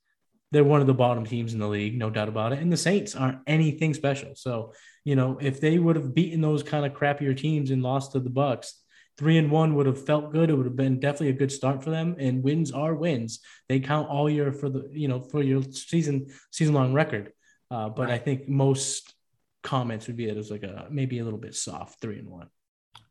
they're 0.51 0.65
one 0.65 0.81
of 0.81 0.87
the 0.89 0.95
bottom 0.95 1.25
teams 1.25 1.53
in 1.53 1.61
the 1.61 1.69
league, 1.69 1.97
no 1.97 2.11
doubt 2.11 2.29
about 2.29 2.53
it. 2.53 2.59
And 2.59 2.73
the 2.73 2.77
Saints 2.77 3.15
aren't 3.15 3.39
anything 3.47 3.95
special. 3.95 4.35
So, 4.35 4.73
you 5.05 5.15
know, 5.15 5.39
if 5.41 5.61
they 5.61 5.79
would 5.79 5.97
have 5.97 6.15
beaten 6.15 6.41
those 6.41 6.63
kind 6.63 6.87
of 6.87 6.93
crappier 6.93 7.37
teams 7.37 7.71
and 7.71 7.83
lost 7.83 8.13
to 8.13 8.21
the 8.21 8.31
Bucks, 8.31 8.83
three 9.19 9.39
and 9.39 9.51
one 9.51 9.75
would 9.75 9.87
have 9.87 10.05
felt 10.05 10.33
good. 10.33 10.51
It 10.51 10.55
would 10.55 10.67
have 10.67 10.77
been 10.77 11.01
definitely 11.01 11.31
a 11.31 11.35
good 11.35 11.53
start 11.53 11.83
for 11.83 11.91
them. 11.91 12.17
And 12.19 12.43
wins 12.43 12.73
are 12.73 12.95
wins. 12.95 13.41
They 13.69 13.81
count 13.81 14.09
all 14.09 14.29
year 14.29 14.53
for 14.53 14.69
the, 14.69 14.89
you 14.93 15.09
know, 15.09 15.21
for 15.21 15.43
your 15.43 15.63
season 15.63 16.27
season 16.51 16.75
long 16.75 16.93
record. 16.93 17.33
Uh, 17.71 17.89
but 17.89 18.11
I 18.11 18.19
think 18.19 18.49
most 18.49 19.15
comments 19.63 20.07
would 20.07 20.17
be 20.17 20.27
that 20.27 20.33
it 20.33 20.37
was 20.37 20.51
like 20.51 20.63
a 20.63 20.87
maybe 20.91 21.19
a 21.19 21.25
little 21.25 21.39
bit 21.39 21.55
soft 21.55 22.01
three 22.01 22.19
and 22.19 22.29
one. 22.29 22.49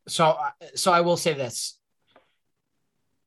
So, 0.08 0.26
uh, 0.26 0.52
so 0.76 0.92
I 0.92 1.02
will 1.02 1.18
say 1.18 1.34
this: 1.34 1.78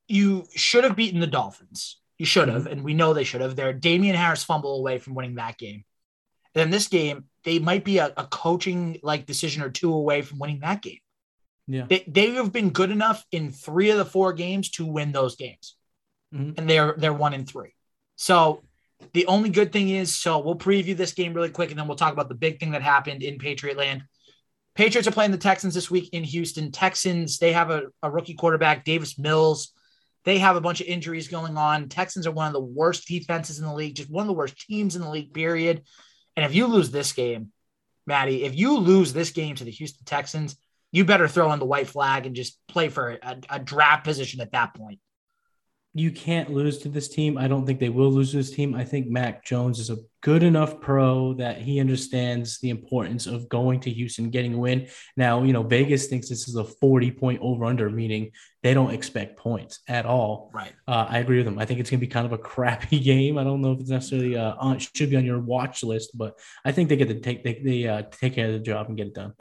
you 0.06 0.46
should 0.54 0.84
have 0.84 0.96
beaten 0.96 1.20
the 1.20 1.26
Dolphins. 1.26 2.00
You 2.16 2.26
should 2.26 2.48
have, 2.48 2.66
and 2.66 2.82
we 2.82 2.94
know 2.94 3.14
they 3.14 3.24
should 3.24 3.42
have. 3.42 3.54
They're 3.54 3.72
Damien 3.72 4.16
Harris 4.16 4.42
fumble 4.42 4.76
away 4.76 4.98
from 4.98 5.14
winning 5.14 5.36
that 5.36 5.56
game. 5.56 5.84
And 6.54 6.62
in 6.62 6.70
this 6.70 6.88
game, 6.88 7.26
they 7.44 7.60
might 7.60 7.84
be 7.84 7.98
a, 7.98 8.12
a 8.16 8.26
coaching 8.26 8.98
like 9.04 9.26
decision 9.26 9.62
or 9.62 9.70
two 9.70 9.92
away 9.92 10.22
from 10.22 10.40
winning 10.40 10.60
that 10.60 10.82
game. 10.82 10.98
Yeah. 11.68 11.84
They, 11.88 12.04
they 12.08 12.30
have 12.30 12.50
been 12.52 12.70
good 12.70 12.90
enough 12.90 13.24
in 13.30 13.52
three 13.52 13.90
of 13.90 13.98
the 13.98 14.04
four 14.04 14.32
games 14.32 14.70
to 14.72 14.86
win 14.86 15.12
those 15.12 15.36
games, 15.36 15.76
Mhm. 16.34 16.58
and 16.58 16.68
they're 16.68 16.94
they're 16.96 17.12
one 17.12 17.34
in 17.34 17.44
three. 17.44 17.74
So 18.16 18.62
the 19.12 19.26
only 19.26 19.50
good 19.50 19.70
thing 19.72 19.90
is, 19.90 20.16
so 20.16 20.38
we'll 20.38 20.56
preview 20.56 20.96
this 20.96 21.12
game 21.12 21.34
really 21.34 21.50
quick, 21.50 21.70
and 21.70 21.78
then 21.78 21.86
we'll 21.86 21.96
talk 21.96 22.12
about 22.12 22.28
the 22.28 22.34
big 22.34 22.58
thing 22.58 22.72
that 22.72 22.82
happened 22.82 23.22
in 23.22 23.38
Patriot 23.38 23.76
Land. 23.76 24.02
Patriots 24.74 25.06
are 25.06 25.12
playing 25.12 25.30
the 25.30 25.38
Texans 25.38 25.74
this 25.74 25.90
week 25.90 26.08
in 26.12 26.24
Houston. 26.24 26.72
Texans, 26.72 27.38
they 27.38 27.52
have 27.52 27.70
a, 27.70 27.82
a 28.02 28.10
rookie 28.10 28.34
quarterback, 28.34 28.84
Davis 28.84 29.18
Mills. 29.18 29.72
They 30.24 30.38
have 30.38 30.56
a 30.56 30.60
bunch 30.60 30.80
of 30.80 30.86
injuries 30.86 31.28
going 31.28 31.56
on. 31.56 31.88
Texans 31.88 32.26
are 32.26 32.32
one 32.32 32.46
of 32.46 32.52
the 32.52 32.60
worst 32.60 33.06
defenses 33.06 33.58
in 33.58 33.64
the 33.64 33.74
league, 33.74 33.94
just 33.94 34.10
one 34.10 34.22
of 34.22 34.28
the 34.28 34.34
worst 34.34 34.58
teams 34.58 34.96
in 34.96 35.02
the 35.02 35.10
league, 35.10 35.32
period. 35.34 35.82
And 36.36 36.44
if 36.46 36.54
you 36.54 36.66
lose 36.66 36.90
this 36.90 37.12
game, 37.12 37.52
Maddie, 38.06 38.44
if 38.44 38.56
you 38.56 38.78
lose 38.78 39.12
this 39.12 39.30
game 39.30 39.54
to 39.56 39.64
the 39.64 39.70
Houston 39.70 40.04
Texans, 40.04 40.56
you 40.92 41.04
better 41.04 41.28
throw 41.28 41.52
in 41.52 41.58
the 41.58 41.66
white 41.66 41.88
flag 41.88 42.26
and 42.26 42.34
just 42.34 42.58
play 42.68 42.88
for 42.88 43.18
a, 43.22 43.36
a 43.50 43.58
draft 43.58 44.04
position 44.04 44.40
at 44.40 44.52
that 44.52 44.74
point. 44.74 45.00
you 45.94 46.12
can't 46.12 46.50
lose 46.50 46.78
to 46.78 46.88
this 46.88 47.08
team. 47.08 47.36
I 47.36 47.48
don't 47.48 47.66
think 47.66 47.80
they 47.80 47.88
will 47.88 48.10
lose 48.12 48.30
to 48.30 48.36
this 48.36 48.50
team. 48.52 48.74
I 48.74 48.84
think 48.84 49.08
Mac 49.08 49.44
Jones 49.44 49.80
is 49.80 49.90
a 49.90 49.96
good 50.20 50.42
enough 50.42 50.80
pro 50.80 51.34
that 51.34 51.58
he 51.58 51.80
understands 51.80 52.58
the 52.60 52.70
importance 52.70 53.26
of 53.26 53.48
going 53.48 53.80
to 53.80 53.90
Houston, 53.90 54.30
getting 54.30 54.54
a 54.54 54.58
win. 54.58 54.88
Now, 55.16 55.42
you 55.42 55.52
know, 55.52 55.62
Vegas 55.62 56.06
thinks 56.06 56.28
this 56.28 56.48
is 56.48 56.56
a 56.56 56.64
40 56.64 57.10
point 57.12 57.40
over 57.42 57.64
under, 57.64 57.90
meaning 57.90 58.30
they 58.62 58.74
don't 58.74 58.92
expect 58.92 59.38
points 59.38 59.80
at 59.88 60.06
all. 60.06 60.50
Right. 60.54 60.72
Uh, 60.86 61.06
I 61.08 61.18
agree 61.18 61.38
with 61.38 61.46
them. 61.46 61.58
I 61.58 61.64
think 61.64 61.80
it's 61.80 61.90
going 61.90 62.00
to 62.00 62.06
be 62.06 62.12
kind 62.12 62.26
of 62.26 62.32
a 62.32 62.38
crappy 62.38 63.00
game. 63.12 63.38
I 63.38 63.44
don't 63.44 63.60
know 63.60 63.72
if 63.72 63.80
it's 63.80 63.90
necessarily 63.90 64.36
uh, 64.36 64.54
on, 64.58 64.78
should 64.78 65.10
be 65.10 65.16
on 65.16 65.24
your 65.24 65.40
watch 65.40 65.82
list, 65.82 66.16
but 66.16 66.38
I 66.64 66.72
think 66.72 66.88
they 66.88 66.96
get 66.96 67.08
to 67.08 67.20
take 67.20 67.42
they, 67.44 67.60
they 67.64 67.88
uh, 67.88 68.02
take 68.10 68.34
care 68.34 68.46
of 68.46 68.52
the 68.52 68.58
job 68.60 68.88
and 68.88 68.96
get 68.96 69.08
it 69.08 69.14
done. 69.14 69.34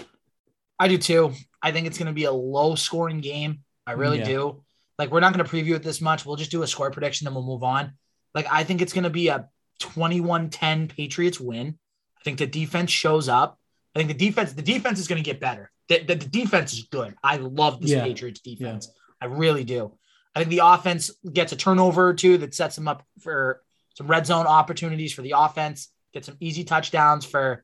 I 0.79 0.87
do 0.87 0.97
too. 0.97 1.33
I 1.61 1.71
think 1.71 1.87
it's 1.87 1.97
going 1.97 2.07
to 2.07 2.13
be 2.13 2.25
a 2.25 2.31
low 2.31 2.75
scoring 2.75 3.19
game. 3.19 3.59
I 3.85 3.93
really 3.93 4.19
Yeah. 4.19 4.25
do. 4.25 4.63
Like, 4.99 5.11
we're 5.11 5.19
not 5.19 5.33
going 5.33 5.45
to 5.45 5.51
preview 5.51 5.75
it 5.75 5.83
this 5.83 6.01
much. 6.01 6.25
We'll 6.25 6.35
just 6.35 6.51
do 6.51 6.63
a 6.63 6.67
score 6.67 6.89
prediction, 6.91 7.25
then 7.25 7.33
we'll 7.35 7.43
move 7.45 7.63
on. 7.63 7.93
Like, 8.33 8.47
I 8.51 8.63
think 8.63 8.81
it's 8.81 8.93
going 8.93 9.03
to 9.03 9.09
be 9.09 9.27
a 9.27 9.47
21 9.79 10.49
10 10.49 10.87
Patriots 10.87 11.39
win. 11.39 11.77
I 12.19 12.23
think 12.23 12.39
the 12.39 12.47
defense 12.47 12.91
shows 12.91 13.29
up. 13.29 13.59
I 13.95 13.99
think 13.99 14.09
the 14.09 14.25
defense, 14.25 14.53
the 14.53 14.61
defense 14.61 14.99
is 14.99 15.07
going 15.07 15.21
to 15.21 15.25
get 15.29 15.39
better. 15.39 15.71
The, 15.87 15.99
the, 16.03 16.15
the 16.15 16.27
defense 16.27 16.73
is 16.73 16.83
good. 16.91 17.15
I 17.23 17.37
love 17.37 17.79
this 17.81 17.91
Yeah. 17.91 18.03
Patriots 18.03 18.41
defense. 18.41 18.91
I 19.21 19.25
really 19.25 19.63
do. 19.63 19.93
I 20.35 20.39
think 20.39 20.49
the 20.51 20.61
offense 20.63 21.11
gets 21.31 21.51
a 21.51 21.55
turnover 21.55 22.09
or 22.09 22.13
two 22.13 22.37
that 22.39 22.53
sets 22.53 22.75
them 22.75 22.87
up 22.87 23.03
for 23.21 23.61
some 23.95 24.07
red 24.07 24.27
zone 24.27 24.45
opportunities 24.45 25.13
for 25.13 25.23
the 25.23 25.33
offense, 25.35 25.89
get 26.13 26.25
some 26.25 26.37
easy 26.39 26.63
touchdowns 26.63 27.25
for 27.25 27.63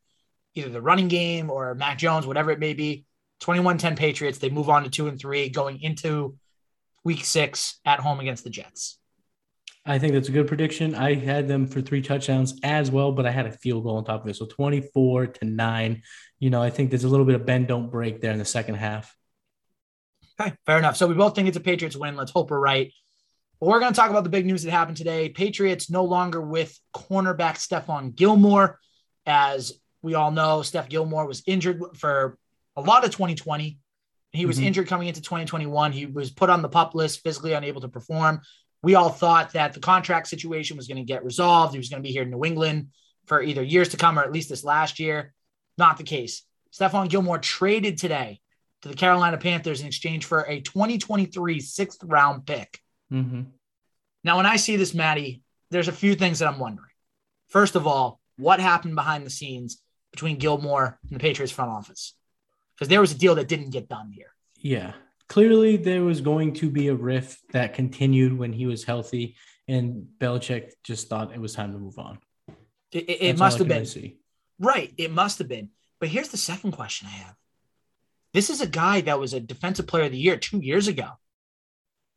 either 0.56 0.70
the 0.70 0.82
running 0.82 1.08
game 1.08 1.50
or 1.50 1.76
Mac 1.76 1.98
Jones, 1.98 2.28
whatever 2.28 2.52
it 2.52 2.60
may 2.60 2.74
be. 2.74 3.06
21 3.40 3.78
10 3.78 3.96
Patriots. 3.96 4.38
They 4.38 4.50
move 4.50 4.70
on 4.70 4.84
to 4.84 4.90
two 4.90 5.08
and 5.08 5.20
three 5.20 5.50
going 5.50 5.82
into 5.82 6.38
week 7.04 7.26
six 7.26 7.80
at 7.86 8.00
home 8.00 8.20
against 8.20 8.44
the 8.44 8.50
Jets. 8.50 8.98
I 9.86 10.00
think 10.00 10.14
that's 10.14 10.30
a 10.30 10.32
good 10.32 10.48
prediction. 10.48 10.96
I 10.96 11.16
had 11.16 11.50
them 11.50 11.68
for 11.68 11.82
three 11.82 12.02
touchdowns 12.02 12.58
as 12.64 12.90
well, 12.90 13.12
but 13.12 13.26
I 13.26 13.32
had 13.32 13.46
a 13.46 13.52
field 13.52 13.84
goal 13.84 13.98
on 13.98 14.06
top 14.06 14.24
of 14.24 14.30
it. 14.30 14.36
So 14.38 14.46
24 14.46 15.28
to 15.28 15.46
nine. 15.46 16.04
You 16.40 16.50
know, 16.50 16.62
I 16.62 16.70
think 16.70 16.90
there's 16.90 17.04
a 17.04 17.10
little 17.10 17.26
bit 17.26 17.36
of 17.36 17.46
bend, 17.46 17.68
don't 17.68 17.90
break 17.90 18.22
there 18.22 18.32
in 18.32 18.40
the 18.40 18.46
second 18.46 18.76
half. 18.76 19.14
Okay, 20.40 20.54
fair 20.66 20.80
enough. 20.80 20.96
So 20.96 21.06
we 21.08 21.16
both 21.16 21.36
think 21.36 21.50
it's 21.50 21.58
a 21.58 21.62
Patriots 21.62 21.98
win. 21.98 22.16
Let's 22.16 22.32
hope 22.32 22.50
we're 22.50 22.60
right. 22.60 22.94
But 23.60 23.68
we're 23.68 23.80
going 23.80 23.94
to 23.94 24.00
talk 24.00 24.10
about 24.10 24.24
the 24.24 24.30
big 24.30 24.46
news 24.46 24.64
that 24.64 24.72
happened 24.72 24.98
today. 24.98 25.30
Patriots 25.30 25.90
no 25.90 26.06
longer 26.06 26.42
with 26.42 26.78
cornerback 26.96 27.56
Stephon 27.58 28.16
Gilmore. 28.16 28.80
As 29.26 29.74
we 30.04 30.14
all 30.14 30.30
know, 30.30 30.62
Steph 30.62 30.90
Gilmore 30.90 31.26
was 31.26 31.42
injured 31.48 31.82
for 31.98 32.38
a 32.76 32.82
lot 32.82 33.04
of 33.06 33.12
2020. 33.12 33.80
He 34.32 34.46
was 34.46 34.60
Mhm. 34.60 34.64
injured 34.64 34.88
coming 34.88 35.08
into 35.08 35.22
2021. 35.22 35.92
He 35.92 36.06
was 36.06 36.30
put 36.30 36.50
on 36.50 36.62
the 36.62 36.70
pup 36.70 36.94
list, 36.94 37.22
physically 37.22 37.54
unable 37.54 37.82
to 37.82 37.88
perform. 37.88 38.42
We 38.82 38.96
all 38.96 39.10
thought 39.10 39.54
that 39.54 39.74
the 39.74 39.80
contract 39.80 40.28
situation 40.28 40.76
was 40.76 40.88
going 40.88 40.98
to 40.98 41.04
get 41.04 41.24
resolved. 41.24 41.74
He 41.74 41.78
was 41.80 41.90
going 41.90 42.04
to 42.04 42.08
be 42.08 42.12
here 42.12 42.24
in 42.24 42.32
New 42.32 42.44
England 42.44 42.90
for 43.28 43.42
either 43.42 43.64
years 43.64 43.90
to 43.90 43.98
come 43.98 44.20
or 44.20 44.24
at 44.24 44.34
least 44.34 44.50
this 44.50 44.64
last 44.64 45.00
year. 45.00 45.34
Not 45.78 45.98
the 45.98 46.04
case. 46.04 46.44
Stephon 46.72 47.10
Gilmore 47.10 47.38
traded 47.40 47.98
today 47.98 48.42
to 48.82 48.90
the 48.90 48.96
Carolina 48.96 49.38
Panthers 49.38 49.80
in 49.80 49.88
exchange 49.88 50.26
for 50.26 50.42
a 50.42 50.60
2023 50.60 51.62
sixth 51.62 52.04
round 52.04 52.46
pick. 52.46 52.82
Mm-hmm. 53.12 53.44
Now, 54.26 54.38
when 54.38 54.46
I 54.46 54.58
see 54.58 54.76
this, 54.76 54.94
Maddie, 54.94 55.44
there's 55.72 55.88
a 55.88 55.94
few 55.94 56.16
things 56.16 56.40
that 56.40 56.48
I'm 56.48 56.60
wondering. 56.60 56.90
First 57.48 57.76
of 57.76 57.88
all, 57.88 58.20
what 58.38 58.60
happened 58.60 58.96
behind 58.96 59.26
the 59.26 59.30
scenes 59.30 59.82
between 60.14 60.38
Gilmore 60.38 60.98
and 61.10 61.12
the 61.12 61.20
Patriots 61.20 61.52
front 61.52 61.72
office? 61.72 62.14
Because 62.76 62.88
there 62.88 63.02
was 63.02 63.12
a 63.12 63.18
deal 63.18 63.36
that 63.36 63.50
didn't 63.50 63.72
get 63.72 63.90
done 63.90 64.12
here. 64.12 64.32
Yeah. 64.62 64.94
Clearly, 65.28 65.76
there 65.78 66.04
was 66.04 66.22
going 66.22 66.54
to 66.56 66.70
be 66.70 66.88
a 66.88 66.96
rift 66.96 67.40
that 67.52 67.74
continued 67.74 68.38
when 68.38 68.54
he 68.54 68.66
was 68.66 68.84
healthy, 68.84 69.36
and 69.68 70.06
Belichick 70.20 70.72
just 70.84 71.10
thought 71.10 71.34
it 71.34 71.42
was 71.42 71.54
time 71.54 71.74
to 71.74 71.80
move 71.80 71.98
on. 72.00 72.20
It, 72.92 73.10
it- 73.10 73.22
it 73.22 73.38
must 73.38 73.58
have 73.58 73.68
been. 73.68 73.86
see. 73.86 74.18
Right. 74.60 74.94
It 74.98 75.12
must 75.12 75.40
have 75.40 75.48
been. 75.48 75.70
But 76.00 76.10
here's 76.10 76.30
the 76.30 76.38
second 76.38 76.72
question 76.74 77.08
I 77.08 77.16
have. 77.18 77.36
This 78.34 78.50
is 78.50 78.62
a 78.62 78.68
guy 78.68 79.02
that 79.02 79.20
was 79.20 79.34
a 79.34 79.40
defensive 79.40 79.88
player 79.88 80.06
of 80.06 80.12
the 80.12 80.18
year 80.18 80.38
two 80.38 80.58
years 80.60 80.88
ago. 80.88 81.08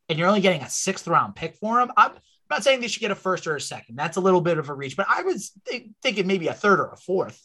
And 0.08 0.18
you're 0.18 0.28
only 0.28 0.40
getting 0.40 0.62
a 0.62 0.68
sixth 0.70 1.06
round 1.08 1.34
pick 1.34 1.56
for 1.56 1.80
him. 1.80 1.90
I'm 1.96 2.12
not 2.50 2.62
saying 2.64 2.80
they 2.80 2.88
should 2.88 3.00
get 3.00 3.10
a 3.10 3.14
first 3.16 3.46
or 3.46 3.56
a 3.56 3.60
second. 3.60 3.96
That's 3.96 4.16
a 4.16 4.20
little 4.20 4.40
bit 4.40 4.58
of 4.58 4.68
a 4.68 4.74
reach, 4.74 4.96
but 4.96 5.06
I 5.08 5.22
was 5.22 5.52
th- 5.68 5.88
thinking 6.02 6.26
maybe 6.26 6.46
a 6.48 6.54
third 6.54 6.78
or 6.80 6.90
a 6.92 6.96
fourth. 6.96 7.40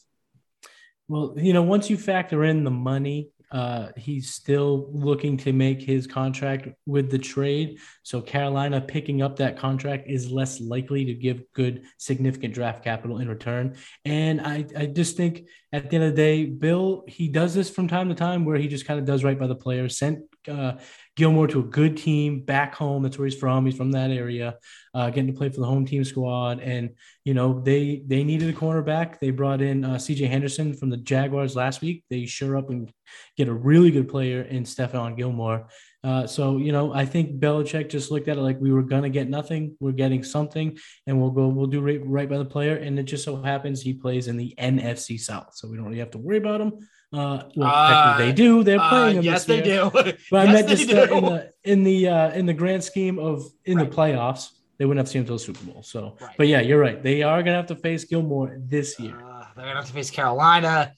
Well, 1.12 1.34
you 1.36 1.52
know, 1.52 1.62
once 1.62 1.90
you 1.90 1.98
factor 1.98 2.46
in 2.46 2.64
the 2.64 2.72
money, 2.72 3.32
uh, 3.52 3.90
he's 3.98 4.34
still 4.34 4.88
looking 4.94 5.36
to 5.36 5.52
make 5.52 5.82
his 5.82 6.08
contract 6.08 6.70
with 6.86 7.12
the 7.12 7.18
trade. 7.18 7.80
So 8.02 8.22
Carolina 8.22 8.80
picking 8.80 9.22
up 9.22 9.36
that 9.36 9.58
contract 9.58 10.10
is 10.10 10.32
less 10.32 10.62
likely 10.62 11.04
to 11.04 11.14
give 11.14 11.44
good, 11.54 11.84
significant 11.98 12.54
draft 12.54 12.82
capital 12.82 13.18
in 13.18 13.28
return. 13.28 13.76
And 14.06 14.40
I, 14.40 14.66
I 14.78 14.86
just 14.86 15.18
think 15.18 15.48
at 15.74 15.90
the 15.90 15.98
end 15.98 16.06
of 16.06 16.12
the 16.12 16.16
day, 16.16 16.46
Bill, 16.46 17.04
he 17.10 17.28
does 17.28 17.54
this 17.54 17.70
from 17.70 17.90
time 17.90 18.08
to 18.08 18.16
time 18.16 18.46
where 18.46 18.56
he 18.56 18.70
just 18.70 18.86
kind 18.86 18.98
of 18.98 19.06
does 19.06 19.26
right 19.26 19.38
by 19.38 19.48
the 19.48 19.56
players. 19.56 19.98
Sent 19.98 20.20
uh, 20.48 20.74
Gilmore 21.16 21.48
to 21.48 21.60
a 21.60 21.64
good 21.64 21.98
team 21.98 22.42
back 22.42 22.76
home. 22.76 23.04
That's 23.04 23.18
where 23.18 23.28
he's 23.28 23.38
from. 23.38 23.66
He's 23.66 23.76
from 23.76 23.92
that 23.92 24.12
area, 24.12 24.58
uh, 24.94 25.10
getting 25.10 25.28
to 25.28 25.38
play 25.38 25.50
for 25.50 25.60
the 25.60 25.66
home 25.66 25.86
team 25.86 26.04
squad. 26.04 26.60
And 26.60 26.92
you 27.26 27.34
know 27.34 27.62
they 27.62 28.04
they 28.06 28.24
needed 28.24 28.50
a 28.50 28.58
cornerback. 28.58 29.20
They 29.20 29.32
brought 29.32 29.62
in 29.62 29.84
uh, 29.84 30.00
C.J. 30.00 30.26
Henderson 30.26 30.74
from 30.74 30.90
the 30.90 30.98
Jaguars 30.98 31.56
last 31.56 31.82
week. 31.82 32.04
They 32.10 32.26
sure 32.26 32.58
up 32.58 32.70
and 32.70 32.92
get 33.38 33.48
a 33.48 33.54
really 33.54 33.92
good 33.92 34.10
player 34.10 34.42
in 34.42 34.64
Stephon 34.64 35.18
Gilmore. 35.18 35.68
Uh, 36.04 36.26
so 36.26 36.58
you 36.58 36.72
know 36.72 36.94
I 36.94 37.06
think 37.06 37.40
Belichick 37.40 37.90
just 37.90 38.10
looked 38.10 38.28
at 38.28 38.38
it 38.38 38.42
like 38.42 38.60
we 38.60 38.72
were 38.72 38.84
gonna 38.84 39.10
get 39.10 39.30
nothing. 39.30 39.76
We're 39.80 39.92
getting 39.92 40.24
something, 40.24 40.78
and 41.06 41.22
we'll 41.22 41.32
go. 41.32 41.48
We'll 41.48 41.68
do 41.68 41.82
right, 41.82 42.02
right 42.04 42.30
by 42.30 42.38
the 42.38 42.46
player. 42.46 42.78
And 42.78 42.98
it 42.98 43.04
just 43.04 43.24
so 43.24 43.42
happens 43.42 43.82
he 43.82 43.94
plays 43.94 44.28
in 44.28 44.38
the 44.38 44.56
NFC 44.58 45.20
South, 45.20 45.54
so 45.54 45.68
we 45.68 45.78
don't 45.78 45.86
really 45.86 46.00
have 46.00 46.12
to 46.12 46.18
worry 46.18 46.38
about 46.38 46.62
him. 46.62 46.74
Uh, 47.14 47.44
well, 47.56 47.68
Uh, 47.70 48.18
they 48.18 48.32
do. 48.32 48.64
They're 48.64 48.80
Uh, 48.80 48.90
playing 48.90 49.18
him. 49.18 49.24
yes, 49.24 49.46
they 49.46 49.62
do. 49.62 49.90
But 49.94 50.08
I 50.08 50.12
Yes, 50.46 50.54
meant 50.54 50.68
just 50.70 50.90
uh, 50.94 51.04
in 51.14 51.24
the 51.26 51.54
in 51.64 51.84
the 51.84 52.08
uh, 52.08 52.32
in 52.32 52.46
the 52.46 52.54
grand 52.54 52.84
scheme 52.84 53.20
of 53.20 53.44
in 53.66 53.78
Right. 53.78 53.90
the 53.90 53.96
playoffs, 53.96 54.50
they 54.78 54.86
wouldn't 54.86 55.00
have 55.06 55.10
seen 55.12 55.22
until 55.22 55.36
the 55.36 55.44
Super 55.44 55.64
Bowl. 55.66 55.84
So, 55.84 56.16
Right. 56.22 56.36
but 56.38 56.48
yeah, 56.48 56.62
you're 56.62 56.80
right. 56.80 57.02
They 57.04 57.22
are 57.24 57.44
gonna 57.44 57.58
have 57.58 57.68
to 57.68 57.76
face 57.76 58.06
Gilmore 58.06 58.58
this 58.60 58.98
year. 59.00 59.16
Uh, 59.22 59.46
they're 59.56 59.66
gonna 59.66 59.76
have 59.76 59.86
to 59.88 59.94
face 59.94 60.10
Carolina. 60.10 60.94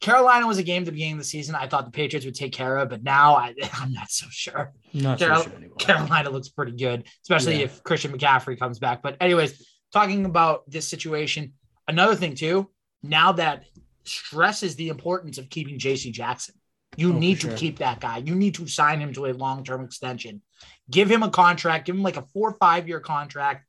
Carolina 0.00 0.46
was 0.46 0.58
a 0.58 0.62
game 0.62 0.82
at 0.82 0.86
the 0.86 0.92
beginning 0.92 1.14
of 1.14 1.18
the 1.20 1.24
season. 1.24 1.54
I 1.54 1.66
thought 1.66 1.86
the 1.86 1.90
Patriots 1.90 2.26
would 2.26 2.34
take 2.34 2.52
care 2.52 2.76
of, 2.76 2.90
but 2.90 3.02
now 3.02 3.36
I, 3.36 3.54
I'm 3.80 3.92
not 3.92 4.10
so 4.10 4.26
sure. 4.30 4.72
Not 4.92 5.18
Carol- 5.18 5.42
so 5.42 5.48
sure 5.48 5.56
anymore. 5.56 5.76
Carolina 5.76 6.30
looks 6.30 6.48
pretty 6.48 6.72
good, 6.72 7.04
especially 7.22 7.58
Yeah. 7.58 7.64
if 7.66 7.82
Christian 7.84 8.12
McCaffrey 8.12 8.58
comes 8.58 8.78
back. 8.78 9.02
But 9.02 9.16
anyways, 9.20 9.64
talking 9.92 10.26
about 10.26 10.68
this 10.68 10.86
situation, 10.88 11.52
another 11.88 12.16
thing 12.16 12.34
too. 12.34 12.68
Now 13.02 13.32
that 13.32 13.64
stresses 14.04 14.76
the 14.76 14.88
importance 14.88 15.38
of 15.38 15.50
keeping 15.50 15.78
J.C. 15.78 16.10
Jackson. 16.10 16.54
You 16.96 17.12
Oh, 17.12 17.18
need 17.18 17.40
sure. 17.40 17.50
to 17.50 17.56
keep 17.56 17.78
that 17.78 18.00
guy. 18.00 18.18
You 18.18 18.34
need 18.34 18.54
to 18.54 18.66
sign 18.66 19.00
him 19.00 19.12
to 19.14 19.26
a 19.26 19.32
long-term 19.32 19.84
extension. 19.84 20.42
Give 20.90 21.10
him 21.10 21.22
a 21.22 21.30
contract. 21.30 21.86
Give 21.86 21.96
him 21.96 22.02
like 22.02 22.16
a 22.16 22.26
four 22.32 22.50
or 22.50 22.56
five-year 22.58 23.00
contract. 23.00 23.66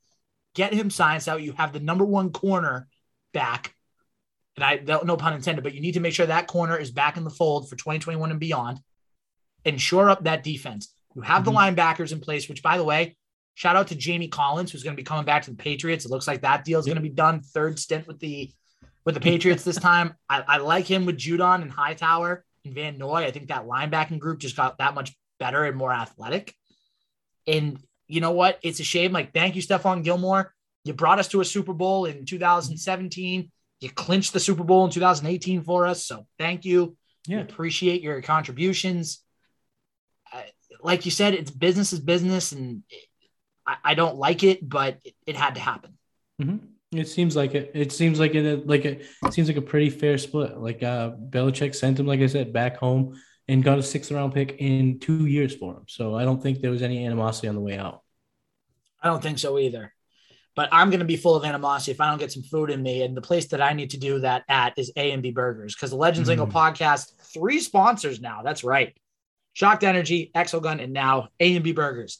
Get 0.54 0.74
him 0.74 0.89
signed 0.89 1.28
out. 1.28 1.41
You 1.41 1.54
have 1.54 1.74
the 1.74 1.80
number 1.80 2.06
one 2.06 2.32
corner 2.32 2.88
back. 3.34 3.74
And 4.56 4.63
I 4.63 4.78
don't 4.78 5.06
no 5.06 5.17
pun 5.17 5.34
intended, 5.34 5.63
but 5.63 5.74
you 5.74 5.82
need 5.82 5.93
to 5.93 6.00
make 6.00 6.13
sure 6.13 6.26
that 6.26 6.48
corner 6.48 6.78
is 6.78 6.91
back 6.91 7.17
in 7.17 7.26
the 7.26 7.30
fold 7.30 7.69
for 7.69 7.76
2021 7.76 8.32
and 8.32 8.39
beyond. 8.39 8.80
And 9.65 9.82
shore 9.82 10.10
up 10.10 10.24
that 10.24 10.43
defense. 10.43 10.93
You 11.15 11.21
have 11.21 11.43
the 11.43 11.52
mm-hmm. 11.52 11.76
linebackers 11.76 12.12
in 12.12 12.19
place, 12.19 12.48
which 12.48 12.62
by 12.62 12.78
the 12.78 12.84
way, 12.84 13.17
shout 13.56 13.76
out 13.76 13.88
to 13.88 13.95
Jamie 13.95 14.28
Collins, 14.28 14.71
who's 14.71 14.84
going 14.84 14.95
to 14.95 15.00
be 15.00 15.06
coming 15.06 15.26
back 15.26 15.43
to 15.43 15.52
the 15.52 15.58
Patriots. 15.58 16.06
It 16.06 16.12
looks 16.12 16.28
like 16.28 16.41
that 16.41 16.63
deal 16.63 16.80
is 16.80 16.86
going 16.86 16.98
to 16.98 17.02
be 17.02 17.10
done. 17.10 17.41
Third 17.41 17.80
stint 17.80 18.08
with 18.08 18.19
the 18.19 18.52
with 19.05 19.13
the 19.15 19.21
Patriots 19.21 19.63
this 19.63 19.77
time. 19.77 20.15
I, 20.29 20.43
I 20.47 20.57
like 20.57 20.85
him 20.85 21.05
with 21.05 21.17
Judon 21.17 21.61
and 21.61 21.71
Hightower 21.71 22.43
and 22.65 22.73
Van 22.73 22.97
Noy. 22.97 23.23
I 23.25 23.31
think 23.31 23.47
that 23.49 23.65
linebacking 23.65 24.19
group 24.19 24.39
just 24.39 24.55
got 24.57 24.77
that 24.79 24.95
much 24.95 25.15
better 25.39 25.63
and 25.63 25.77
more 25.77 25.93
athletic. 25.93 26.53
And 27.47 27.79
you 28.07 28.21
know 28.21 28.31
what? 28.31 28.59
It's 28.63 28.79
a 28.79 28.83
shame. 28.83 29.11
Like, 29.11 29.33
thank 29.33 29.55
you, 29.55 29.61
Stephon 29.61 30.03
Gilmore. 30.03 30.53
You 30.83 30.93
brought 30.93 31.19
us 31.19 31.27
to 31.29 31.41
a 31.41 31.45
Super 31.45 31.73
Bowl 31.73 32.06
in 32.06 32.25
2017. 32.25 33.51
You 33.81 33.89
clinched 33.89 34.33
the 34.33 34.39
Super 34.39 34.63
Bowl 34.63 34.85
in 34.85 34.91
2018 34.91 35.63
for 35.63 35.85
us. 35.85 36.06
So 36.06 36.25
thank 36.39 36.65
you. 36.65 36.95
We 37.27 37.35
Yeah. 37.35 37.41
appreciate 37.41 38.01
your 38.01 38.21
contributions. 38.21 39.21
Uh, 40.31 40.41
like 40.81 41.06
you 41.06 41.12
said, 41.12 41.33
it's 41.33 41.49
business 41.51 41.91
is 41.93 41.99
business, 41.99 42.51
and 42.51 42.83
it, 42.89 43.03
I, 43.65 43.75
I 43.83 43.93
don't 43.95 44.17
like 44.17 44.43
it, 44.43 44.67
but 44.67 44.99
it, 45.03 45.15
it 45.25 45.35
had 45.35 45.56
to 45.56 45.62
happen. 45.62 45.97
Mhm. 46.41 46.60
It 46.92 47.08
seems 47.08 47.36
like 47.36 47.56
it. 47.56 47.71
It 47.73 47.92
seems 47.92 48.19
like 48.19 48.36
it. 48.36 48.67
Like 48.67 48.86
it 48.86 49.06
seems 49.31 49.48
like 49.48 49.58
a 49.58 49.62
pretty 49.62 49.90
fair 49.90 50.17
split. 50.17 50.58
Like 50.58 50.81
uh, 50.83 51.12
Belichick 51.12 51.75
sent 51.75 52.00
him, 52.00 52.06
like 52.06 52.21
I 52.21 52.27
said, 52.27 52.54
back 52.54 52.77
home 52.77 53.19
and 53.48 53.63
got 53.63 53.77
a 53.79 53.83
sixth 53.83 54.12
round 54.12 54.33
pick 54.33 54.56
in 54.60 55.00
two 55.00 55.25
years 55.25 55.56
for 55.56 55.73
him. 55.73 55.83
So 55.88 56.15
I 56.15 56.23
don't 56.23 56.42
think 56.42 56.62
there 56.62 56.71
was 56.71 56.81
any 56.81 57.06
animosity 57.06 57.48
on 57.48 57.56
the 57.56 57.62
way 57.62 57.77
out. 57.77 58.02
I 59.02 59.08
don't 59.08 59.21
think 59.21 59.40
so 59.40 59.60
either. 59.60 59.94
But 60.56 60.69
I'm 60.71 60.90
going 60.90 61.00
to 61.02 61.06
be 61.06 61.17
full 61.17 61.36
of 61.36 61.44
animosity 61.44 61.92
if 61.92 62.00
I 62.00 62.10
don't 62.10 62.17
get 62.17 62.31
some 62.31 62.44
food 62.44 62.69
in 62.69 62.81
me. 62.81 63.02
And 63.04 63.15
the 63.17 63.21
place 63.21 63.48
that 63.50 63.62
I 63.62 63.73
need 63.73 63.90
to 63.90 63.98
do 63.98 64.19
that 64.21 64.44
at 64.48 64.73
is 64.77 64.92
A 64.96 65.12
and 65.12 65.21
B 65.21 65.31
Burgers 65.31 65.75
because 65.75 65.90
the 65.90 65.98
Legends 65.98 66.29
Lingo 66.29 66.46
Mm. 66.46 66.52
podcast, 66.54 67.12
three 67.33 67.60
sponsors 67.60 68.21
now. 68.21 68.42
That's 68.42 68.63
right. 68.63 68.96
Shocked 69.52 69.83
Energy, 69.83 70.31
Exogun, 70.33 70.81
and 70.81 70.94
now 70.94 71.27
A 71.42 71.56
and 71.56 71.63
B 71.63 71.73
Burgers. 71.73 72.19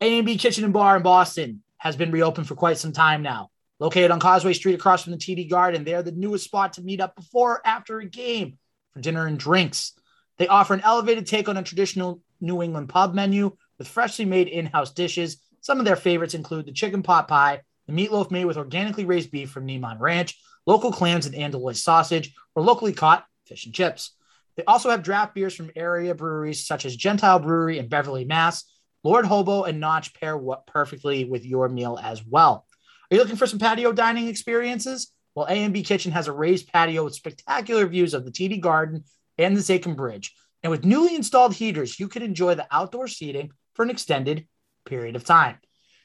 A&B 0.00 0.38
Kitchen 0.38 0.64
and 0.64 0.72
Bar 0.72 0.96
in 0.98 1.02
Boston 1.02 1.62
has 1.78 1.96
been 1.96 2.10
reopened 2.12 2.46
for 2.46 2.54
quite 2.54 2.78
some 2.78 2.92
time 2.92 3.22
now. 3.22 3.50
Located 3.84 4.10
on 4.10 4.18
Causeway 4.18 4.54
Street 4.54 4.76
across 4.76 5.02
from 5.02 5.12
the 5.12 5.18
TD 5.18 5.50
Garden, 5.50 5.84
they 5.84 5.92
are 5.92 6.02
the 6.02 6.10
newest 6.10 6.44
spot 6.44 6.72
to 6.72 6.82
meet 6.82 7.02
up 7.02 7.14
before 7.14 7.56
or 7.56 7.66
after 7.66 7.98
a 7.98 8.06
game 8.06 8.56
for 8.94 9.00
dinner 9.00 9.26
and 9.26 9.38
drinks. 9.38 9.92
They 10.38 10.48
offer 10.48 10.72
an 10.72 10.80
elevated 10.80 11.26
take 11.26 11.50
on 11.50 11.58
a 11.58 11.62
traditional 11.62 12.22
New 12.40 12.62
England 12.62 12.88
pub 12.88 13.12
menu 13.12 13.54
with 13.76 13.86
freshly 13.86 14.24
made 14.24 14.48
in-house 14.48 14.92
dishes. 14.92 15.36
Some 15.60 15.80
of 15.80 15.84
their 15.84 15.96
favorites 15.96 16.32
include 16.32 16.64
the 16.64 16.72
chicken 16.72 17.02
pot 17.02 17.28
pie, 17.28 17.60
the 17.86 17.92
meatloaf 17.92 18.30
made 18.30 18.46
with 18.46 18.56
organically 18.56 19.04
raised 19.04 19.30
beef 19.30 19.50
from 19.50 19.66
Niman 19.66 20.00
Ranch, 20.00 20.34
local 20.64 20.90
clams 20.90 21.26
and 21.26 21.34
Andouille 21.34 21.76
sausage, 21.76 22.34
or 22.54 22.62
locally 22.62 22.94
caught 22.94 23.26
fish 23.44 23.66
and 23.66 23.74
chips. 23.74 24.12
They 24.56 24.64
also 24.64 24.88
have 24.88 25.02
draft 25.02 25.34
beers 25.34 25.54
from 25.54 25.70
area 25.76 26.14
breweries 26.14 26.66
such 26.66 26.86
as 26.86 26.96
Gentile 26.96 27.38
Brewery 27.38 27.78
in 27.78 27.88
Beverly, 27.88 28.24
Mass. 28.24 28.64
Lord 29.02 29.26
Hobo 29.26 29.64
and 29.64 29.78
Notch 29.78 30.14
pair 30.14 30.40
perfectly 30.66 31.26
with 31.26 31.44
your 31.44 31.68
meal 31.68 32.00
as 32.02 32.24
well. 32.24 32.63
Are 33.10 33.14
you 33.14 33.20
looking 33.20 33.36
for 33.36 33.46
some 33.46 33.58
patio 33.58 33.92
dining 33.92 34.28
experiences? 34.28 35.12
Well, 35.34 35.46
A&B 35.48 35.82
Kitchen 35.82 36.12
has 36.12 36.28
a 36.28 36.32
raised 36.32 36.72
patio 36.72 37.04
with 37.04 37.14
spectacular 37.14 37.86
views 37.86 38.14
of 38.14 38.24
the 38.24 38.30
TD 38.30 38.60
Garden 38.60 39.04
and 39.36 39.56
the 39.56 39.60
Zakim 39.60 39.96
Bridge. 39.96 40.34
And 40.62 40.70
with 40.70 40.84
newly 40.84 41.14
installed 41.14 41.54
heaters, 41.54 42.00
you 42.00 42.08
can 42.08 42.22
enjoy 42.22 42.54
the 42.54 42.66
outdoor 42.70 43.08
seating 43.08 43.50
for 43.74 43.82
an 43.82 43.90
extended 43.90 44.46
period 44.86 45.16
of 45.16 45.24
time. 45.24 45.58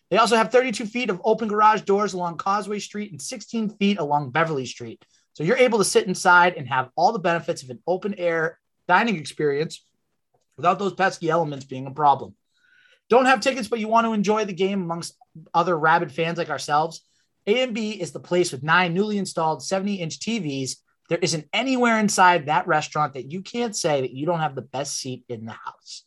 They 0.10 0.18
also 0.18 0.36
have 0.36 0.52
32 0.52 0.86
feet 0.88 1.10
of 1.10 1.22
open 1.24 1.48
garage 1.48 1.82
doors 1.82 2.14
along 2.14 2.38
Causeway 2.38 2.80
Street 2.80 3.12
and 3.12 3.22
16 3.22 3.70
feet 3.78 4.00
along 4.00 4.32
Beverly 4.32 4.66
Street. 4.66 5.04
So 5.34 5.44
you're 5.44 5.58
able 5.58 5.78
to 5.78 5.86
sit 5.86 6.08
inside 6.08 6.56
and 6.56 6.68
have 6.68 6.90
all 6.96 7.14
the 7.14 7.20
benefits 7.20 7.64
of 7.64 7.70
an 7.70 7.80
open 7.88 8.16
air 8.16 8.60
dining 8.88 9.18
experience 9.18 9.86
without 10.58 10.80
those 10.80 10.94
pesky 10.94 11.30
elements 11.30 11.66
being 11.66 11.86
a 11.86 11.92
problem. 11.92 12.36
Don't 13.10 13.26
have 13.26 13.40
tickets, 13.40 13.68
but 13.68 13.80
you 13.80 13.88
want 13.88 14.06
to 14.06 14.14
enjoy 14.14 14.46
the 14.46 14.54
game 14.54 14.82
amongst 14.82 15.16
other 15.54 15.78
rabid 15.78 16.12
fans 16.12 16.38
like 16.38 16.50
ourselves. 16.50 17.02
A&B 17.48 17.92
is 17.92 18.12
the 18.12 18.20
place 18.20 18.52
with 18.52 18.64
nine 18.64 18.94
newly 18.94 19.18
installed 19.18 19.64
70 19.64 19.96
inch 19.96 20.20
TVs. 20.20 20.78
There 21.10 21.18
isn't 21.18 21.48
anywhere 21.54 22.00
inside 22.00 22.46
that 22.46 22.68
restaurant 22.68 23.14
that 23.14 23.32
you 23.32 23.42
can't 23.42 23.76
say 23.76 24.02
that 24.02 24.14
you 24.14 24.26
don't 24.26 24.42
have 24.42 24.56
the 24.56 24.62
best 24.62 25.00
seat 25.00 25.24
in 25.28 25.46
the 25.46 25.54
house. 25.54 26.04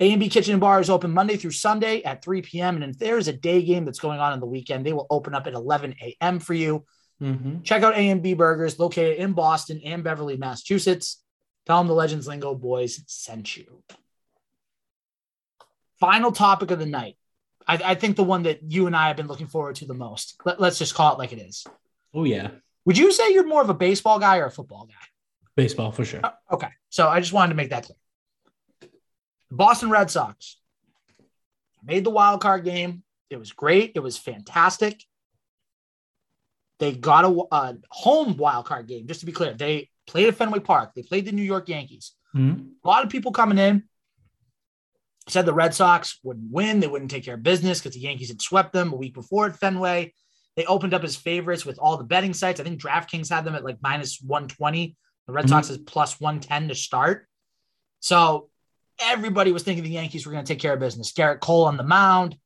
A&B 0.00 0.28
Kitchen 0.28 0.52
and 0.52 0.60
Bar 0.60 0.80
is 0.80 0.90
open 0.90 1.12
Monday 1.12 1.36
through 1.36 1.52
Sunday 1.52 2.02
at 2.02 2.22
3 2.22 2.42
p.m. 2.42 2.76
And 2.76 2.92
if 2.92 2.98
there's 2.98 3.28
a 3.28 3.32
day 3.32 3.62
game 3.62 3.84
that's 3.84 3.98
going 3.98 4.20
on 4.20 4.32
in 4.32 4.40
the 4.40 4.46
weekend, 4.46 4.84
they 4.84 4.92
will 4.92 5.06
open 5.10 5.34
up 5.34 5.46
at 5.46 5.54
11 5.54 5.94
a.m. 6.02 6.38
for 6.38 6.54
you. 6.54 6.84
Mm-hmm. 7.22 7.62
Check 7.62 7.82
out 7.82 7.96
A&B 7.96 8.34
Burgers 8.34 8.78
located 8.78 9.16
in 9.18 9.32
Boston 9.32 9.80
and 9.84 10.04
Beverly, 10.04 10.36
Massachusetts. 10.36 11.22
Tell 11.66 11.78
them 11.78 11.88
the 11.88 11.94
Legends 11.94 12.28
Lingo 12.28 12.54
boys 12.54 13.02
sent 13.06 13.56
you. 13.56 13.82
Final 15.98 16.30
topic 16.30 16.70
of 16.70 16.78
the 16.78 16.86
night. 16.86 17.16
I, 17.68 17.80
I, 17.84 17.94
think 17.94 18.16
the 18.16 18.24
one 18.24 18.44
that 18.44 18.60
you 18.66 18.86
and 18.86 18.96
I 18.96 19.08
have 19.08 19.16
been 19.16 19.28
looking 19.28 19.46
forward 19.46 19.76
to 19.76 19.84
the 19.84 19.94
most. 19.94 20.40
Let, 20.44 20.60
let's 20.60 20.78
just 20.78 20.94
call 20.94 21.12
it 21.12 21.18
like 21.18 21.32
it 21.32 21.38
is. 21.38 21.66
Oh, 22.14 22.24
yeah. 22.24 22.50
Would 22.86 22.96
you 22.96 23.12
say 23.12 23.32
you're 23.32 23.46
more 23.46 23.60
of 23.60 23.68
a 23.68 23.74
baseball 23.74 24.18
guy 24.18 24.38
or 24.38 24.46
a 24.46 24.50
football 24.50 24.86
guy? 24.86 24.94
Baseball 25.54 25.92
for 25.92 26.04
sure. 26.04 26.20
Uh, 26.24 26.30
okay. 26.50 26.68
So 26.88 27.08
I 27.08 27.20
just 27.20 27.32
wanted 27.32 27.50
to 27.50 27.56
make 27.56 27.70
that 27.70 27.84
clear. 27.84 27.96
The 29.50 29.56
Boston 29.56 29.90
Red 29.90 30.10
Sox 30.10 30.56
made 31.84 32.04
the 32.04 32.10
wild 32.10 32.40
card 32.40 32.64
game. 32.64 33.02
It 33.28 33.38
was 33.38 33.52
great. 33.52 33.92
It 33.94 34.00
was 34.00 34.16
fantastic. 34.16 35.02
They 36.78 36.92
got 36.92 37.24
a, 37.24 37.44
a 37.54 37.76
home 37.90 38.36
wild 38.36 38.64
card 38.64 38.86
game, 38.86 39.06
just 39.06 39.20
to 39.20 39.26
be 39.26 39.32
clear. 39.32 39.52
They 39.52 39.90
played 40.06 40.28
at 40.28 40.36
Fenway 40.36 40.60
Park. 40.60 40.92
They 40.94 41.02
played 41.02 41.26
the 41.26 41.32
New 41.32 41.42
York 41.42 41.68
Yankees. 41.68 42.12
Mm-hmm. 42.34 42.62
A 42.84 42.88
lot 42.88 43.04
of 43.04 43.10
people 43.10 43.32
coming 43.32 43.58
in 43.58 43.87
said 45.30 45.46
the 45.46 45.54
Red 45.54 45.74
Sox 45.74 46.18
wouldn't 46.22 46.50
win. 46.50 46.80
They 46.80 46.86
wouldn't 46.86 47.10
take 47.10 47.24
care 47.24 47.34
of 47.34 47.42
business 47.42 47.78
because 47.78 47.94
the 47.94 48.00
Yankees 48.00 48.28
had 48.28 48.42
swept 48.42 48.72
them 48.72 48.92
a 48.92 48.96
week 48.96 49.14
before 49.14 49.46
at 49.46 49.56
Fenway. 49.56 50.12
They 50.56 50.64
opened 50.66 50.94
up 50.94 51.04
as 51.04 51.16
favorites 51.16 51.64
with 51.64 51.78
all 51.78 51.96
the 51.96 52.04
betting 52.04 52.34
sites. 52.34 52.60
I 52.60 52.64
think 52.64 52.80
DraftKings 52.80 53.30
had 53.30 53.44
them 53.44 53.54
at 53.54 53.64
like 53.64 53.78
minus 53.80 54.20
120. 54.20 54.96
The 55.26 55.32
Red 55.32 55.44
mm-hmm. 55.44 55.50
Sox 55.50 55.70
is 55.70 55.78
plus 55.78 56.20
110 56.20 56.68
to 56.68 56.74
start. 56.74 57.26
So 58.00 58.48
everybody 59.00 59.52
was 59.52 59.62
thinking 59.62 59.84
the 59.84 59.90
Yankees 59.90 60.26
were 60.26 60.32
going 60.32 60.44
to 60.44 60.52
take 60.52 60.60
care 60.60 60.72
of 60.72 60.80
business. 60.80 61.12
Gerrit 61.12 61.40
Cole 61.40 61.66
on 61.66 61.76
the 61.76 61.84
mound, 61.84 62.36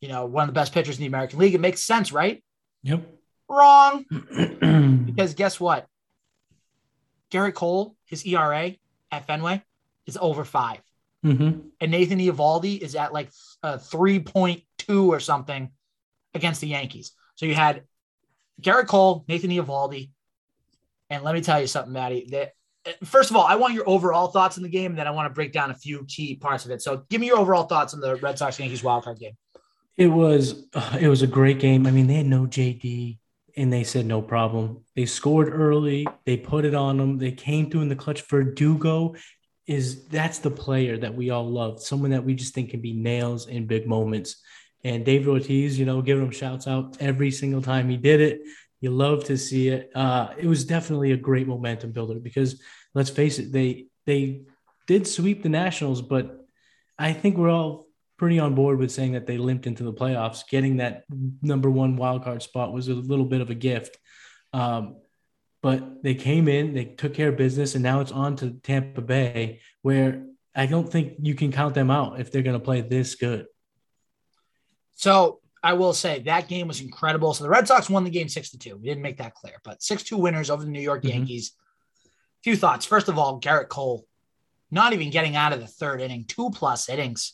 you 0.00 0.08
know, 0.08 0.26
one 0.26 0.42
of 0.42 0.48
the 0.48 0.58
best 0.58 0.74
pitchers 0.74 0.96
in 0.96 1.00
the 1.00 1.06
American 1.06 1.38
League. 1.38 1.54
It 1.54 1.60
makes 1.60 1.82
sense, 1.82 2.12
right? 2.12 2.42
Yep. 2.82 3.06
Wrong. 3.48 4.04
because 5.06 5.34
guess 5.34 5.58
what? 5.60 5.86
Gerrit 7.30 7.54
Cole, 7.54 7.96
his 8.04 8.24
ERA 8.26 8.72
at 9.10 9.26
Fenway 9.26 9.62
is 10.06 10.18
over 10.20 10.44
5 10.44 10.78
mm-hmm. 11.26 11.60
And 11.80 11.90
Nathan 11.90 12.18
Eovaldi 12.18 12.78
is 12.80 12.94
at 12.94 13.12
like 13.12 13.30
uh, 13.62 13.78
3.2 13.78 15.08
or 15.08 15.20
something 15.20 15.70
against 16.34 16.60
the 16.60 16.68
Yankees. 16.68 17.12
So 17.34 17.46
you 17.46 17.54
had 17.54 17.84
Gerrit 18.60 18.86
Cole, 18.86 19.24
Nathan 19.28 19.50
Eovaldi. 19.50 20.10
And 21.10 21.22
let 21.22 21.34
me 21.34 21.40
tell 21.40 21.60
you 21.60 21.66
something, 21.66 21.92
Maddie. 21.92 22.28
That 22.30 22.52
first 23.04 23.30
of 23.30 23.36
all, 23.36 23.44
I 23.44 23.56
want 23.56 23.74
your 23.74 23.88
overall 23.88 24.28
thoughts 24.28 24.56
in 24.56 24.62
the 24.62 24.68
game, 24.68 24.92
and 24.92 24.98
then 24.98 25.06
I 25.06 25.10
want 25.10 25.26
to 25.30 25.34
break 25.34 25.52
down 25.52 25.70
a 25.70 25.74
few 25.74 26.04
key 26.06 26.36
parts 26.36 26.64
of 26.64 26.70
it. 26.70 26.82
So, 26.82 27.04
give 27.08 27.20
me 27.20 27.28
your 27.28 27.38
overall 27.38 27.64
thoughts 27.64 27.94
on 27.94 28.00
the 28.00 28.16
Red 28.16 28.38
Sox 28.38 28.58
Yankees 28.58 28.82
wildcard 28.82 29.18
game. 29.18 29.36
It 29.96 30.08
was 30.08 30.66
uh, 30.74 30.98
it 31.00 31.08
was 31.08 31.22
a 31.22 31.26
great 31.26 31.58
game. 31.58 31.86
I 31.86 31.90
mean, 31.90 32.06
they 32.06 32.14
had 32.14 32.26
no 32.26 32.46
JD, 32.46 33.18
and 33.56 33.72
they 33.72 33.84
said 33.84 34.06
no 34.06 34.20
problem. 34.20 34.84
They 34.94 35.06
scored 35.06 35.48
early. 35.52 36.06
They 36.24 36.36
put 36.36 36.64
it 36.64 36.74
on 36.74 36.96
them. 36.96 37.18
They 37.18 37.32
came 37.32 37.70
through 37.70 37.82
in 37.82 37.88
the 37.88 37.96
clutch. 37.96 38.20
for 38.22 38.42
Verdugo 38.42 39.14
is 39.66 40.04
that's 40.06 40.38
the 40.38 40.50
player 40.50 40.96
that 40.98 41.14
we 41.14 41.30
all 41.30 41.48
love. 41.48 41.82
Someone 41.82 42.10
that 42.10 42.24
we 42.24 42.34
just 42.34 42.54
think 42.54 42.70
can 42.70 42.80
be 42.80 42.92
nails 42.92 43.48
in 43.48 43.66
big 43.66 43.86
moments. 43.86 44.36
And 44.84 45.04
David 45.04 45.28
Ortiz, 45.28 45.78
you 45.78 45.84
know, 45.84 46.02
giving 46.02 46.24
him 46.24 46.30
shouts 46.30 46.66
out 46.66 46.96
every 47.00 47.30
single 47.30 47.62
time 47.62 47.88
he 47.88 47.96
did 47.96 48.20
it. 48.20 48.40
You 48.80 48.90
love 48.90 49.24
to 49.24 49.36
see 49.36 49.68
it. 49.68 49.90
Uh, 49.94 50.28
it 50.38 50.46
was 50.46 50.64
definitely 50.64 51.12
a 51.12 51.16
great 51.16 51.48
momentum 51.48 51.90
builder 51.92 52.20
because 52.20 52.62
let's 52.94 53.10
face 53.10 53.38
it, 53.38 53.50
they 53.50 53.86
they 54.04 54.42
did 54.86 55.06
sweep 55.06 55.42
the 55.42 55.48
Nationals, 55.48 56.00
but 56.02 56.46
I 56.98 57.12
think 57.12 57.36
we're 57.36 57.50
all 57.50 57.86
pretty 58.16 58.38
on 58.38 58.54
board 58.54 58.78
with 58.78 58.90
saying 58.90 59.12
that 59.12 59.26
they 59.26 59.38
limped 59.38 59.66
into 59.66 59.82
the 59.82 59.92
playoffs. 59.92 60.48
Getting 60.48 60.76
that 60.76 61.04
number 61.42 61.70
one 61.70 61.96
wild 61.96 62.24
card 62.24 62.42
spot 62.42 62.72
was 62.72 62.88
a 62.88 62.94
little 62.94 63.24
bit 63.24 63.40
of 63.40 63.50
a 63.50 63.54
gift. 63.54 63.98
Um, 64.52 64.96
but 65.66 66.00
they 66.04 66.14
came 66.14 66.46
in, 66.46 66.74
they 66.74 66.84
took 66.84 67.12
care 67.12 67.30
of 67.30 67.36
business, 67.36 67.74
and 67.74 67.82
now 67.82 67.98
it's 67.98 68.12
on 68.12 68.36
to 68.36 68.52
Tampa 68.62 69.00
Bay, 69.00 69.58
where 69.82 70.24
I 70.54 70.66
don't 70.66 70.88
think 70.88 71.14
you 71.20 71.34
can 71.34 71.50
count 71.50 71.74
them 71.74 71.90
out 71.90 72.20
if 72.20 72.30
they're 72.30 72.42
going 72.42 72.56
to 72.56 72.64
play 72.64 72.82
this 72.82 73.16
good. 73.16 73.46
So 74.94 75.40
I 75.64 75.72
will 75.72 75.92
say 75.92 76.20
that 76.20 76.46
game 76.46 76.68
was 76.68 76.80
incredible. 76.80 77.34
So 77.34 77.42
the 77.42 77.50
Red 77.50 77.66
Sox 77.66 77.90
won 77.90 78.04
the 78.04 78.10
game 78.10 78.28
six 78.28 78.50
to 78.50 78.58
two. 78.60 78.76
We 78.76 78.86
didn't 78.86 79.02
make 79.02 79.16
that 79.18 79.34
clear, 79.34 79.54
but 79.64 79.82
six 79.82 80.04
two 80.04 80.16
winners 80.16 80.50
over 80.50 80.62
the 80.62 80.70
New 80.70 80.80
York 80.80 81.00
mm-hmm. 81.02 81.18
Yankees. 81.18 81.56
Few 82.44 82.54
thoughts. 82.54 82.86
First 82.86 83.08
of 83.08 83.18
all, 83.18 83.40
Gerrit 83.40 83.68
Cole, 83.68 84.06
not 84.70 84.92
even 84.92 85.10
getting 85.10 85.34
out 85.34 85.52
of 85.52 85.58
the 85.58 85.66
third 85.66 86.00
inning, 86.00 86.26
two 86.28 86.50
plus 86.50 86.88
innings. 86.88 87.32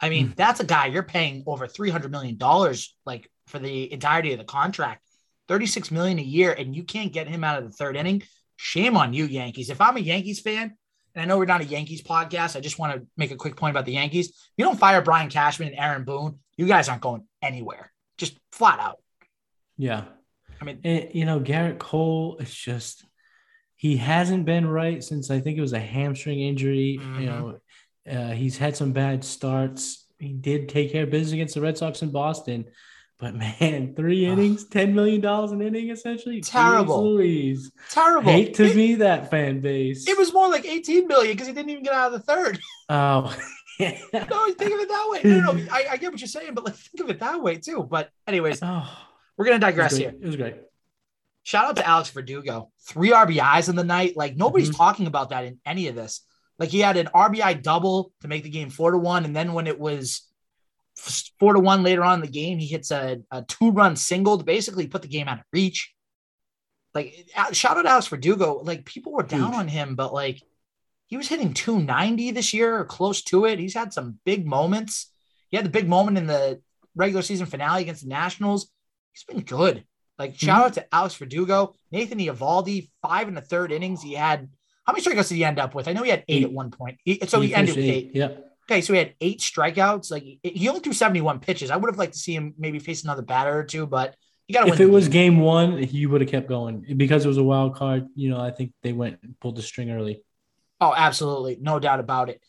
I 0.00 0.08
mean, 0.08 0.30
mm. 0.30 0.34
that's 0.34 0.58
a 0.58 0.64
guy 0.64 0.86
you're 0.86 1.04
paying 1.04 1.44
over 1.46 1.68
three 1.68 1.90
hundred 1.90 2.10
million 2.10 2.38
dollars, 2.38 2.96
like 3.06 3.30
for 3.46 3.60
the 3.60 3.92
entirety 3.92 4.32
of 4.32 4.38
the 4.38 4.44
contract, 4.44 5.07
thirty 5.48 5.66
six 5.66 5.90
million 5.90 6.18
a 6.18 6.22
year, 6.22 6.52
and 6.52 6.76
you 6.76 6.84
can't 6.84 7.12
get 7.12 7.26
him 7.26 7.42
out 7.42 7.58
of 7.58 7.64
the 7.64 7.76
third 7.76 7.96
inning. 7.96 8.22
Shame 8.56 8.96
on 8.96 9.12
you, 9.12 9.24
Yankees. 9.24 9.70
If 9.70 9.80
I'm 9.80 9.96
a 9.96 10.00
Yankees 10.00 10.40
fan, 10.40 10.76
and 11.14 11.22
I 11.22 11.24
know 11.24 11.38
we're 11.38 11.46
not 11.46 11.62
a 11.62 11.64
Yankees 11.64 12.02
podcast, 12.02 12.56
I 12.56 12.60
just 12.60 12.78
want 12.78 12.94
to 12.94 13.06
make 13.16 13.30
a 13.30 13.36
quick 13.36 13.56
point 13.56 13.72
about 13.72 13.86
the 13.86 13.92
Yankees. 13.92 14.28
If 14.28 14.34
You 14.56 14.64
don't 14.64 14.78
fire 14.78 15.00
Brian 15.02 15.30
Cashman 15.30 15.68
and 15.68 15.78
Aaron 15.78 16.04
Boone 16.04 16.38
you 16.58 16.66
guys 16.66 16.88
aren't 16.88 17.00
going 17.00 17.24
anywhere, 17.40 17.90
just 18.18 18.36
flat 18.52 18.80
out. 18.80 18.98
Yeah. 19.78 20.04
I 20.60 20.64
mean, 20.64 20.80
and, 20.82 21.08
you 21.14 21.24
know, 21.24 21.38
Gerrit 21.38 21.78
Cole, 21.78 22.36
it's 22.40 22.52
just, 22.52 23.04
he 23.76 23.96
hasn't 23.96 24.44
been 24.44 24.66
right 24.66 25.02
since 25.02 25.30
I 25.30 25.38
think 25.38 25.56
it 25.56 25.62
was 25.62 25.72
a 25.72 25.78
hamstring 25.78 26.40
injury. 26.40 26.98
Mm-hmm. 27.00 27.20
You 27.20 27.26
know, 27.26 27.60
uh, 28.10 28.32
he's 28.32 28.58
had 28.58 28.76
some 28.76 28.92
bad 28.92 29.24
starts. 29.24 30.04
He 30.18 30.32
did 30.32 30.68
take 30.68 30.90
care 30.90 31.04
of 31.04 31.10
business 31.10 31.32
against 31.32 31.54
the 31.54 31.60
Red 31.60 31.78
Sox 31.78 32.02
in 32.02 32.10
Boston, 32.10 32.64
but 33.18 33.34
man, 33.34 33.94
three 33.96 34.26
innings, 34.26 34.64
ten 34.64 34.94
million 34.94 35.20
dollars 35.20 35.50
an 35.50 35.60
inning, 35.60 35.90
essentially. 35.90 36.40
Terrible, 36.40 37.14
Louise. 37.14 37.72
Terrible. 37.90 38.30
Hate 38.30 38.54
to 38.54 38.64
it, 38.64 38.74
be 38.74 38.94
that 38.96 39.28
fan 39.30 39.60
base. 39.60 40.08
It 40.08 40.16
was 40.16 40.32
more 40.32 40.48
like 40.48 40.64
eighteen 40.64 41.08
million 41.08 41.32
because 41.32 41.48
he 41.48 41.52
didn't 41.52 41.70
even 41.70 41.82
get 41.82 41.94
out 41.94 42.12
of 42.12 42.20
the 42.20 42.26
third. 42.26 42.58
Oh, 42.90 43.36
no, 43.80 43.90
think 43.90 44.72
of 44.72 44.80
it 44.80 44.88
that 44.88 45.08
way. 45.10 45.20
No, 45.22 45.52
no, 45.52 45.66
I, 45.70 45.88
I, 45.90 45.96
get 45.98 46.10
what 46.10 46.20
you're 46.20 46.26
saying, 46.26 46.54
but 46.54 46.64
like 46.64 46.74
think 46.74 47.00
of 47.04 47.10
it 47.10 47.20
that 47.20 47.42
way 47.42 47.56
too. 47.56 47.86
But 47.88 48.08
anyways, 48.26 48.60
oh, 48.62 48.90
we're 49.36 49.44
gonna 49.44 49.58
digress 49.58 49.92
it 49.92 49.98
here. 49.98 50.14
It 50.18 50.26
was 50.26 50.36
great. 50.36 50.56
Shout 51.42 51.66
out 51.66 51.76
to 51.76 51.86
Alex 51.86 52.08
Verdugo, 52.08 52.70
three 52.86 53.10
RBIs 53.10 53.68
in 53.68 53.76
the 53.76 53.84
night. 53.84 54.16
Like 54.16 54.36
nobody's 54.36 54.70
mm-hmm. 54.70 54.78
talking 54.78 55.06
about 55.06 55.30
that 55.30 55.44
in 55.44 55.58
any 55.66 55.88
of 55.88 55.94
this. 55.94 56.22
Like 56.58 56.70
he 56.70 56.80
had 56.80 56.96
an 56.96 57.10
RBI 57.14 57.62
double 57.62 58.10
to 58.22 58.28
make 58.28 58.42
the 58.42 58.48
game 58.48 58.70
four 58.70 58.90
to 58.90 58.98
one, 58.98 59.26
and 59.26 59.36
then 59.36 59.52
when 59.52 59.66
it 59.66 59.78
was 59.78 60.22
four 60.98 61.54
to 61.54 61.60
one 61.60 61.82
later 61.82 62.04
on 62.04 62.16
in 62.16 62.20
the 62.20 62.26
game, 62.26 62.58
he 62.58 62.66
hits 62.66 62.90
a, 62.90 63.20
a 63.30 63.42
two 63.42 63.70
run 63.70 63.96
single 63.96 64.38
to 64.38 64.44
basically 64.44 64.86
put 64.86 65.02
the 65.02 65.08
game 65.08 65.28
out 65.28 65.38
of 65.38 65.44
reach. 65.52 65.94
Like 66.94 67.28
uh, 67.36 67.52
shout 67.52 67.76
out 67.76 67.82
to 67.82 67.90
Alex 67.90 68.08
Verdugo. 68.08 68.60
Like 68.62 68.84
people 68.84 69.12
were 69.12 69.22
down 69.22 69.52
Huge. 69.52 69.58
on 69.58 69.68
him, 69.68 69.94
but 69.94 70.12
like 70.12 70.42
he 71.06 71.16
was 71.16 71.28
hitting 71.28 71.54
290 71.54 72.32
this 72.32 72.52
year 72.52 72.78
or 72.78 72.84
close 72.84 73.22
to 73.24 73.46
it. 73.46 73.58
He's 73.58 73.74
had 73.74 73.92
some 73.92 74.18
big 74.24 74.46
moments. 74.46 75.10
He 75.48 75.56
had 75.56 75.64
the 75.64 75.70
big 75.70 75.88
moment 75.88 76.18
in 76.18 76.26
the 76.26 76.60
regular 76.94 77.22
season 77.22 77.46
finale 77.46 77.82
against 77.82 78.02
the 78.02 78.08
Nationals. 78.08 78.70
He's 79.12 79.24
been 79.24 79.42
good. 79.42 79.84
Like 80.18 80.38
shout 80.38 80.56
mm-hmm. 80.56 80.66
out 80.66 80.72
to 80.74 80.94
Alex 80.94 81.14
Verdugo, 81.14 81.74
Nathan 81.92 82.18
Eovaldi, 82.18 82.90
five 83.02 83.28
in 83.28 83.34
the 83.34 83.40
third 83.40 83.70
innings. 83.70 84.02
He 84.02 84.14
had 84.14 84.48
how 84.84 84.92
many 84.92 85.04
strikeouts 85.04 85.28
did 85.28 85.34
he 85.34 85.44
end 85.44 85.58
up 85.58 85.74
with? 85.74 85.86
I 85.86 85.92
know 85.92 86.02
he 86.02 86.10
had 86.10 86.24
eight, 86.28 86.38
Eight. 86.38 86.44
at 86.44 86.52
one 86.52 86.70
point. 86.70 86.98
He, 87.04 87.20
so 87.26 87.42
he, 87.42 87.48
He 87.48 87.54
ended 87.54 87.76
with 87.76 87.84
eight. 87.84 88.10
Yeah. 88.14 88.28
Okay, 88.70 88.82
so 88.82 88.92
he 88.92 88.98
had 88.98 89.14
eight 89.20 89.40
strikeouts. 89.40 90.10
Like 90.10 90.24
he 90.42 90.68
only 90.68 90.80
threw 90.80 90.92
71 90.92 91.40
pitches. 91.40 91.70
I 91.70 91.76
would 91.76 91.88
have 91.88 91.98
liked 91.98 92.12
to 92.12 92.18
see 92.18 92.34
him 92.34 92.54
maybe 92.58 92.78
face 92.78 93.02
another 93.02 93.22
batter 93.22 93.58
or 93.58 93.64
two, 93.64 93.86
but 93.86 94.14
you 94.46 94.54
got 94.54 94.60
to 94.60 94.66
win. 94.66 94.74
If 94.74 94.80
it 94.80 94.90
was 94.90 95.08
game. 95.08 95.34
game 95.34 95.40
one, 95.40 95.78
he 95.78 96.06
would 96.06 96.20
have 96.20 96.30
kept 96.30 96.48
going 96.48 96.84
because 96.96 97.24
it 97.24 97.28
was 97.28 97.38
a 97.38 97.42
wild 97.42 97.74
card. 97.74 98.06
You 98.14 98.30
know, 98.30 98.40
I 98.40 98.50
think 98.50 98.72
they 98.82 98.92
went 98.92 99.18
and 99.22 99.38
pulled 99.40 99.56
the 99.56 99.62
string 99.62 99.90
early. 99.90 100.22
Oh, 100.80 100.94
absolutely. 100.94 101.58
No 101.60 101.78
doubt 101.78 102.00
about 102.00 102.28
it. 102.28 102.42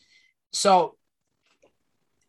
So 0.52 0.96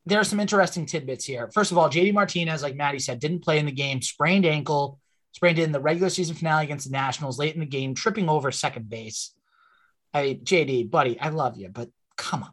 there 0.05 0.19
are 0.19 0.25
some 0.25 0.39
interesting 0.39 0.85
tidbits 0.85 1.25
here. 1.25 1.49
First 1.53 1.71
of 1.71 1.77
all, 1.77 1.89
JD 1.89 2.13
Martinez, 2.13 2.63
like 2.63 2.75
Maddie 2.75 2.99
said, 2.99 3.19
didn't 3.19 3.43
play 3.43 3.59
in 3.59 3.65
the 3.65 3.71
game, 3.71 4.01
sprained 4.01 4.45
ankle, 4.45 4.99
sprained 5.33 5.59
in 5.59 5.71
the 5.71 5.79
regular 5.79 6.09
season 6.09 6.35
finale 6.35 6.63
against 6.63 6.85
the 6.85 6.91
Nationals 6.91 7.37
late 7.37 7.53
in 7.53 7.59
the 7.59 7.65
game, 7.65 7.93
tripping 7.93 8.29
over 8.29 8.51
second 8.51 8.89
base. 8.89 9.33
I 10.13 10.39
JD, 10.43 10.89
buddy, 10.89 11.19
I 11.19 11.29
love 11.29 11.57
you, 11.57 11.69
but 11.69 11.89
come 12.17 12.43
on. 12.43 12.51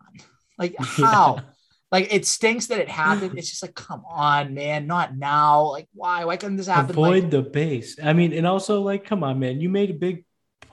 Like, 0.58 0.74
how? 0.80 1.40
Like, 1.90 2.12
it 2.12 2.26
stinks 2.26 2.66
that 2.66 2.80
it 2.80 2.88
happened. 3.04 3.38
It's 3.38 3.48
just 3.48 3.62
like, 3.62 3.74
come 3.74 4.02
on, 4.08 4.54
man, 4.54 4.86
not 4.86 5.16
now. 5.16 5.70
Like, 5.70 5.88
why? 5.94 6.24
Why 6.24 6.36
couldn't 6.36 6.56
this 6.56 6.66
happen? 6.66 6.90
Avoid 6.90 7.24
Like, 7.24 7.30
the 7.30 7.42
base. 7.42 7.98
I 8.02 8.12
mean, 8.12 8.32
and 8.32 8.46
also 8.46 8.82
like, 8.82 9.04
come 9.04 9.24
on, 9.24 9.38
man. 9.38 9.60
You 9.60 9.68
made 9.68 9.90
a 9.90 9.94
big 9.94 10.24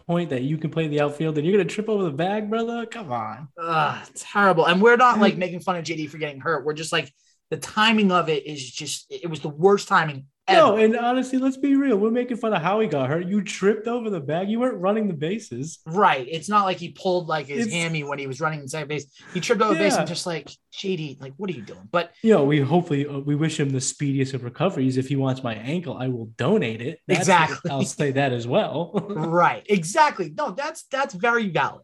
point 0.08 0.30
that 0.30 0.44
you 0.44 0.58
can 0.58 0.70
play 0.70 0.88
the 0.88 1.02
outfield, 1.02 1.38
and 1.38 1.46
you're 1.48 1.58
gonna 1.58 1.70
trip 1.70 1.90
over 1.90 2.04
the 2.04 2.12
bag, 2.12 2.50
brother. 2.50 2.86
Come 2.86 3.12
on. 3.12 3.48
Ugh, 3.62 4.08
terrible. 4.16 4.66
And 4.66 4.82
we're 4.82 4.98
not 4.98 5.20
like 5.20 5.38
making 5.46 5.62
fun 5.62 5.78
of 5.78 5.86
JD 5.86 6.10
for 6.10 6.18
getting 6.18 6.40
hurt. 6.40 6.66
We're 6.66 6.74
just 6.74 6.92
like, 6.92 7.12
the 7.50 7.58
timing 7.58 8.12
of 8.12 8.28
it 8.30 8.46
is 8.46 8.72
just, 8.72 9.06
it 9.12 9.30
was 9.30 9.40
the 9.40 9.50
worst 9.50 9.88
timing 9.88 10.26
ever. 10.48 10.60
No, 10.60 10.78
and 10.78 10.96
honestly, 10.98 11.39
let's 11.39 11.58
be 11.58 11.76
real. 11.76 11.98
We're 11.98 12.12
making 12.12 12.38
fun 12.38 12.54
of 12.54 12.62
how 12.62 12.80
he 12.80 12.88
got 12.88 13.10
hurt. 13.10 13.26
You 13.26 13.41
tripped 13.43 13.88
over 13.88 14.10
the 14.10 14.20
bag. 14.20 14.50
You 14.50 14.60
weren't 14.60 14.78
running 14.78 15.08
the 15.08 15.14
bases. 15.14 15.80
Right. 15.86 16.28
It's 16.30 16.48
not 16.50 16.66
like 16.66 16.78
he 16.78 16.89
pulled 16.89 17.28
like 17.28 17.48
his 17.48 17.68
It's- 17.68 17.74
hammy 17.74 18.04
when 18.04 18.20
he 18.20 18.28
was 18.28 18.39
running 18.41 18.60
in 18.60 18.68
second 18.68 18.88
base. 18.89 19.06
He 19.34 19.39
tripped 19.39 19.62
over 19.62 19.74
the 19.74 19.80
base 19.80 19.96
and 19.96 20.08
just 20.08 20.26
like 20.26 20.50
JD, 20.74 21.20
like 21.22 21.34
what 21.38 21.50
are 21.50 21.54
you 21.54 21.62
doing? 21.62 21.88
But 21.91 22.12
You 22.22 22.34
know, 22.34 22.43
we 22.46 22.60
hopefully 22.60 23.08
uh, 23.08 23.20
we 23.20 23.36
wish 23.36 23.60
him 23.60 23.70
the 23.70 23.82
speediest 23.82 24.34
of 24.34 24.43
recoveries. 24.43 24.98
If 24.98 25.08
he 25.08 25.16
wants 25.16 25.41
my 25.43 25.56
ankle, 25.56 25.98
I 25.98 26.08
will 26.10 26.28
donate 26.38 26.82
it. 26.82 27.00
That's- 27.08 27.24
Exactly. 27.28 27.70
I'll 27.72 27.84
say 27.84 28.12
that 28.12 28.32
as 28.34 28.48
well. 28.48 28.91
right, 29.10 29.66
exactly. 29.70 30.34
No, 30.38 30.52
that's 30.52 30.84
that's 30.91 31.14
very 31.14 31.50
valid. 31.50 31.84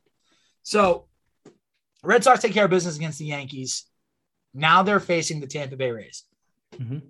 So 0.64 1.08
Red 2.04 2.24
Sox 2.24 2.42
take 2.42 2.54
care 2.54 2.66
of 2.66 2.72
business 2.72 2.96
against 2.98 3.20
the 3.20 3.26
Yankees. 3.26 3.86
Now 4.54 4.84
they're 4.84 5.00
facing 5.00 5.40
the 5.40 5.48
Tampa 5.48 5.78
Bay 5.78 5.92
Rays. 5.92 6.24
Mhm. 6.76 7.02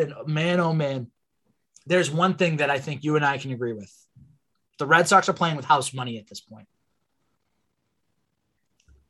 And 0.00 0.14
man, 0.26 0.60
oh 0.60 0.72
man, 0.72 1.08
there's 1.86 2.10
one 2.10 2.34
thing 2.34 2.58
that 2.58 2.70
I 2.70 2.78
think 2.78 3.04
you 3.04 3.16
and 3.16 3.24
I 3.24 3.38
can 3.38 3.52
agree 3.52 3.72
with. 3.72 3.94
The 4.78 4.86
Red 4.86 5.08
Sox 5.08 5.28
are 5.28 5.34
playing 5.34 5.56
with 5.56 5.64
house 5.64 5.92
money 5.92 6.18
at 6.18 6.26
this 6.26 6.40
point. 6.40 6.66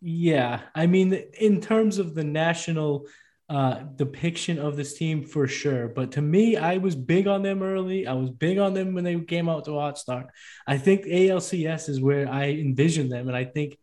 Yeah, 0.01 0.61
I 0.75 0.87
mean, 0.87 1.13
in 1.13 1.61
terms 1.61 1.99
of 1.99 2.15
the 2.15 2.25
national 2.25 3.07
uh, 3.51 3.81
depiction 3.97 4.59
of 4.59 4.77
this 4.77 4.95
team, 4.95 5.25
for 5.25 5.49
sure. 5.49 5.89
But 5.89 6.13
to 6.13 6.23
me, 6.23 6.57
I 6.57 6.79
was 6.79 6.95
big 6.95 7.27
on 7.27 7.43
them 7.43 7.63
early. 7.63 8.07
I 8.07 8.13
was 8.13 8.31
big 8.31 8.59
on 8.59 8.75
them 8.75 8.95
when 8.95 9.03
they 9.03 9.19
came 9.21 9.49
out 9.49 9.65
to 9.65 9.73
a 9.73 9.81
hot 9.81 9.99
start. 9.99 10.29
I 10.67 10.79
think 10.79 11.05
ALCS 11.05 11.89
is 11.89 12.01
where 12.01 12.31
I 12.31 12.51
envision 12.51 13.09
them, 13.09 13.27
and 13.27 13.37
I 13.37 13.45
think 13.45 13.77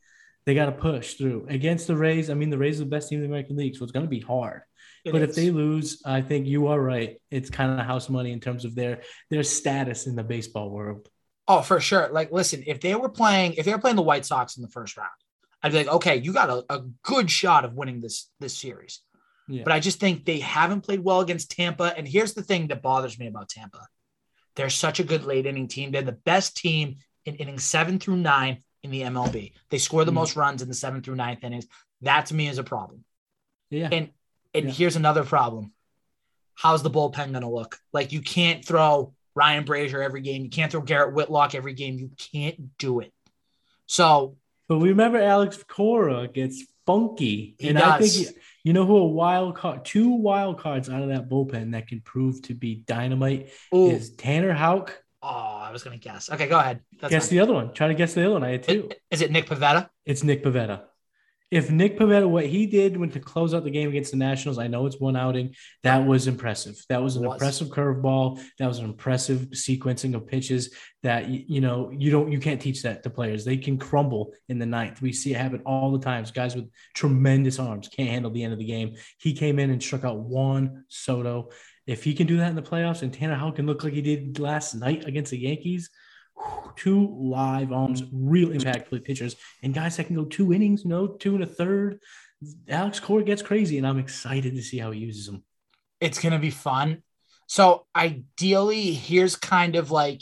they 0.45 0.55
got 0.55 0.68
to 0.68 0.72
push 0.72 1.16
through 1.16 1.47
against 1.49 1.88
the 1.88 1.97
Rays. 1.97 2.30
I 2.30 2.34
mean, 2.34 2.49
the 2.49 2.58
Rays 2.58 2.80
are 2.80 2.86
the 2.86 2.89
best 2.89 3.10
team 3.10 3.18
in 3.18 3.24
the 3.24 3.28
American 3.28 3.58
League, 3.58 3.76
so 3.76 3.84
it's 3.84 3.91
going 3.91 4.05
to 4.05 4.10
be 4.10 4.22
hard. 4.22 4.62
It 5.08 5.12
but 5.14 5.22
is. 5.22 5.30
if 5.30 5.36
they 5.36 5.49
lose, 5.51 6.01
I 6.05 6.22
think 6.22 6.47
you 6.47 6.68
are 6.68 6.80
right. 6.80 7.20
It's 7.32 7.49
kind 7.49 7.80
of 7.80 7.86
house 7.86 8.10
money 8.10 8.32
in 8.32 8.39
terms 8.39 8.66
of 8.66 8.76
their 8.76 9.01
their 9.30 9.43
status 9.43 10.08
in 10.08 10.16
the 10.16 10.24
baseball 10.24 10.70
world. 10.70 11.10
Oh, 11.47 11.62
for 11.62 11.80
sure. 11.80 12.10
Like, 12.12 12.32
listen, 12.32 12.64
if 12.68 12.82
they 12.82 12.93
were 12.95 13.10
playing, 13.10 13.53
if 13.53 13.66
they 13.66 13.72
were 13.72 13.80
playing 13.80 13.95
the 13.95 14.01
White 14.01 14.26
Sox 14.26 14.58
in 14.58 14.62
the 14.64 14.70
first 14.70 14.97
round, 14.97 15.10
I'd 15.64 15.72
be 15.72 15.78
like, 15.78 15.88
okay, 15.88 16.18
you 16.18 16.34
got 16.34 16.49
a, 16.49 16.66
a 16.70 16.82
good 17.03 17.32
shot 17.32 17.64
of 17.66 17.74
winning 17.74 18.01
this 18.01 18.30
this 18.39 18.55
series. 18.58 19.01
Yeah. 19.47 19.64
But 19.64 19.72
I 19.74 19.80
just 19.80 19.99
think 19.99 20.26
they 20.26 20.39
haven't 20.39 20.82
played 20.82 20.99
well 20.99 21.22
against 21.22 21.51
Tampa. 21.51 21.93
And 21.97 22.05
here's 22.08 22.34
the 22.34 22.43
thing 22.43 22.68
that 22.68 22.82
bothers 22.82 23.18
me 23.18 23.28
about 23.28 23.47
Tampa: 23.49 23.80
they're 24.55 24.70
such 24.70 24.99
a 24.99 25.03
good 25.05 25.24
late 25.26 25.45
inning 25.45 25.68
team. 25.70 25.91
They're 25.91 26.01
the 26.01 26.12
best 26.12 26.58
team 26.58 26.97
in 27.26 27.36
innings 27.36 27.64
seven 27.64 27.97
through 27.97 28.18
nine 28.18 28.64
in 28.84 28.91
the 28.91 29.01
MLB. 29.03 29.53
They 29.70 29.78
score 29.78 30.03
the 30.05 30.12
Mhm. 30.12 30.16
most 30.16 30.36
runs 30.36 30.62
in 30.62 30.68
the 30.68 30.74
seven 30.74 31.01
through 31.01 31.16
ninth 31.16 31.43
innings. 31.43 31.66
That 32.01 32.26
to 32.28 32.36
me 32.36 32.47
is 32.47 32.58
a 32.58 32.64
problem. 32.64 33.03
Yeah. 33.70 33.89
And 33.91 34.10
and 34.60 34.68
Yeah. 34.68 34.74
here's 34.74 34.95
another 34.95 35.24
problem. 35.24 35.72
How's 36.55 36.84
the 36.84 36.89
bullpen 36.89 37.32
going 37.32 37.41
to 37.41 37.49
look? 37.49 37.80
Like 37.93 38.12
you 38.12 38.22
can't 38.22 38.66
throw 38.66 39.14
Ryan 39.36 39.64
Brasier 39.64 40.03
every 40.03 40.22
game. 40.22 40.43
You 40.43 40.49
can't 40.49 40.72
throw 40.72 40.82
Garrett 40.82 41.14
Whitlock 41.14 41.53
every 41.55 41.74
game. 41.74 41.97
You 41.99 42.12
can't 42.34 42.78
do 42.78 42.99
it. 43.01 43.14
So 43.86 44.38
But 44.68 44.80
we 44.80 44.89
remember 44.89 45.22
Alex 45.22 45.64
Cora 45.68 46.28
gets 46.28 46.64
funky. 46.86 47.55
He 47.60 47.70
and 47.70 47.78
I 47.80 47.99
does. 47.99 48.16
think 48.26 48.38
you 48.64 48.74
know 48.74 48.86
who 48.86 48.97
a 48.97 49.05
wild 49.08 49.55
card, 49.55 49.86
two 49.86 50.10
wild 50.10 50.60
cards 50.60 50.89
out 50.89 51.01
of 51.03 51.10
that 51.10 51.30
bullpen 51.30 51.72
that 51.72 51.88
can 51.88 52.01
prove 52.01 52.41
to 52.43 52.53
be 52.53 52.76
dynamite 52.88 53.49
ooh, 53.74 53.91
is 53.91 54.12
Tanner 54.16 54.51
Houck. 54.53 55.01
oh, 55.22 55.28
I 55.30 55.72
was 55.72 55.84
going 55.84 55.97
to 55.97 56.03
guess. 56.03 56.30
Okay, 56.30 56.47
go 56.47 56.60
ahead. 56.60 56.82
That's 56.99 57.12
guess 57.12 57.30
fine. 57.30 57.38
the 57.38 57.43
other 57.43 57.53
one. 57.53 57.74
Try 57.74 57.88
to 57.89 57.93
guess 57.93 58.14
the 58.14 58.22
other 58.26 58.34
one. 58.34 58.43
I 58.43 58.49
had 58.51 58.64
two. 58.64 58.89
Is 59.12 59.22
it 59.22 59.32
Nick 59.32 59.45
Pivetta? 59.47 59.89
It's 60.05 60.24
Nick 60.24 60.43
Pivetta. 60.43 60.82
If 61.50 61.72
Nick 61.72 61.98
Pivetta, 61.98 62.28
what 62.28 62.45
he 62.45 62.66
did 62.66 62.98
when 62.98 63.10
to 63.12 63.22
close 63.22 63.54
out 63.54 63.64
the 63.64 63.70
game 63.70 63.88
against 63.88 64.12
the 64.12 64.18
Nationals, 64.18 64.60
I 64.60 64.68
know 64.68 64.86
it's 64.86 65.00
one 65.00 65.16
outing. 65.16 65.56
That 65.84 66.06
was 66.06 66.28
impressive. 66.28 66.76
That 66.89 67.02
was 67.02 67.16
an 67.16 67.24
Was. 67.24 67.36
impressive 67.36 67.70
curveball. 67.70 68.41
That 68.60 68.68
was 68.68 68.80
an 68.80 68.86
impressive 68.86 69.48
sequencing 69.54 70.14
of 70.14 70.28
pitches 70.28 70.76
that 71.04 71.30
you, 71.30 71.62
know 71.62 71.89
you 71.98 72.12
don't 72.12 72.30
you 72.30 72.39
can't 72.39 72.62
teach 72.62 72.84
that 72.84 73.02
to 73.04 73.10
players. 73.10 73.45
They 73.45 73.56
can 73.56 73.78
crumble 73.78 74.34
in 74.50 74.60
the 74.60 74.66
ninth. 74.66 75.02
We 75.02 75.14
see 75.14 75.34
it 75.34 75.38
happen 75.38 75.62
all 75.66 75.91
the 75.91 76.04
times. 76.04 76.32
Guys 76.32 76.54
with 76.54 76.70
tremendous 76.93 77.60
arms 77.60 77.88
can't 77.88 78.10
handle 78.10 78.32
the 78.32 78.43
end 78.43 78.52
of 78.52 78.60
the 78.60 78.66
game. 78.66 78.95
He 79.18 79.32
came 79.32 79.58
in 79.58 79.70
and 79.70 79.82
struck 79.82 80.04
out 80.04 80.20
Juan 80.20 80.84
Soto. 80.89 81.52
If 81.86 82.04
he 82.04 82.14
can 82.14 82.28
do 82.28 82.38
that 82.38 82.50
in 82.50 82.58
the 82.58 82.62
playoffs, 82.62 83.04
and 83.04 83.14
Tanner 83.14 83.36
Houck 83.36 83.56
can 83.56 83.66
look 83.66 83.86
like 83.86 83.93
he 83.93 84.02
did 84.02 84.38
last 84.39 84.76
night 84.76 85.06
against 85.06 85.32
the 85.32 85.39
Yankees, 85.39 85.89
two 86.75 87.15
live 87.19 87.71
arms, 87.71 88.03
real 88.11 88.51
impact 88.51 88.89
play 88.89 88.99
pitchers, 88.99 89.35
and 89.63 89.73
guys 89.73 89.97
that 89.97 90.07
can 90.07 90.15
go 90.15 90.25
two 90.25 90.53
innings, 90.53 90.83
you 90.83 90.89
know, 90.89 91.07
two 91.07 91.35
and 91.35 91.43
a 91.43 91.47
third. 91.47 91.99
Alex 92.69 92.99
Cora 92.99 93.23
gets 93.23 93.41
crazy, 93.41 93.77
and 93.77 93.88
I'm 93.88 93.97
excited 93.99 94.55
to 94.55 94.61
see 94.61 94.77
how 94.77 94.91
he 94.91 94.99
uses 94.99 95.25
them. 95.25 95.43
It's 95.99 96.19
going 96.19 96.33
to 96.33 96.39
be 96.39 96.51
fun. 96.51 97.01
So 97.47 97.88
ideally, 97.95 98.93
here's 98.93 99.35
kind 99.35 99.75
of 99.75 99.89
like 99.89 100.21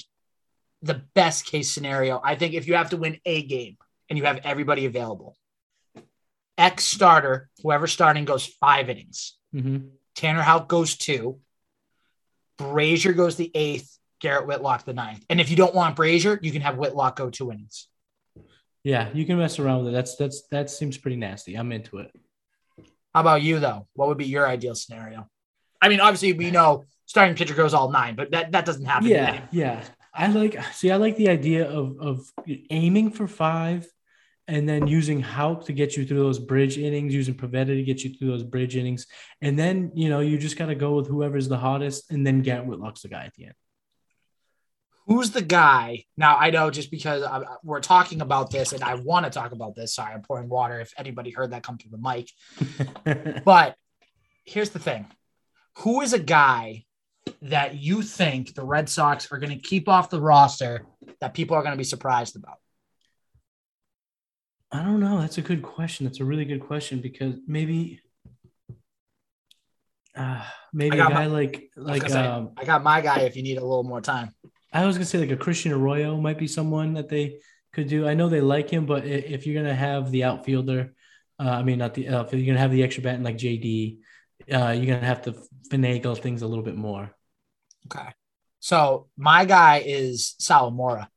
the 0.82 1.02
best 1.14 1.46
case 1.46 1.72
scenario. 1.72 2.22
I 2.24 2.36
think 2.36 2.54
if 2.54 2.68
you 2.68 2.76
have 2.76 2.92
to 2.92 2.98
win 2.98 3.20
a 3.26 3.44
game 3.44 3.78
and 4.10 4.18
you 4.18 4.26
have 4.26 4.40
everybody 4.44 4.86
available, 4.86 5.36
X 6.58 6.86
starter, 6.86 7.50
whoever 7.64 7.88
starting 7.88 8.24
goes 8.24 8.46
five 8.46 8.90
innings. 8.90 9.38
Mhm. 9.54 9.90
Tanner 10.16 10.42
Houck 10.42 10.70
goes 10.70 10.96
two. 10.96 11.42
Brasier 12.58 13.14
goes 13.16 13.36
the 13.36 13.52
eighth. 13.54 13.98
Garrett 14.26 14.48
Whitlock 14.48 14.86
the 14.86 14.94
ninth. 14.94 15.24
And 15.30 15.40
if 15.40 15.52
you 15.52 15.56
don't 15.56 15.76
want 15.76 15.96
Brasier, 15.96 16.40
you 16.42 16.52
can 16.52 16.64
have 16.64 16.80
Whitlock 16.80 17.16
go 17.16 17.30
two 17.30 17.52
innings. 17.52 17.88
Yeah, 18.84 19.10
you 19.14 19.24
can 19.24 19.38
mess 19.38 19.60
around 19.60 19.86
with 19.86 19.94
it. 19.94 19.96
That's 19.96 20.16
that's 20.16 20.48
that 20.50 20.72
seems 20.72 20.98
pretty 20.98 21.18
nasty. 21.18 21.54
I'm 21.54 21.72
into 21.72 22.00
it. 22.00 22.12
How 23.14 23.22
about 23.22 23.44
you 23.44 23.60
though? 23.60 23.88
What 23.94 24.08
would 24.08 24.18
be 24.18 24.26
your 24.26 24.48
ideal 24.48 24.74
scenario? 24.74 25.30
I 25.80 25.90
mean, 25.90 26.00
obviously 26.00 26.34
we 26.34 26.50
know 26.50 26.86
starting 27.06 27.36
pitcher 27.36 27.54
goes 27.54 27.76
all 27.76 27.92
nine, 27.92 28.16
but 28.16 28.32
that, 28.32 28.52
that 28.54 28.66
doesn't 28.66 28.86
happen. 28.86 29.10
Yeah, 29.10 29.46
yeah. 29.52 29.84
I 30.12 30.26
like 30.26 30.58
see. 30.74 30.90
I 30.90 30.96
like 30.96 31.18
the 31.18 31.30
idea 31.30 31.70
of 31.70 32.00
of 32.00 32.32
aiming 32.72 33.12
for 33.12 33.28
five, 33.28 33.88
and 34.48 34.68
then 34.68 34.88
using 34.88 35.22
Houck 35.22 35.66
to 35.66 35.74
get 35.74 35.96
you 35.98 36.04
through 36.04 36.24
those 36.24 36.40
bridge 36.40 36.80
innings, 36.80 37.14
using 37.14 37.36
Pivetta 37.36 37.78
to 37.78 37.84
get 37.84 38.04
you 38.04 38.16
through 38.16 38.30
those 38.30 38.44
bridge 38.44 38.76
innings, 38.76 39.06
and 39.40 39.58
then 39.60 39.92
you 39.94 40.10
know 40.10 40.22
you 40.22 40.40
just 40.40 40.58
got 40.58 40.66
to 40.66 40.76
go 40.76 40.96
with 40.96 41.06
whoever's 41.08 41.48
the 41.48 41.58
hottest, 41.58 42.12
and 42.12 42.26
then 42.26 42.42
Garrett 42.42 42.66
Whitlock's 42.66 43.04
the 43.04 43.10
guy 43.10 43.26
at 43.26 43.36
the 43.36 43.46
end. 43.46 43.54
Who's 45.08 45.32
the 45.32 45.42
guy? 45.42 46.06
Now 46.18 46.38
I 46.38 46.50
know 46.50 46.72
just 46.72 46.90
because 46.90 47.22
I, 47.24 47.38
I- 47.40 47.58
we're 47.64 47.80
talking 47.82 48.22
about 48.22 48.50
this 48.50 48.74
and 48.74 48.84
I 48.84 48.96
want 48.96 49.26
to 49.26 49.30
talk 49.32 49.52
about 49.52 49.76
this. 49.76 49.94
Sorry, 49.96 50.14
I'm 50.14 50.22
pouring 50.24 50.50
water. 50.50 50.80
If 50.80 50.94
anybody 50.98 51.32
heard 51.32 51.52
that 51.52 51.64
come 51.64 51.78
through 51.78 51.92
the 51.92 51.98
mic, 51.98 53.44
but 53.46 53.76
here's 54.46 54.72
the 54.72 54.80
thing: 54.80 55.06
who 55.80 56.02
is 56.02 56.14
a 56.14 56.20
guy 56.20 56.86
that 57.44 57.76
you 57.76 58.02
think 58.02 58.54
the 58.54 58.64
Red 58.66 58.90
Sox 58.90 59.32
are 59.32 59.38
going 59.38 59.52
to 59.58 59.60
keep 59.64 59.88
off 59.90 60.10
the 60.10 60.22
roster 60.22 60.86
that 61.22 61.34
people 61.34 61.56
are 61.56 61.62
going 61.62 61.74
to 61.74 61.78
be 61.78 61.84
surprised 61.84 62.36
about? 62.36 62.58
I 64.72 64.84
don't 64.84 65.00
know. 65.00 65.20
That's 65.22 65.38
a 65.38 65.42
good 65.42 65.62
question. 65.64 66.06
That's 66.06 66.20
a 66.20 66.26
really 66.26 66.46
good 66.46 66.62
question 66.62 67.00
because 67.00 67.36
maybe, 67.48 68.02
uh, 70.16 70.44
maybe 70.74 71.00
I 71.00 71.06
a 71.06 71.10
guy 71.10 71.14
my- 71.14 71.26
like 71.28 71.70
like 71.76 72.10
say, 72.10 72.26
um, 72.26 72.52
I 72.58 72.66
got 72.66 72.84
my 72.84 73.02
guy. 73.02 73.22
If 73.22 73.36
you 73.36 73.44
need 73.44 73.58
a 73.58 73.62
little 73.66 73.84
more 73.84 74.02
time, 74.02 74.35
I 74.76 74.86
was 74.86 74.98
gonna 74.98 75.06
say 75.06 75.20
like 75.20 75.32
a 75.32 75.38
Christian 75.38 75.72
Arroyo 75.72 76.18
might 76.18 76.38
be 76.38 76.48
someone 76.48 76.94
that 76.96 77.08
they 77.08 77.40
could 77.74 77.88
do. 77.88 78.08
I 78.08 78.14
know 78.14 78.28
they 78.30 78.42
like 78.42 78.70
him, 78.70 78.86
but 78.86 79.06
if 79.06 79.46
you're 79.48 79.62
gonna 79.62 79.76
have 79.76 80.12
the 80.12 80.26
outfielder, 80.26 80.94
uh, 81.40 81.50
I 81.50 81.64
mean 81.64 81.80
not 81.80 81.94
the 81.94 82.10
outfielder, 82.10 82.38
you're 82.38 82.54
gonna 82.54 82.60
have 82.60 82.72
the 82.72 82.84
extra 82.84 83.04
bat 83.04 83.22
like 83.22 83.38
JD. 83.38 84.00
uh, 84.52 84.72
you're 84.76 84.94
gonna 84.94 85.06
have 85.08 85.22
to 85.24 85.36
finagle 85.72 86.22
things 86.22 86.42
a 86.42 86.48
little 86.48 86.64
bit 86.64 86.76
more. 86.76 87.10
Okay. 87.88 88.10
So 88.60 89.08
my 89.16 89.46
guy 89.46 89.82
is 89.86 90.36
Sawamura. 90.42 91.08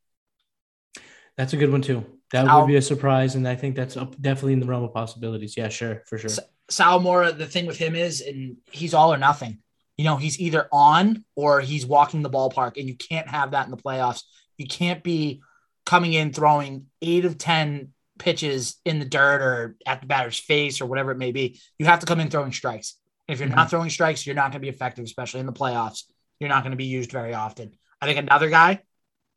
That's 1.36 1.52
a 1.52 1.56
good 1.56 1.72
one 1.72 1.82
too. 1.82 2.04
That 2.32 2.46
Sal- 2.46 2.60
would 2.60 2.68
be 2.68 2.76
a 2.76 2.82
surprise, 2.82 3.34
and 3.34 3.48
I 3.48 3.56
think 3.56 3.74
that's 3.74 3.96
up, 3.96 4.20
definitely 4.20 4.52
in 4.52 4.60
the 4.60 4.66
realm 4.66 4.84
of 4.84 4.92
possibilities. 4.92 5.56
Yeah, 5.56 5.68
sure, 5.68 6.02
for 6.06 6.18
sure. 6.18 6.30
S- 6.30 6.40
Sawamura, 6.70 7.36
the 7.36 7.46
thing 7.46 7.66
with 7.66 7.78
him 7.78 7.96
is, 7.96 8.20
and 8.20 8.58
he's 8.70 8.92
all 8.94 9.12
or 9.12 9.16
nothing. 9.16 9.58
You 9.98 10.04
know, 10.04 10.16
he's 10.16 10.40
either 10.40 10.68
on 10.72 11.24
or 11.34 11.60
he's 11.60 11.84
walking 11.84 12.22
the 12.22 12.30
ballpark, 12.30 12.78
and 12.78 12.88
you 12.88 12.96
can't 12.96 13.28
have 13.28 13.50
that 13.50 13.66
in 13.66 13.70
the 13.70 13.76
playoffs. 13.76 14.22
You 14.56 14.66
can't 14.66 15.02
be 15.02 15.42
coming 15.84 16.12
in 16.14 16.32
throwing 16.32 16.86
eight 17.02 17.24
of 17.24 17.36
10 17.36 17.92
pitches 18.18 18.76
in 18.84 18.98
the 18.98 19.04
dirt 19.04 19.42
or 19.42 19.76
at 19.86 20.00
the 20.00 20.06
batter's 20.06 20.38
face 20.38 20.80
or 20.80 20.86
whatever 20.86 21.10
it 21.10 21.18
may 21.18 21.32
be. 21.32 21.60
You 21.78 21.86
have 21.86 22.00
to 22.00 22.06
come 22.06 22.20
in 22.20 22.30
throwing 22.30 22.52
strikes. 22.52 22.94
If 23.26 23.40
you're 23.40 23.48
not 23.48 23.70
throwing 23.70 23.90
strikes, 23.90 24.26
you're 24.26 24.34
not 24.34 24.52
going 24.52 24.60
to 24.60 24.60
be 24.60 24.68
effective, 24.68 25.04
especially 25.04 25.40
in 25.40 25.46
the 25.46 25.52
playoffs. 25.52 26.04
You're 26.40 26.48
not 26.48 26.62
going 26.62 26.70
to 26.70 26.76
be 26.76 26.84
used 26.84 27.12
very 27.12 27.34
often. 27.34 27.72
I 28.00 28.06
think 28.06 28.18
another 28.18 28.48
guy, 28.48 28.82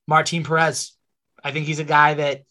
Martin 0.07 0.43
Perez. 0.43 0.93
I 1.43 1.51
think 1.51 1.65
he's 1.65 1.79
a 1.79 1.83
guy 1.83 2.13
that 2.13 2.43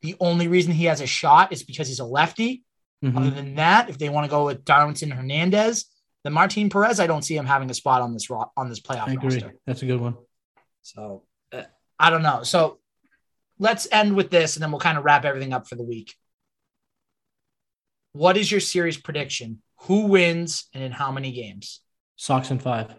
the 0.00 0.16
only 0.20 0.48
reason 0.48 0.72
he 0.72 0.86
has 0.86 1.00
a 1.00 1.06
shot 1.06 1.52
is 1.52 1.62
because 1.62 1.86
he's 1.88 2.00
a 2.00 2.04
lefty. 2.04 2.64
Mhm. 3.04 3.16
Other 3.16 3.30
than 3.30 3.56
that, 3.56 3.90
if 3.90 3.98
they 3.98 4.08
want 4.08 4.24
to 4.24 4.30
go 4.30 4.46
with 4.46 4.64
Darwinzon 4.64 5.12
Hernandez, 5.12 5.84
then 6.24 6.32
Martin 6.32 6.68
Perez, 6.68 7.00
I 7.00 7.06
don't 7.06 7.22
see 7.22 7.36
him 7.36 7.46
having 7.46 7.70
a 7.70 7.74
spot 7.74 8.02
on 8.02 8.12
this 8.12 8.28
ro- 8.28 8.50
on 8.56 8.68
this 8.68 8.80
playoff 8.80 9.08
I 9.08 9.12
agree. 9.12 9.34
roster. 9.34 9.54
That's 9.66 9.82
a 9.82 9.86
good 9.86 10.00
one. 10.00 10.16
So 10.82 11.24
uh, 11.52 11.62
I 11.98 12.10
don't 12.10 12.22
know. 12.22 12.42
So 12.42 12.78
let's 13.58 13.86
end 13.92 14.16
with 14.16 14.30
this, 14.30 14.56
and 14.56 14.62
then 14.62 14.70
we'll 14.70 14.80
kind 14.80 14.98
of 14.98 15.04
wrap 15.04 15.24
everything 15.24 15.52
up 15.52 15.68
for 15.68 15.76
the 15.76 15.84
week. 15.84 16.14
What 18.12 18.36
is 18.36 18.50
your 18.50 18.60
series 18.60 18.96
prediction? 18.96 19.62
Who 19.82 20.06
wins 20.06 20.66
and 20.74 20.82
in 20.82 20.92
how 20.92 21.12
many 21.12 21.30
games? 21.30 21.80
Sox 22.16 22.50
and 22.50 22.60
five. 22.60 22.94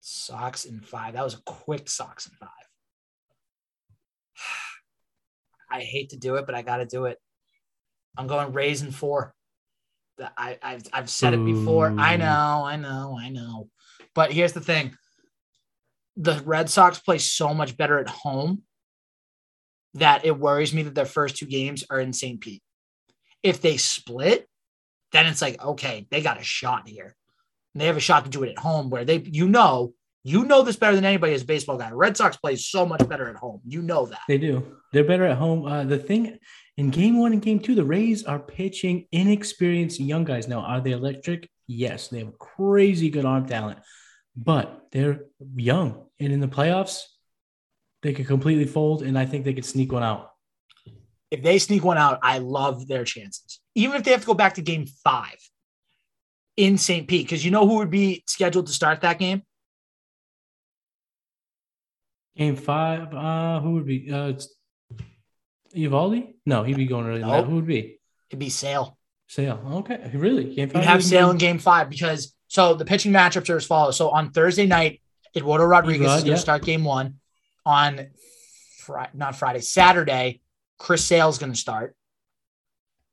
Sox 0.00 0.64
in 0.64 0.80
five. 0.80 1.14
That 1.14 1.24
was 1.24 1.34
a 1.34 1.42
quick 1.44 1.88
Sox 1.88 2.26
in 2.26 2.32
five. 2.40 2.48
I 5.70 5.80
hate 5.80 6.10
to 6.10 6.16
do 6.16 6.36
it, 6.36 6.46
but 6.46 6.54
I 6.54 6.62
got 6.62 6.78
to 6.78 6.86
do 6.86 7.04
it. 7.04 7.18
I'm 8.16 8.26
going 8.26 8.52
Rays 8.52 8.82
in 8.82 8.92
four. 8.92 9.34
I, 10.36 10.58
I've, 10.62 10.82
I've 10.92 11.10
said 11.10 11.34
it 11.34 11.44
before. 11.44 11.94
I 11.98 12.16
know, 12.16 12.62
I 12.64 12.76
know, 12.76 13.18
I 13.18 13.28
know. 13.28 13.68
But 14.14 14.32
here's 14.32 14.52
the 14.52 14.60
thing 14.60 14.96
the 16.16 16.42
Red 16.44 16.68
Sox 16.68 16.98
play 16.98 17.18
so 17.18 17.54
much 17.54 17.76
better 17.76 17.98
at 17.98 18.08
home 18.08 18.62
that 19.94 20.24
it 20.24 20.38
worries 20.38 20.72
me 20.72 20.82
that 20.82 20.94
their 20.94 21.06
first 21.06 21.36
two 21.36 21.46
games 21.46 21.84
are 21.90 22.00
in 22.00 22.12
St. 22.12 22.40
Pete. 22.40 22.62
If 23.42 23.60
they 23.60 23.76
split, 23.76 24.46
then 25.12 25.26
it's 25.26 25.42
like, 25.42 25.62
okay, 25.62 26.06
they 26.10 26.20
got 26.20 26.40
a 26.40 26.44
shot 26.44 26.88
here. 26.88 27.14
And 27.74 27.80
they 27.80 27.86
have 27.86 27.96
a 27.96 28.00
shot 28.00 28.24
to 28.24 28.30
do 28.30 28.42
it 28.42 28.50
at 28.50 28.58
home 28.58 28.90
where 28.90 29.04
they, 29.04 29.18
you 29.18 29.48
know, 29.48 29.94
you 30.24 30.44
know 30.44 30.62
this 30.62 30.76
better 30.76 30.94
than 30.94 31.04
anybody 31.04 31.34
as 31.34 31.42
a 31.42 31.46
baseball 31.46 31.78
guy. 31.78 31.90
Red 31.90 32.16
Sox 32.16 32.36
play 32.36 32.56
so 32.56 32.86
much 32.86 33.06
better 33.08 33.28
at 33.28 33.36
home. 33.36 33.60
You 33.66 33.82
know 33.82 34.06
that. 34.06 34.20
They 34.28 34.38
do. 34.38 34.78
They're 34.92 35.04
better 35.04 35.24
at 35.24 35.36
home. 35.36 35.66
Uh, 35.66 35.84
the 35.84 35.98
thing 35.98 36.38
in 36.76 36.90
game 36.90 37.18
one 37.18 37.32
and 37.32 37.42
game 37.42 37.60
two, 37.60 37.74
the 37.74 37.84
Rays 37.84 38.24
are 38.24 38.38
pitching 38.38 39.06
inexperienced 39.12 40.00
young 40.00 40.24
guys. 40.24 40.48
Now, 40.48 40.60
are 40.60 40.80
they 40.80 40.92
electric? 40.92 41.48
Yes, 41.66 42.08
they 42.08 42.20
have 42.20 42.38
crazy 42.38 43.10
good 43.10 43.24
arm 43.24 43.46
talent, 43.46 43.80
but 44.36 44.86
they're 44.90 45.26
young. 45.54 46.06
And 46.18 46.32
in 46.32 46.40
the 46.40 46.48
playoffs, 46.48 47.02
they 48.02 48.12
could 48.12 48.26
completely 48.26 48.64
fold, 48.64 49.02
and 49.02 49.18
I 49.18 49.26
think 49.26 49.44
they 49.44 49.54
could 49.54 49.64
sneak 49.64 49.92
one 49.92 50.02
out. 50.02 50.30
If 51.30 51.42
they 51.42 51.58
sneak 51.58 51.84
one 51.84 51.98
out, 51.98 52.18
I 52.22 52.38
love 52.38 52.88
their 52.88 53.04
chances. 53.04 53.60
Even 53.74 53.96
if 53.96 54.04
they 54.04 54.10
have 54.10 54.20
to 54.20 54.26
go 54.26 54.34
back 54.34 54.54
to 54.54 54.62
game 54.62 54.86
five 55.04 55.36
in 56.56 56.76
St. 56.76 57.06
Pete, 57.06 57.26
because 57.26 57.44
you 57.44 57.50
know 57.50 57.66
who 57.66 57.76
would 57.76 57.90
be 57.90 58.22
scheduled 58.26 58.66
to 58.66 58.72
start 58.72 59.00
that 59.02 59.18
game? 59.18 59.42
Game 62.36 62.56
five, 62.56 63.14
uh, 63.14 63.60
who 63.60 63.72
would 63.74 63.86
be? 63.86 64.10
Uh, 64.10 64.32
it's 65.72 65.92
Eovaldi? 65.92 66.34
No, 66.46 66.62
he'd 66.62 66.76
be 66.76 66.86
going 66.86 67.06
early. 67.06 67.20
Nope. 67.20 67.46
Who 67.46 67.56
would 67.56 67.66
be? 67.66 67.98
It'd 68.30 68.38
be 68.38 68.50
Sale. 68.50 68.96
Sale. 69.28 69.60
Okay, 69.72 70.10
really? 70.14 70.54
Game 70.54 70.70
You'd 70.74 70.84
have 70.84 71.04
Sale 71.04 71.30
in 71.30 71.38
game 71.38 71.58
five 71.58 71.88
because 71.88 72.34
so 72.48 72.74
the 72.74 72.84
pitching 72.84 73.12
matchups 73.12 73.48
are 73.48 73.56
as 73.56 73.64
follows. 73.64 73.96
So 73.96 74.10
on 74.10 74.30
Thursday 74.30 74.66
night, 74.66 75.00
Eduardo 75.34 75.64
Rodriguez 75.64 76.06
is 76.06 76.12
going 76.12 76.24
to 76.24 76.30
yeah. 76.32 76.36
start 76.36 76.64
game 76.64 76.84
one. 76.84 77.18
On 77.64 78.08
Friday, 78.78 79.10
not 79.14 79.36
Friday, 79.36 79.60
Saturday, 79.60 80.40
Chris 80.78 81.04
Sale's 81.04 81.38
going 81.38 81.52
to 81.52 81.58
start. 81.58 81.94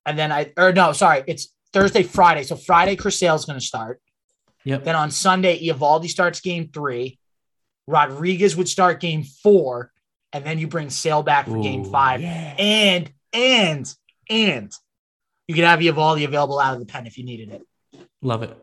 And 0.06 0.18
then 0.18 0.32
I, 0.32 0.52
or 0.58 0.74
no, 0.74 0.92
sorry, 0.92 1.24
it's 1.28 1.54
Thursday, 1.72 2.04
Friday. 2.04 2.44
So 2.44 2.56
Friday, 2.56 2.96
Chris 2.96 3.20
Sale's 3.20 3.46
going 3.46 3.60
to 3.60 3.66
start. 3.66 4.02
Yep. 4.66 4.84
Then 4.84 4.96
on 4.96 5.12
Sunday, 5.12 5.64
Eovaldi 5.68 6.10
starts 6.10 6.42
game 6.42 6.70
three. 6.74 7.20
Rodriguez 7.88 8.56
would 8.56 8.68
start 8.68 9.00
game 9.00 9.24
four. 9.24 9.92
And 10.32 10.46
then 10.46 10.60
you 10.60 10.68
bring 10.68 10.90
Sale 10.90 11.24
back 11.24 11.48
for 11.48 11.62
game 11.62 11.86
five. 11.86 12.22
yeah. 12.22 12.56
And, 12.58 13.12
and, 13.34 13.94
and 14.30 14.72
you 15.48 15.56
could 15.56 15.64
have 15.64 15.80
Eovaldi 15.80 16.26
available 16.26 16.60
out 16.60 16.74
of 16.74 16.80
the 16.80 16.86
pen 16.86 17.08
if 17.08 17.18
you 17.18 17.26
needed 17.26 17.50
it. 17.50 18.08
Love 18.22 18.44
it. 18.44 18.56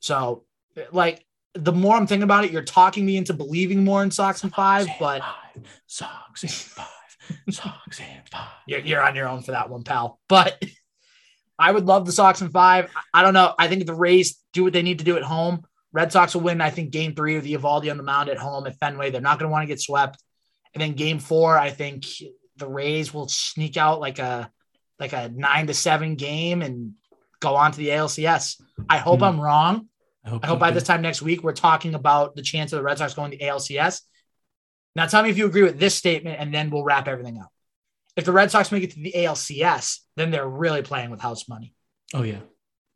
So, 0.00 0.44
like, 0.90 1.24
the 1.54 1.72
more 1.72 1.96
I'm 1.96 2.06
thinking 2.06 2.24
about 2.24 2.44
it, 2.44 2.50
you're 2.50 2.62
talking 2.62 3.06
me 3.06 3.16
into 3.16 3.32
believing 3.32 3.84
more 3.84 4.02
in 4.02 4.10
Sox 4.10 4.42
and 4.42 4.52
five, 4.52 4.88
but 4.98 5.22
Sox 5.86 6.42
and 6.42 6.52
five. 6.52 6.86
Sox 7.50 8.00
and 8.00 8.28
five. 8.28 8.48
you're, 8.66 8.80
you're 8.80 9.02
on 9.02 9.14
your 9.14 9.28
own 9.28 9.42
for 9.42 9.52
that 9.52 9.70
one, 9.70 9.84
pal. 9.84 10.20
But 10.28 10.62
I 11.58 11.72
would 11.72 11.86
love 11.86 12.04
the 12.04 12.12
Sox 12.12 12.40
in 12.40 12.50
five. 12.50 12.90
I 12.94 13.20
I 13.20 13.22
don't 13.22 13.34
know. 13.34 13.54
I 13.58 13.68
think 13.68 13.86
the 13.86 13.94
Rays 13.94 14.38
do 14.52 14.64
what 14.64 14.72
they 14.72 14.82
need 14.82 14.98
to 14.98 15.04
do 15.04 15.16
at 15.16 15.22
home, 15.22 15.64
Red 15.96 16.12
Sox 16.12 16.34
will 16.34 16.42
win, 16.42 16.60
I 16.60 16.68
think, 16.68 16.90
game 16.90 17.14
three 17.14 17.36
with 17.36 17.44
the 17.44 17.54
Eovaldi 17.54 17.90
on 17.90 17.96
the 17.96 18.02
mound 18.02 18.28
at 18.28 18.36
home 18.36 18.66
at 18.66 18.78
Fenway. 18.78 19.10
They're 19.10 19.22
not 19.22 19.38
going 19.38 19.48
to 19.48 19.52
want 19.52 19.62
to 19.62 19.66
get 19.66 19.80
swept. 19.80 20.22
And 20.76 20.82
then 20.82 20.92
game 20.92 21.20
four, 21.20 21.58
I 21.58 21.70
think 21.70 22.04
the 22.58 22.68
Rays 22.68 23.14
will 23.14 23.28
sneak 23.28 23.78
out 23.78 23.98
like 23.98 24.18
a 24.18 24.50
like 24.98 25.14
a 25.14 25.30
nine 25.30 25.68
to 25.68 25.72
seven 25.74 26.16
game 26.16 26.60
and 26.60 26.92
go 27.40 27.56
on 27.56 27.72
to 27.72 27.78
the 27.78 27.88
ALCS. 27.88 28.60
I 28.90 28.98
hope 28.98 29.20
Hmm. 29.20 29.24
I'm 29.24 29.40
wrong. 29.40 29.88
I 30.22 30.28
hope, 30.28 30.44
I 30.44 30.48
hope 30.48 30.58
by 30.58 30.70
this 30.72 30.82
time 30.82 31.00
next 31.00 31.22
week 31.22 31.42
we're 31.42 31.54
talking 31.54 31.94
about 31.94 32.36
the 32.36 32.42
chance 32.42 32.74
of 32.74 32.76
the 32.76 32.82
Red 32.82 32.98
Sox 32.98 33.14
going 33.14 33.30
to 33.30 33.38
ALCS. 33.38 34.02
Now 34.94 35.06
tell 35.06 35.22
me 35.22 35.30
if 35.30 35.38
you 35.38 35.46
agree 35.46 35.62
with 35.62 35.78
this 35.78 35.94
statement, 35.94 36.38
and 36.38 36.52
then 36.52 36.68
we'll 36.68 36.84
wrap 36.84 37.08
everything 37.08 37.38
up. 37.38 37.50
If 38.16 38.26
the 38.26 38.32
Red 38.32 38.50
Sox 38.50 38.70
make 38.70 38.82
it 38.82 38.90
to 38.90 39.00
the 39.00 39.12
ALCS, 39.16 40.00
then 40.16 40.30
they're 40.30 40.46
really 40.46 40.82
playing 40.82 41.08
with 41.08 41.20
house 41.20 41.48
money. 41.48 41.72
Oh 42.12 42.22
yeah. 42.22 42.40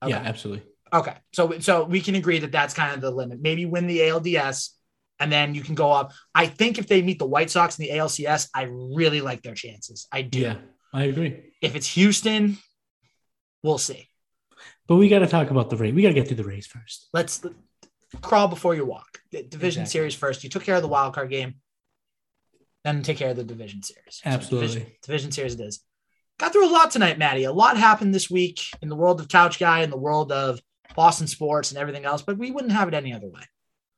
Okay. 0.03 0.11
Yeah, 0.11 0.19
absolutely. 0.19 0.65
Okay. 0.93 1.15
So 1.33 1.59
so 1.61 1.85
we 1.85 2.03
can 2.03 2.15
agree 2.15 2.41
that 2.41 2.53
that's 2.53 2.75
kind 2.75 2.93
of 2.95 3.01
the 3.01 3.11
limit. 3.11 3.41
Maybe 3.41 3.65
win 3.65 3.87
the 3.87 4.01
ALDS, 4.01 4.71
and 5.21 5.31
then 5.31 5.55
you 5.55 5.63
can 5.63 5.75
go 5.77 5.93
up. 5.93 6.13
I 6.35 6.47
think 6.47 6.79
if 6.79 6.89
they 6.89 7.03
meet 7.03 7.19
the 7.19 7.27
White 7.27 7.51
Sox 7.51 7.79
in 7.79 7.85
the 7.85 7.93
ALCS, 7.93 8.49
I 8.55 8.63
really 8.63 9.21
like 9.21 9.43
their 9.43 9.55
chances. 9.55 10.09
I 10.11 10.23
do. 10.23 10.41
Yeah, 10.41 10.57
I 10.93 11.05
agree. 11.05 11.53
If 11.63 11.77
it's 11.77 11.87
Houston, 11.95 12.57
we'll 13.63 13.79
see. 13.79 14.09
But 14.89 14.97
we 14.97 15.09
got 15.09 15.21
to 15.21 15.27
talk 15.29 15.51
about 15.51 15.71
the 15.71 15.77
Rays. 15.77 15.95
We 15.95 16.03
got 16.03 16.09
to 16.09 16.15
get 16.15 16.27
through 16.27 16.39
the 16.39 16.45
Rays 16.45 16.67
first. 16.67 17.09
let's 17.13 17.41
crawl 18.23 18.49
before 18.49 18.75
you 18.75 18.85
walk. 18.85 19.21
The 19.31 19.43
division 19.45 19.83
Exactly. 19.83 19.99
series 20.01 20.15
first. 20.17 20.43
You 20.43 20.51
took 20.51 20.65
care 20.65 20.75
of 20.75 20.83
the 20.83 20.89
wild 20.89 21.15
card 21.15 21.31
game, 21.31 21.57
then 22.83 23.03
take 23.03 23.19
care 23.19 23.31
of 23.31 23.37
the 23.37 23.45
division 23.45 23.83
series. 23.85 24.21
So 24.25 24.31
Absolutely. 24.31 24.69
division, 24.69 24.93
division 25.03 25.33
series 25.33 25.55
it 25.55 25.61
is. 25.61 25.81
Got 26.39 26.53
through 26.53 26.69
a 26.69 26.73
lot 26.73 26.91
tonight, 26.91 27.19
Maddie. 27.19 27.45
A 27.45 27.53
lot 27.53 27.77
happened 27.77 28.15
this 28.15 28.31
week 28.31 28.63
in 28.83 28.89
the 28.89 28.97
world 28.97 29.21
of 29.21 29.29
Couch 29.29 29.59
Guy, 29.61 29.83
in 29.83 29.91
the 29.91 29.97
world 29.97 30.33
of 30.33 30.59
Boston 30.97 31.27
sports 31.29 31.71
and 31.71 31.79
everything 31.79 32.05
else, 32.05 32.23
but 32.23 32.39
we 32.39 32.51
wouldn't 32.51 32.73
have 32.73 32.89
it 32.89 32.95
any 32.95 33.13
other 33.13 33.29
way. 33.29 33.43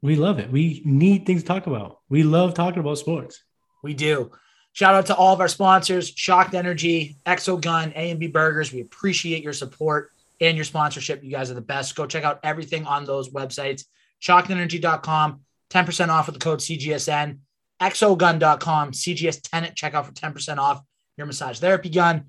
We 0.03 0.17
love 0.17 0.41
it. 0.41 0.51
We 0.51 0.83
need 0.85 1.27
things 1.27 1.43
to 1.43 1.49
talk 1.49 1.67
about. 1.67 2.01
We 2.09 2.25
love 2.25 2.55
talking 2.55 2.81
about 2.81 2.99
sports. 2.99 3.43
We 3.83 3.95
do. 3.95 4.33
Shout 4.73 4.95
out 4.95 5.07
to 5.07 5.17
all 5.17 5.35
of 5.35 5.41
our 5.41 5.49
sponsors, 5.49 6.09
Shocked 6.09 6.55
Energy, 6.55 7.19
Exo 7.25 7.61
Gun, 7.61 7.93
A 7.95 8.11
and 8.11 8.19
B 8.19 8.27
Burgers. 8.27 8.73
We 8.73 8.81
appreciate 8.81 9.43
your 9.43 9.53
support 9.53 10.11
and 10.41 10.57
your 10.57 10.65
sponsorship. 10.65 11.23
You 11.23 11.31
guys 11.31 11.51
are 11.51 11.55
the 11.55 11.61
best. 11.61 11.95
Go 11.95 12.07
check 12.07 12.25
out 12.25 12.41
everything 12.43 12.85
on 12.87 13.05
those 13.05 13.31
websites. 13.31 13.85
ShockedEnergy.com, 14.23 15.41
10% 15.71 16.09
off 16.09 16.27
with 16.27 16.35
the 16.35 16.41
code 16.41 16.61
CGSN. 16.61 17.39
Exogun.com, 17.81 18.93
CGS10 18.93 19.63
at 19.63 19.77
checkout 19.77 20.07
for 20.07 20.13
10% 20.13 20.59
off 20.59 20.83
your 21.17 21.27
massage 21.27 21.59
therapy 21.59 21.91
gun. 21.91 22.27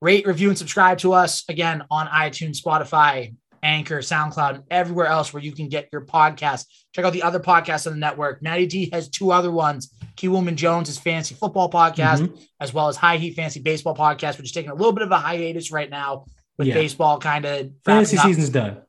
Rate, 0.00 0.26
review, 0.26 0.48
and 0.48 0.56
subscribe 0.56 0.98
to 0.98 1.12
us 1.12 1.44
again 1.48 1.84
on 1.90 2.06
iTunes, 2.06 2.62
Spotify, 2.62 3.34
Anchor, 3.62 3.98
SoundCloud, 3.98 4.54
and 4.54 4.64
everywhere 4.70 5.06
else 5.06 5.32
where 5.32 5.42
you 5.42 5.52
can 5.52 5.68
get 5.68 5.88
your 5.92 6.04
podcast. 6.04 6.64
Check 6.94 7.04
out 7.04 7.12
the 7.12 7.22
other 7.22 7.40
podcasts 7.40 7.86
on 7.86 7.92
the 7.92 7.98
network. 7.98 8.42
Matty 8.42 8.66
D 8.66 8.90
has 8.92 9.08
two 9.08 9.30
other 9.32 9.50
ones. 9.50 9.92
Key 10.16 10.28
Woman 10.28 10.56
Jones' 10.56 10.98
Fancy 10.98 11.34
Football 11.34 11.70
Podcast, 11.70 12.20
Mhm. 12.26 12.38
as 12.60 12.72
well 12.74 12.88
as 12.88 12.96
High 12.96 13.16
Heat 13.18 13.34
Fancy 13.34 13.60
Baseball 13.60 13.94
Podcast, 13.94 14.36
which 14.38 14.46
is 14.46 14.52
taking 14.52 14.70
a 14.70 14.74
little 14.74 14.92
bit 14.92 15.02
of 15.02 15.10
a 15.10 15.18
hiatus 15.18 15.70
right 15.70 15.88
now 15.90 16.24
with 16.58 16.68
Yeah. 16.68 16.74
baseball 16.74 17.18
kind 17.18 17.44
of 17.44 17.70
Fantasy 17.84 18.16
season's 18.16 18.50
done. 18.50 18.82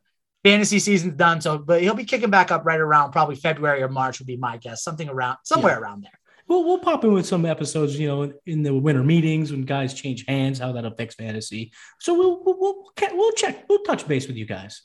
Fantasy 0.44 0.80
season's 0.80 1.14
done. 1.16 1.40
So, 1.42 1.58
but 1.60 1.82
he'll 1.82 1.94
be 1.94 2.04
kicking 2.06 2.30
back 2.32 2.52
up 2.52 2.66
right 2.66 2.80
around 2.80 3.12
probably 3.12 3.36
February 3.36 3.84
or 3.84 3.90
March 3.90 4.20
would 4.20 4.28
be 4.28 4.38
my 4.38 4.58
guess. 4.58 4.84
Something 4.84 5.08
around 5.10 5.38
somewhere 5.44 5.80
around 5.80 6.04
there. 6.04 6.12
We'll, 6.52 6.66
we'll 6.66 6.80
pop 6.80 7.06
in 7.06 7.14
with 7.14 7.26
some 7.26 7.46
episodes, 7.46 7.98
you 7.98 8.10
know, 8.10 8.34
in 8.46 8.62
the 8.62 8.74
winter 8.74 9.06
meetings 9.06 9.54
when 9.54 9.62
guys 9.62 9.94
change 9.94 10.26
hands, 10.28 10.60
how 10.60 10.74
that 10.74 10.84
affects 10.84 11.16
fantasy. 11.16 11.72
So 12.02 12.14
we'll 12.14 12.44
we'll 12.44 12.60
we'll, 12.60 12.92
we'll 13.14 13.32
check. 13.32 13.64
We'll 13.70 13.84
touch 13.84 14.06
base 14.06 14.28
with 14.28 14.36
you 14.36 14.46
guys. 14.46 14.82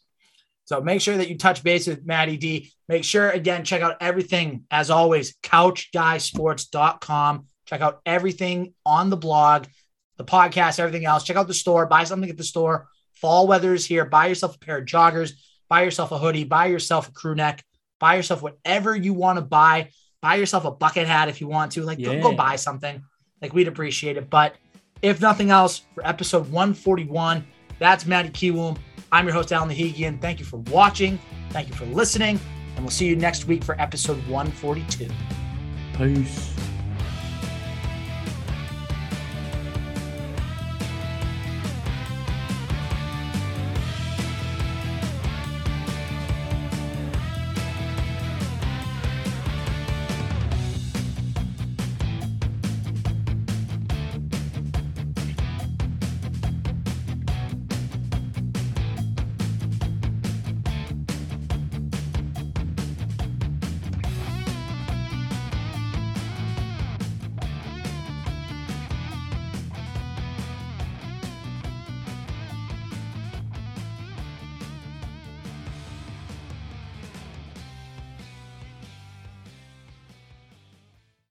So 0.66 0.80
make 0.80 1.00
sure 1.00 1.16
that 1.16 1.28
you 1.28 1.36
touch 1.36 1.64
base 1.64 1.88
with 1.88 2.06
Maddie 2.06 2.36
D. 2.36 2.72
Make 2.88 3.02
sure, 3.02 3.30
again, 3.30 3.64
check 3.64 3.82
out 3.82 3.96
everything, 4.00 4.62
as 4.70 4.90
always, 4.90 5.34
couchguysports.com. 5.42 7.46
Check 7.64 7.80
out 7.80 8.00
everything 8.06 8.72
on 8.84 9.10
the 9.10 9.16
blog, 9.16 9.66
the 10.18 10.24
podcast, 10.24 10.78
everything 10.78 11.04
else. 11.04 11.24
Check 11.24 11.36
out 11.36 11.48
the 11.48 11.54
store, 11.54 11.86
buy 11.86 12.04
something 12.04 12.30
at 12.30 12.36
the 12.36 12.44
store. 12.44 12.86
Fall 13.14 13.48
weather 13.48 13.74
is 13.74 13.84
here. 13.84 14.04
Buy 14.04 14.28
yourself 14.28 14.54
a 14.54 14.60
pair 14.60 14.78
of 14.78 14.84
joggers, 14.84 15.32
buy 15.68 15.82
yourself 15.82 16.12
a 16.12 16.18
hoodie, 16.18 16.44
buy 16.44 16.66
yourself 16.66 17.08
a 17.08 17.12
crew 17.12 17.34
neck, 17.34 17.64
buy 17.98 18.14
yourself 18.14 18.40
whatever 18.40 18.94
you 18.94 19.14
want 19.14 19.38
to 19.38 19.44
buy. 19.44 19.90
Buy 20.20 20.36
yourself 20.36 20.64
a 20.64 20.70
bucket 20.70 21.06
hat 21.06 21.28
if 21.28 21.40
you 21.40 21.46
want 21.46 21.72
to. 21.72 21.82
Like, 21.82 22.02
go, 22.02 22.20
go 22.20 22.32
buy 22.32 22.56
something. 22.56 23.02
Like, 23.42 23.52
we'd 23.52 23.68
appreciate 23.68 24.16
it. 24.16 24.30
But 24.30 24.56
if 25.02 25.20
nothing 25.20 25.50
else, 25.50 25.82
for 25.94 26.06
episode 26.06 26.50
141, 26.50 27.46
that's 27.78 28.06
Maddie 28.06 28.30
Kiwoom. 28.30 28.78
I'm 29.12 29.26
your 29.26 29.34
host, 29.34 29.52
Alan 29.52 29.68
Nahigian. 29.68 30.20
Thank 30.20 30.40
you 30.40 30.44
for 30.44 30.58
watching. 30.58 31.18
Thank 31.50 31.68
you 31.68 31.74
for 31.74 31.86
listening. 31.86 32.40
And 32.74 32.84
we'll 32.84 32.90
see 32.90 33.06
you 33.06 33.16
next 33.16 33.46
week 33.46 33.62
for 33.62 33.80
episode 33.80 34.18
142. 34.28 35.08
Peace. 35.96 36.52